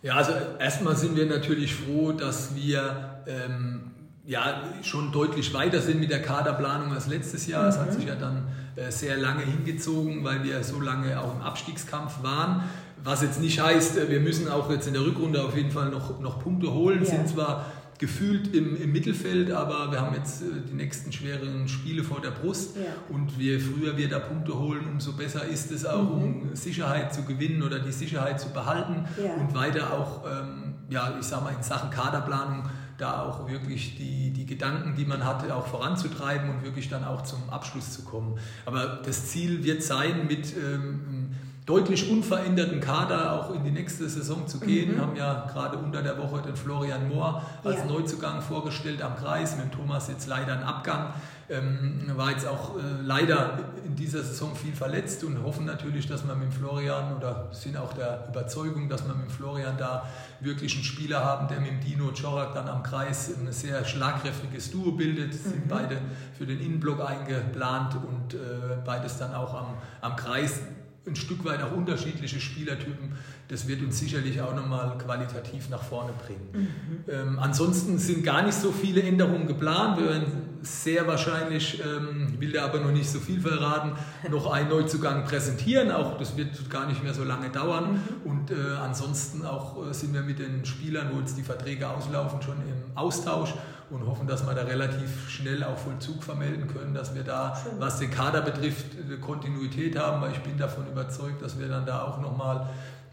Ja, 0.02 0.16
also 0.16 0.32
erstmal 0.60 0.96
sind 0.96 1.18
wir 1.18 1.26
natürlich 1.26 1.76
froh, 1.76 2.14
dass 2.14 2.56
wir 2.56 3.22
ähm, 3.28 3.92
ja, 4.26 4.64
schon 4.84 5.12
deutlich 5.12 5.54
weiter 5.54 5.82
sind 5.82 6.00
mit 6.00 6.12
der 6.12 6.22
Kaderplanung 6.22 6.94
als 6.94 7.08
letztes 7.08 7.48
Jahr. 7.48 7.68
Es 7.68 7.78
mhm. 7.78 7.82
hat 7.82 7.94
sich 7.94 8.06
ja 8.06 8.16
dann 8.16 8.48
äh, 8.76 8.92
sehr 8.92 9.18
lange 9.18 9.44
hingezogen, 9.44 10.24
weil 10.24 10.44
wir 10.44 10.64
so 10.64 10.80
lange 10.80 11.20
auch 11.20 11.36
im 11.36 11.42
Abstiegskampf 11.42 12.24
waren. 12.24 12.64
Was 13.04 13.22
jetzt 13.22 13.42
nicht 13.42 13.62
heißt, 13.62 13.98
äh, 13.98 14.10
wir 14.10 14.20
müssen 14.20 14.48
auch 14.48 14.70
jetzt 14.70 14.88
in 14.88 14.94
der 14.94 15.04
Rückrunde 15.04 15.44
auf 15.44 15.58
jeden 15.58 15.72
Fall 15.72 15.90
noch, 15.90 16.20
noch 16.20 16.40
Punkte 16.40 16.72
holen. 16.74 17.00
Ja. 17.00 17.10
Sind 17.10 17.28
zwar 17.28 17.66
gefühlt 18.00 18.56
im, 18.56 18.82
im 18.82 18.94
Mittelfeld, 18.94 19.52
aber 19.52 19.92
wir 19.92 20.00
haben 20.00 20.16
jetzt 20.16 20.42
äh, 20.42 20.46
die 20.68 20.74
nächsten 20.74 21.12
schweren 21.12 21.68
Spiele 21.68 22.04
vor 22.04 22.22
der 22.22 22.32
Brust 22.32 22.78
ja. 22.78 22.84
und 23.10 23.38
je 23.38 23.60
früher 23.60 23.98
wir 23.98 24.10
da 24.10 24.20
Punkte 24.20 24.58
holen, 24.58 24.88
umso 24.90 25.14
besser 25.14 25.46
ist 25.46 25.70
es 25.72 25.86
auch, 25.86 26.16
mhm. 26.16 26.24
um 26.24 26.56
Sicherheit 26.56 27.14
zu 27.14 27.24
gewinnen 27.24 27.62
oder 27.62 27.80
die 27.80 27.92
Sicherheit 27.92 28.40
zu 28.40 28.50
behalten 28.52 29.06
ja. 29.22 29.34
und 29.36 29.54
weiter 29.54 29.94
auch, 29.94 30.24
ähm, 30.26 30.76
ja, 30.90 31.18
ich 31.20 31.26
sag 31.26 31.44
mal, 31.44 31.54
in 31.54 31.62
Sachen 31.62 31.90
Kaderplanung 31.90 32.64
da 32.98 33.22
auch 33.22 33.50
wirklich 33.50 33.98
die, 33.98 34.32
die 34.32 34.46
Gedanken, 34.46 34.96
die 34.96 35.06
man 35.06 35.26
hatte, 35.26 35.54
auch 35.56 35.68
voranzutreiben 35.68 36.50
und 36.50 36.64
wirklich 36.64 36.90
dann 36.90 37.04
auch 37.04 37.24
zum 37.24 37.50
Abschluss 37.50 37.92
zu 37.92 38.04
kommen. 38.04 38.38
Aber 38.66 39.00
das 39.06 39.28
Ziel 39.28 39.64
wird 39.64 39.84
sein, 39.84 40.28
mit 40.28 40.54
ähm, 40.56 41.32
deutlich 41.70 42.10
unveränderten 42.10 42.80
Kader 42.80 43.34
auch 43.34 43.54
in 43.54 43.64
die 43.64 43.70
nächste 43.70 44.10
Saison 44.10 44.48
zu 44.48 44.60
gehen. 44.60 44.96
Mhm. 44.96 45.02
Haben 45.02 45.16
ja 45.16 45.46
gerade 45.54 45.78
unter 45.78 46.02
der 46.02 46.18
Woche 46.18 46.42
den 46.42 46.56
Florian 46.56 47.08
Mohr 47.08 47.44
als 47.64 47.78
ja. 47.78 47.86
Neuzugang 47.86 48.42
vorgestellt 48.42 49.04
am 49.04 49.16
Kreis, 49.16 49.56
mit 49.56 49.72
Thomas 49.72 50.08
jetzt 50.08 50.26
leider 50.26 50.54
ein 50.54 50.64
Abgang. 50.64 51.14
Ähm, 51.48 52.12
war 52.16 52.32
jetzt 52.32 52.48
auch 52.48 52.76
äh, 52.76 52.82
leider 53.04 53.60
in 53.86 53.96
dieser 53.96 54.24
Saison 54.24 54.56
viel 54.56 54.74
verletzt 54.74 55.24
und 55.24 55.44
hoffen 55.44 55.66
natürlich, 55.66 56.08
dass 56.08 56.26
man 56.26 56.40
mit 56.40 56.52
Florian 56.52 57.16
oder 57.16 57.50
sind 57.52 57.78
auch 57.78 57.94
der 57.94 58.26
Überzeugung, 58.30 58.90
dass 58.90 59.08
man 59.08 59.20
mit 59.22 59.32
Florian 59.32 59.78
da 59.78 60.08
wirklich 60.40 60.74
einen 60.74 60.84
Spieler 60.84 61.24
haben, 61.24 61.48
der 61.50 61.60
mit 61.60 61.70
dem 61.70 61.80
Dino 61.82 62.12
Czorak 62.12 62.56
dann 62.56 62.68
am 62.68 62.82
Kreis 62.82 63.30
ein 63.30 63.52
sehr 63.52 63.86
schlagkräftiges 63.86 64.72
Duo 64.72 64.94
bildet. 64.94 65.34
Mhm. 65.34 65.50
Sind 65.50 65.68
beide 65.68 65.98
für 66.36 66.48
den 66.48 66.60
Innenblock 66.60 67.00
eingeplant 67.08 67.96
und 67.96 68.34
äh, 68.34 68.38
beides 68.84 69.20
dann 69.20 69.36
auch 69.36 69.54
am, 69.54 69.78
am 70.02 70.16
Kreis 70.16 70.62
ein 71.08 71.16
Stück 71.16 71.44
weit 71.46 71.62
auch 71.62 71.72
unterschiedliche 71.72 72.40
Spielertypen. 72.40 73.14
Das 73.48 73.68
wird 73.68 73.82
uns 73.82 74.00
sicherlich 74.00 74.42
auch 74.42 74.54
nochmal 74.54 74.98
qualitativ 74.98 75.70
nach 75.70 75.82
vorne 75.82 76.14
bringen. 76.14 76.50
Mhm. 76.54 77.04
Ähm, 77.08 77.40
ansonsten 77.40 77.98
sind 77.98 78.24
gar 78.24 78.44
nicht 78.44 78.56
so 78.56 78.72
viele 78.72 79.02
Änderungen 79.02 79.48
geplant. 79.48 79.98
Wir 80.00 80.10
werden 80.10 80.26
sehr 80.62 81.08
wahrscheinlich, 81.08 81.82
ähm, 81.82 82.40
will 82.40 82.52
der 82.52 82.66
aber 82.66 82.80
noch 82.80 82.92
nicht 82.92 83.10
so 83.10 83.20
viel 83.20 83.40
verraten, 83.40 83.94
noch 84.30 84.52
einen 84.52 84.70
Neuzugang 84.70 85.24
präsentieren. 85.24 85.92
Auch 85.92 86.18
das 86.18 86.38
wird 86.38 86.70
gar 86.70 86.86
nicht 86.86 87.04
mehr 87.04 87.14
so 87.14 87.24
lange 87.24 87.50
dauern. 87.50 87.94
Mhm. 87.94 88.32
Und 88.32 88.52
äh, 88.52 88.56
ansonsten 88.84 89.46
auch 89.46 89.88
äh, 89.88 89.94
sind 89.94 90.14
wir 90.14 90.22
mit 90.22 90.40
den 90.40 90.66
Spielern, 90.66 91.10
wo 91.14 91.20
jetzt 91.20 91.38
die 91.38 91.44
Verträge 91.44 91.90
auslaufen, 91.90 92.42
schon 92.42 92.58
im 92.58 92.98
Austausch 92.98 93.54
und 93.90 94.06
hoffen, 94.06 94.28
dass 94.28 94.46
wir 94.46 94.54
da 94.54 94.64
relativ 94.64 95.30
schnell 95.30 95.64
auch 95.64 95.78
Vollzug 95.78 96.24
vermelden 96.24 96.68
können, 96.68 96.94
dass 96.94 97.16
wir 97.16 97.24
da, 97.24 97.58
was 97.80 98.00
den 98.00 98.12
Kader 98.12 98.42
betrifft, 98.42 98.86
Kontinuität 99.22 99.98
haben, 99.98 100.22
weil 100.22 100.32
ich 100.32 100.40
bin 100.40 100.58
davon 100.58 100.88
überzeugt, 100.88 101.42
dass 101.42 101.60
wir 101.60 101.68
dann 101.68 101.86
da 101.86 102.04
auch 102.04 102.20
nochmal 102.22 102.70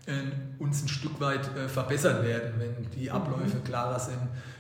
äh, 0.07 0.13
uns 0.63 0.83
ein 0.83 0.89
Stück 0.89 1.21
weit 1.21 1.49
äh, 1.57 1.69
verbessern 1.69 2.23
werden, 2.23 2.55
wenn 2.59 2.91
die 2.91 3.09
mhm. 3.09 3.17
Abläufe 3.17 3.59
klarer 3.65 3.99
sind. 3.99 4.19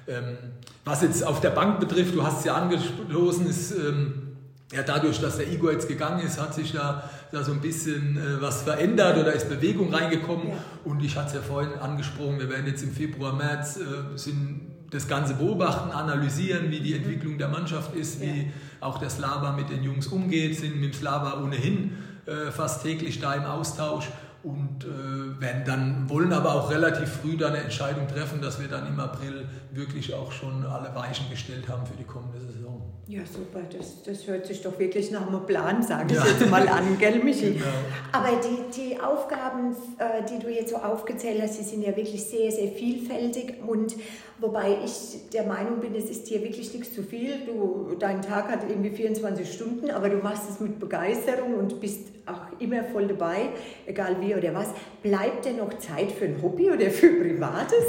Ähm, 0.08 0.36
was 0.84 1.02
jetzt 1.02 1.24
auf 1.24 1.40
der 1.40 1.50
Bank 1.50 1.80
betrifft, 1.80 2.14
du 2.14 2.22
hast 2.22 2.40
es 2.40 2.44
ja 2.44 2.54
angestoßen, 2.54 3.46
ist 3.46 3.72
ähm, 3.72 4.26
ja, 4.72 4.82
dadurch, 4.82 5.20
dass 5.20 5.36
der 5.36 5.48
Igor 5.52 5.72
jetzt 5.72 5.86
gegangen 5.86 6.26
ist, 6.26 6.40
hat 6.40 6.54
sich 6.54 6.72
da, 6.72 7.08
da 7.30 7.44
so 7.44 7.52
ein 7.52 7.60
bisschen 7.60 8.16
äh, 8.16 8.42
was 8.42 8.62
verändert 8.62 9.16
oder 9.18 9.32
ist 9.32 9.48
Bewegung 9.48 9.94
reingekommen. 9.94 10.48
Ja. 10.48 10.56
Und 10.84 11.04
ich 11.04 11.16
hatte 11.16 11.28
es 11.28 11.34
ja 11.34 11.40
vorhin 11.40 11.74
angesprochen, 11.74 12.38
wir 12.38 12.50
werden 12.50 12.66
jetzt 12.66 12.82
im 12.82 12.92
Februar, 12.92 13.32
März 13.32 13.76
äh, 13.76 14.16
sind 14.16 14.65
das 14.90 15.08
Ganze 15.08 15.34
beobachten, 15.34 15.90
analysieren, 15.90 16.70
wie 16.70 16.80
die 16.80 16.94
Entwicklung 16.94 17.38
der 17.38 17.48
Mannschaft 17.48 17.94
ist, 17.94 18.20
wie 18.20 18.26
ja. 18.26 18.44
auch 18.80 18.98
der 18.98 19.10
Slava 19.10 19.52
mit 19.52 19.70
den 19.70 19.82
Jungs 19.82 20.06
umgeht, 20.06 20.56
sind 20.56 20.80
mit 20.80 20.94
dem 20.94 20.98
Slava 20.98 21.42
ohnehin 21.42 21.92
äh, 22.26 22.50
fast 22.50 22.82
täglich 22.82 23.20
da 23.20 23.34
im 23.34 23.44
Austausch 23.44 24.08
und 24.46 24.84
äh, 24.84 25.40
werden 25.40 25.62
dann, 25.66 26.08
wollen 26.08 26.32
aber 26.32 26.54
auch 26.54 26.70
relativ 26.70 27.08
früh 27.08 27.36
da 27.36 27.48
eine 27.48 27.58
Entscheidung 27.58 28.06
treffen, 28.06 28.40
dass 28.40 28.60
wir 28.60 28.68
dann 28.68 28.86
im 28.86 28.98
April 29.00 29.44
wirklich 29.72 30.14
auch 30.14 30.30
schon 30.30 30.64
alle 30.64 30.94
Weichen 30.94 31.28
gestellt 31.28 31.68
haben 31.68 31.84
für 31.84 31.96
die 31.96 32.04
kommende 32.04 32.38
Saison. 32.38 32.80
Ja, 33.08 33.20
super. 33.24 33.60
Das, 33.76 34.02
das 34.02 34.26
hört 34.26 34.46
sich 34.46 34.62
doch 34.62 34.78
wirklich 34.78 35.10
nach 35.10 35.26
einem 35.26 35.44
Plan, 35.46 35.82
sage 35.82 36.14
ich 36.14 36.18
ja. 36.18 36.26
jetzt 36.26 36.50
mal 36.50 36.66
an, 36.68 36.96
gell, 36.98 37.22
Michi? 37.22 37.52
Genau. 37.54 37.66
Aber 38.10 38.40
die, 38.40 38.80
die 38.80 39.00
Aufgaben, 39.00 39.76
äh, 39.98 40.24
die 40.28 40.38
du 40.38 40.48
jetzt 40.52 40.70
so 40.70 40.76
aufgezählt 40.76 41.40
hast, 41.42 41.58
die 41.58 41.64
sind 41.64 41.82
ja 41.82 41.96
wirklich 41.96 42.24
sehr, 42.24 42.50
sehr 42.50 42.68
vielfältig. 42.68 43.62
Und 43.64 43.94
wobei 44.40 44.78
ich 44.84 45.30
der 45.32 45.44
Meinung 45.44 45.80
bin, 45.80 45.94
es 45.94 46.10
ist 46.10 46.26
hier 46.26 46.42
wirklich 46.42 46.72
nichts 46.74 46.94
zu 46.94 47.02
viel. 47.04 47.46
Du, 47.46 47.96
dein 47.98 48.22
Tag 48.22 48.48
hat 48.48 48.68
irgendwie 48.68 48.90
24 48.90 49.52
Stunden, 49.52 49.90
aber 49.90 50.08
du 50.08 50.18
machst 50.18 50.50
es 50.50 50.58
mit 50.58 50.80
Begeisterung 50.80 51.54
und 51.54 51.80
bist 51.80 52.00
auch 52.26 52.45
immer 52.58 52.84
voll 52.84 53.06
dabei, 53.06 53.50
egal 53.86 54.16
wie 54.20 54.34
oder 54.34 54.54
was. 54.54 54.68
Bleibt 55.02 55.44
denn 55.44 55.56
noch 55.56 55.78
Zeit 55.78 56.12
für 56.12 56.26
ein 56.26 56.40
Hobby 56.42 56.70
oder 56.70 56.90
für 56.90 57.08
Privates? 57.08 57.84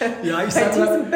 Ja, 0.22 0.44
ich 0.44 0.52
sage 0.52 0.80
mal, 0.80 1.06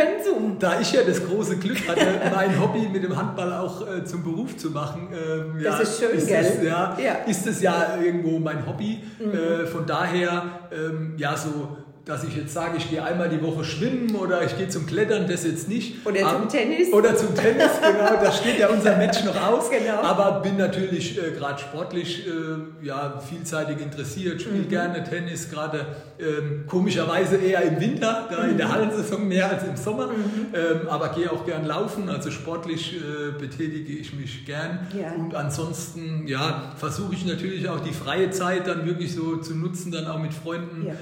da 0.58 0.80
ich 0.80 0.92
ja 0.92 1.02
das 1.02 1.26
große 1.26 1.56
Glück 1.56 1.88
hatte, 1.88 2.06
mein 2.34 2.60
Hobby 2.60 2.88
mit 2.88 3.02
dem 3.02 3.16
Handball 3.16 3.52
auch 3.52 3.86
äh, 3.86 4.04
zum 4.04 4.22
Beruf 4.22 4.56
zu 4.56 4.70
machen, 4.70 5.08
ähm, 5.12 5.60
ja, 5.60 5.78
das 5.78 5.90
ist 5.90 6.00
schön, 6.00 6.16
ist 6.16 6.28
gell? 6.28 6.44
Es, 6.44 6.62
ja, 6.62 6.96
ja. 7.02 7.14
Ist 7.26 7.46
es 7.46 7.60
ja 7.60 7.98
irgendwo 8.02 8.38
mein 8.38 8.64
Hobby. 8.66 9.02
Mhm. 9.18 9.32
Äh, 9.32 9.66
von 9.66 9.86
daher, 9.86 10.60
ähm, 10.70 11.14
ja, 11.16 11.36
so 11.36 11.77
dass 12.08 12.24
ich 12.24 12.34
jetzt 12.34 12.54
sage, 12.54 12.78
ich 12.78 12.88
gehe 12.90 13.04
einmal 13.04 13.28
die 13.28 13.42
Woche 13.42 13.62
schwimmen 13.64 14.14
oder 14.16 14.42
ich 14.42 14.56
gehe 14.56 14.68
zum 14.68 14.86
Klettern, 14.86 15.26
das 15.28 15.44
jetzt 15.44 15.68
nicht. 15.68 16.06
Oder 16.06 16.20
zum 16.20 16.26
Aber, 16.28 16.48
Tennis. 16.48 16.90
Oder 16.92 17.14
zum 17.14 17.34
Tennis, 17.34 17.68
genau. 17.82 18.22
Da 18.24 18.32
steht 18.32 18.58
ja 18.58 18.68
unser 18.68 18.96
Match 18.96 19.22
noch 19.24 19.36
aus. 19.40 19.68
Genau. 19.70 20.00
Aber 20.02 20.40
bin 20.40 20.56
natürlich 20.56 21.18
äh, 21.18 21.32
gerade 21.32 21.60
sportlich 21.60 22.26
äh, 22.26 22.86
ja, 22.86 23.20
vielseitig 23.20 23.80
interessiert, 23.82 24.40
spiele 24.40 24.58
Mhm. 24.64 24.68
gerne 24.70 25.04
Tennis, 25.04 25.50
gerade 25.50 25.84
ähm, 26.18 26.64
komischerweise 26.66 27.36
eher 27.36 27.60
im 27.62 27.78
Winter, 27.78 28.26
da 28.30 28.44
in 28.44 28.54
Mhm. 28.54 28.56
der 28.56 28.72
Hallensaison 28.72 29.28
mehr 29.28 29.50
als 29.50 29.64
im 29.64 29.76
Sommer. 29.76 30.08
Ähm, 30.54 30.88
aber 30.88 31.10
gehe 31.10 31.30
auch 31.30 31.44
gern 31.44 31.66
laufen, 31.66 32.08
also 32.08 32.30
sportlich 32.30 32.96
äh, 32.96 33.38
betätige 33.38 33.92
ich 33.92 34.14
mich 34.14 34.46
gern. 34.46 34.86
Ja. 34.98 35.12
Und 35.12 35.34
ansonsten 35.34 36.26
ja, 36.26 36.72
versuche 36.76 37.12
ich 37.14 37.26
natürlich 37.26 37.68
auch 37.68 37.80
die 37.80 37.92
freie 37.92 38.30
Zeit 38.30 38.66
dann 38.66 38.86
wirklich 38.86 39.14
so 39.14 39.36
zu 39.36 39.54
nutzen, 39.54 39.92
dann 39.92 40.06
auch 40.06 40.18
mit 40.18 40.32
Freunden 40.32 40.86
Ja. 40.86 40.94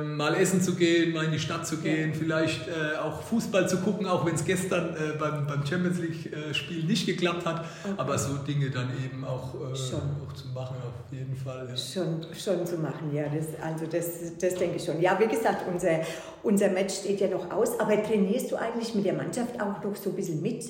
ähm, 0.00 0.16
mal 0.16 0.34
essen 0.40 0.60
zu 0.60 0.74
gehen, 0.74 1.12
mal 1.12 1.24
in 1.24 1.32
die 1.32 1.38
Stadt 1.38 1.66
zu 1.66 1.76
gehen, 1.78 2.14
vielleicht 2.14 2.68
äh, 2.68 2.98
auch 2.98 3.22
Fußball 3.22 3.68
zu 3.68 3.78
gucken, 3.78 4.06
auch 4.06 4.24
wenn 4.26 4.34
es 4.34 4.44
gestern 4.44 4.94
äh, 4.94 5.18
beim, 5.18 5.46
beim 5.46 5.66
Champions 5.66 5.98
League-Spiel 5.98 6.84
nicht 6.84 7.06
geklappt 7.06 7.46
hat. 7.46 7.64
Aber 7.96 8.18
so 8.18 8.34
Dinge 8.38 8.70
dann 8.70 8.88
eben 9.04 9.24
auch, 9.24 9.54
äh, 9.54 9.58
auch 9.58 10.32
zu 10.34 10.48
machen, 10.54 10.76
auf 10.86 11.12
jeden 11.12 11.36
Fall. 11.36 11.68
Ja. 11.68 11.76
Schon, 11.76 12.26
schon 12.34 12.66
zu 12.66 12.76
machen, 12.78 13.14
ja. 13.14 13.24
Das, 13.24 13.46
also 13.62 13.86
das, 13.86 14.36
das 14.40 14.54
denke 14.54 14.76
ich 14.76 14.84
schon. 14.84 15.00
Ja, 15.00 15.18
wie 15.18 15.28
gesagt, 15.28 15.64
unser, 15.70 16.00
unser 16.42 16.68
Match 16.70 16.94
steht 16.94 17.20
ja 17.20 17.28
noch 17.28 17.50
aus. 17.50 17.78
Aber 17.78 18.02
trainierst 18.02 18.50
du 18.50 18.56
eigentlich 18.56 18.94
mit 18.94 19.04
der 19.04 19.14
Mannschaft 19.14 19.60
auch 19.60 19.82
noch 19.82 19.96
so 19.96 20.10
ein 20.10 20.16
bisschen 20.16 20.40
mit? 20.42 20.64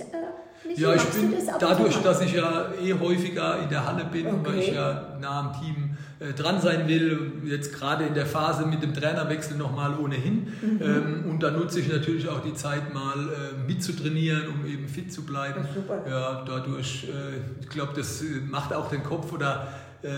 Michi? 0.66 0.82
Ja, 0.82 0.94
ich 0.94 1.04
bin 1.04 1.32
dadurch, 1.58 1.96
mal? 1.96 2.02
dass 2.04 2.20
ich 2.20 2.34
ja 2.34 2.66
eh 2.82 2.92
häufiger 2.94 3.62
in 3.62 3.68
der 3.68 3.86
Halle 3.86 4.04
bin, 4.04 4.26
weil 4.26 4.38
Okay. 4.38 4.58
ich 4.60 4.74
ja 4.74 5.16
nah 5.20 5.40
am 5.40 5.52
Team 5.60 5.96
äh, 6.20 6.32
dran 6.34 6.60
sein 6.60 6.86
will, 6.86 7.32
jetzt 7.44 7.72
gerade 7.74 8.04
in 8.04 8.14
der 8.14 8.26
Phase 8.26 8.66
mit 8.66 8.82
dem 8.82 8.92
Trainerwechsel 8.92 9.56
nochmal 9.56 9.98
ohnehin. 9.98 10.48
Mhm. 10.60 10.80
Ähm, 10.82 11.24
und 11.30 11.42
da 11.42 11.50
nutze 11.50 11.80
ich 11.80 11.88
natürlich 11.88 12.28
auch 12.28 12.40
die 12.42 12.54
Zeit 12.54 12.92
mal 12.92 13.14
äh, 13.18 13.66
mitzutrainieren, 13.66 14.48
um 14.48 14.66
eben 14.66 14.86
fit 14.86 15.12
zu 15.12 15.24
bleiben. 15.24 15.66
Ja. 16.06 16.10
Ja, 16.10 16.44
dadurch, 16.46 17.04
äh, 17.08 17.62
ich 17.62 17.68
glaube, 17.70 17.92
das 17.96 18.20
äh, 18.22 18.26
macht 18.46 18.72
auch 18.74 18.90
den 18.90 19.02
Kopf 19.02 19.32
oder 19.32 19.68
äh, 20.02 20.08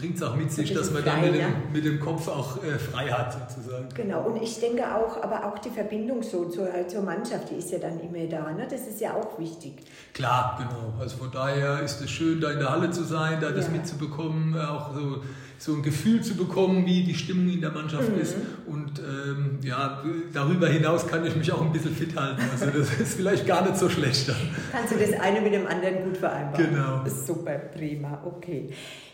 bringt 0.00 0.16
es 0.16 0.22
auch 0.22 0.34
mit 0.34 0.50
sich, 0.50 0.72
dass 0.72 0.90
man 0.90 1.04
dann 1.04 1.20
mit 1.20 1.34
dem, 1.34 1.52
mit 1.72 1.84
dem 1.84 2.00
Kopf 2.00 2.26
auch 2.28 2.64
äh, 2.64 2.78
frei 2.78 3.08
hat 3.08 3.32
sozusagen. 3.54 3.88
Genau, 3.94 4.22
und 4.22 4.42
ich 4.42 4.58
denke 4.58 4.82
auch, 4.94 5.22
aber 5.22 5.44
auch 5.46 5.58
die 5.58 5.70
Verbindung 5.70 6.22
so 6.22 6.46
zur, 6.46 6.68
zur 6.88 7.02
Mannschaft, 7.02 7.50
die 7.50 7.56
ist 7.56 7.70
ja 7.70 7.78
dann 7.78 8.00
immer 8.00 8.26
da. 8.26 8.50
Ne? 8.52 8.66
Das 8.70 8.86
ist 8.86 9.00
ja 9.00 9.12
auch 9.14 9.38
wichtig. 9.38 9.74
Klar, 10.14 10.56
genau. 10.58 10.94
Also 11.00 11.18
von 11.18 11.30
daher 11.30 11.80
ist 11.82 12.00
es 12.00 12.10
schön, 12.10 12.40
da 12.40 12.50
in 12.50 12.58
der 12.58 12.70
Halle 12.70 12.90
zu 12.90 13.04
sein, 13.04 13.38
da 13.40 13.50
das 13.50 13.66
Ja. 13.66 13.72
mitzubekommen, 13.72 14.58
auch 14.58 14.94
so, 14.94 15.22
so 15.58 15.74
ein 15.74 15.82
Gefühl 15.82 16.22
zu 16.22 16.34
bekommen, 16.36 16.86
wie 16.86 17.02
die 17.04 17.14
Stimmung 17.14 17.50
in 17.52 17.60
der 17.60 17.70
Mannschaft 17.70 18.08
Mhm. 18.14 18.20
ist. 18.20 18.36
Und 18.66 18.98
ähm, 19.00 19.58
ja, 19.62 20.02
darüber 20.32 20.68
hinaus 20.68 21.06
kann 21.06 21.26
ich 21.26 21.36
mich 21.36 21.52
auch 21.52 21.60
ein 21.60 21.72
bisschen 21.72 21.94
fit 21.94 22.18
halten. 22.18 22.40
Also 22.50 22.66
das 22.66 22.94
ist 23.00 23.14
vielleicht 23.14 23.46
gar 23.46 23.62
nicht 23.62 23.76
so 23.76 23.88
schlecht. 23.90 24.32
Kannst 24.72 24.92
du 24.94 24.96
das 24.98 25.12
eine 25.20 25.40
mit 25.42 25.52
dem 25.52 25.66
anderen 25.66 26.04
gut 26.04 26.16
vereinbaren? 26.16 26.70
Genau. 26.74 27.04
Super, 27.06 27.56
prima, 27.58 28.22
okay. 28.24 28.70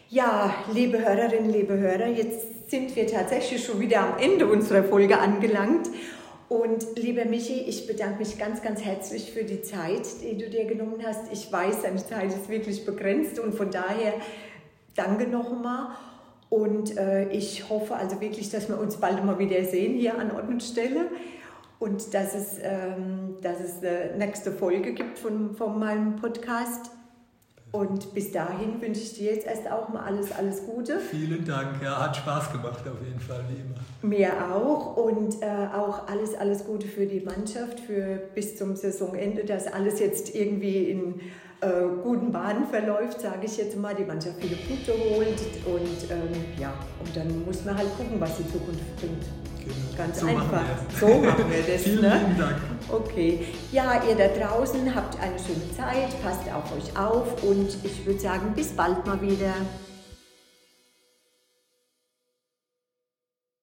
Ja, 0.08 0.54
liebe 0.72 1.00
Hörerinnen, 1.00 1.50
liebe 1.50 1.76
Hörer, 1.76 2.06
jetzt 2.06 2.70
sind 2.70 2.94
wir 2.94 3.08
tatsächlich 3.08 3.64
schon 3.64 3.80
wieder 3.80 4.02
am 4.02 4.18
Ende 4.20 4.46
unserer 4.46 4.84
Folge 4.84 5.18
angelangt. 5.18 5.90
Und 6.48 6.96
lieber 6.96 7.24
Michi, 7.24 7.62
ich 7.62 7.88
bedanke 7.88 8.20
mich 8.20 8.38
ganz, 8.38 8.62
ganz 8.62 8.84
herzlich 8.84 9.32
für 9.32 9.42
die 9.42 9.62
Zeit, 9.62 10.06
die 10.22 10.38
du 10.38 10.48
dir 10.48 10.64
genommen 10.64 11.02
hast. 11.04 11.32
Ich 11.32 11.50
weiß, 11.50 11.82
deine 11.82 11.96
Zeit 11.96 12.28
ist 12.28 12.48
wirklich 12.48 12.86
begrenzt 12.86 13.40
und 13.40 13.56
von 13.56 13.72
daher 13.72 14.14
danke 14.94 15.26
nochmal. 15.26 15.88
Und 16.50 16.96
äh, 16.96 17.28
ich 17.30 17.68
hoffe 17.68 17.96
also 17.96 18.20
wirklich, 18.20 18.48
dass 18.48 18.68
wir 18.68 18.78
uns 18.78 18.98
bald 18.98 19.24
mal 19.24 19.40
wieder 19.40 19.64
sehen 19.64 19.98
hier 19.98 20.16
an 20.16 20.30
Ort 20.30 20.48
und 20.48 20.62
Stelle 20.62 21.06
und 21.80 22.14
dass 22.14 22.32
es, 22.32 22.58
ähm, 22.62 23.38
dass 23.42 23.58
es 23.58 23.82
eine 23.82 24.16
nächste 24.18 24.52
Folge 24.52 24.92
gibt 24.92 25.18
von, 25.18 25.56
von 25.56 25.80
meinem 25.80 26.14
Podcast. 26.14 26.92
Und 27.76 28.14
bis 28.14 28.32
dahin 28.32 28.80
wünsche 28.80 29.02
ich 29.02 29.12
dir 29.12 29.34
jetzt 29.34 29.46
erst 29.46 29.70
auch 29.70 29.90
mal 29.90 30.02
alles, 30.04 30.32
alles 30.32 30.64
Gute. 30.64 30.98
Vielen 30.98 31.44
Dank, 31.44 31.82
ja, 31.82 32.04
hat 32.04 32.16
Spaß 32.16 32.50
gemacht 32.52 32.80
auf 32.88 33.06
jeden 33.06 33.20
Fall, 33.20 33.44
wie 33.50 33.60
immer. 33.60 33.74
Mir 34.00 34.32
auch 34.50 34.96
und 34.96 35.42
äh, 35.42 35.46
auch 35.76 36.08
alles, 36.08 36.34
alles 36.34 36.64
Gute 36.64 36.86
für 36.86 37.04
die 37.04 37.20
Mannschaft, 37.20 37.80
für 37.80 38.22
bis 38.34 38.56
zum 38.56 38.76
Saisonende, 38.76 39.44
dass 39.44 39.66
alles 39.66 40.00
jetzt 40.00 40.34
irgendwie 40.34 40.90
in 40.90 41.20
äh, 41.60 41.66
guten 42.02 42.32
Bahnen 42.32 42.64
verläuft, 42.66 43.20
sage 43.20 43.44
ich 43.44 43.58
jetzt 43.58 43.76
mal, 43.76 43.94
die 43.94 44.04
Mannschaft 44.04 44.36
viele 44.40 44.56
Punkte 44.56 44.92
holt 44.92 45.40
und 45.66 46.10
ähm, 46.10 46.44
ja, 46.58 46.72
und 47.04 47.14
dann 47.14 47.44
muss 47.44 47.62
man 47.66 47.76
halt 47.76 47.94
gucken, 47.98 48.18
was 48.18 48.38
die 48.38 48.50
Zukunft 48.50 48.96
bringt. 48.96 49.24
Ganz 49.96 50.20
So 50.20 50.26
einfach. 50.26 50.62
So 50.98 51.06
machen 51.06 51.44
wir 51.50 51.74
das. 51.74 51.82
Vielen 51.84 52.02
ne? 52.02 52.20
lieben 52.20 52.38
Dank. 52.38 52.56
Okay. 52.90 53.46
Ja, 53.72 54.02
ihr 54.08 54.14
da 54.14 54.28
draußen 54.28 54.94
habt 54.94 55.18
eine 55.20 55.38
schöne 55.38 55.74
Zeit, 55.76 56.22
passt 56.22 56.42
auf 56.52 56.72
euch 56.76 56.96
auf 56.98 57.42
und 57.42 57.68
ich 57.82 58.06
würde 58.06 58.20
sagen, 58.20 58.52
bis 58.54 58.68
bald 58.68 59.06
mal 59.06 59.20
wieder. 59.20 59.54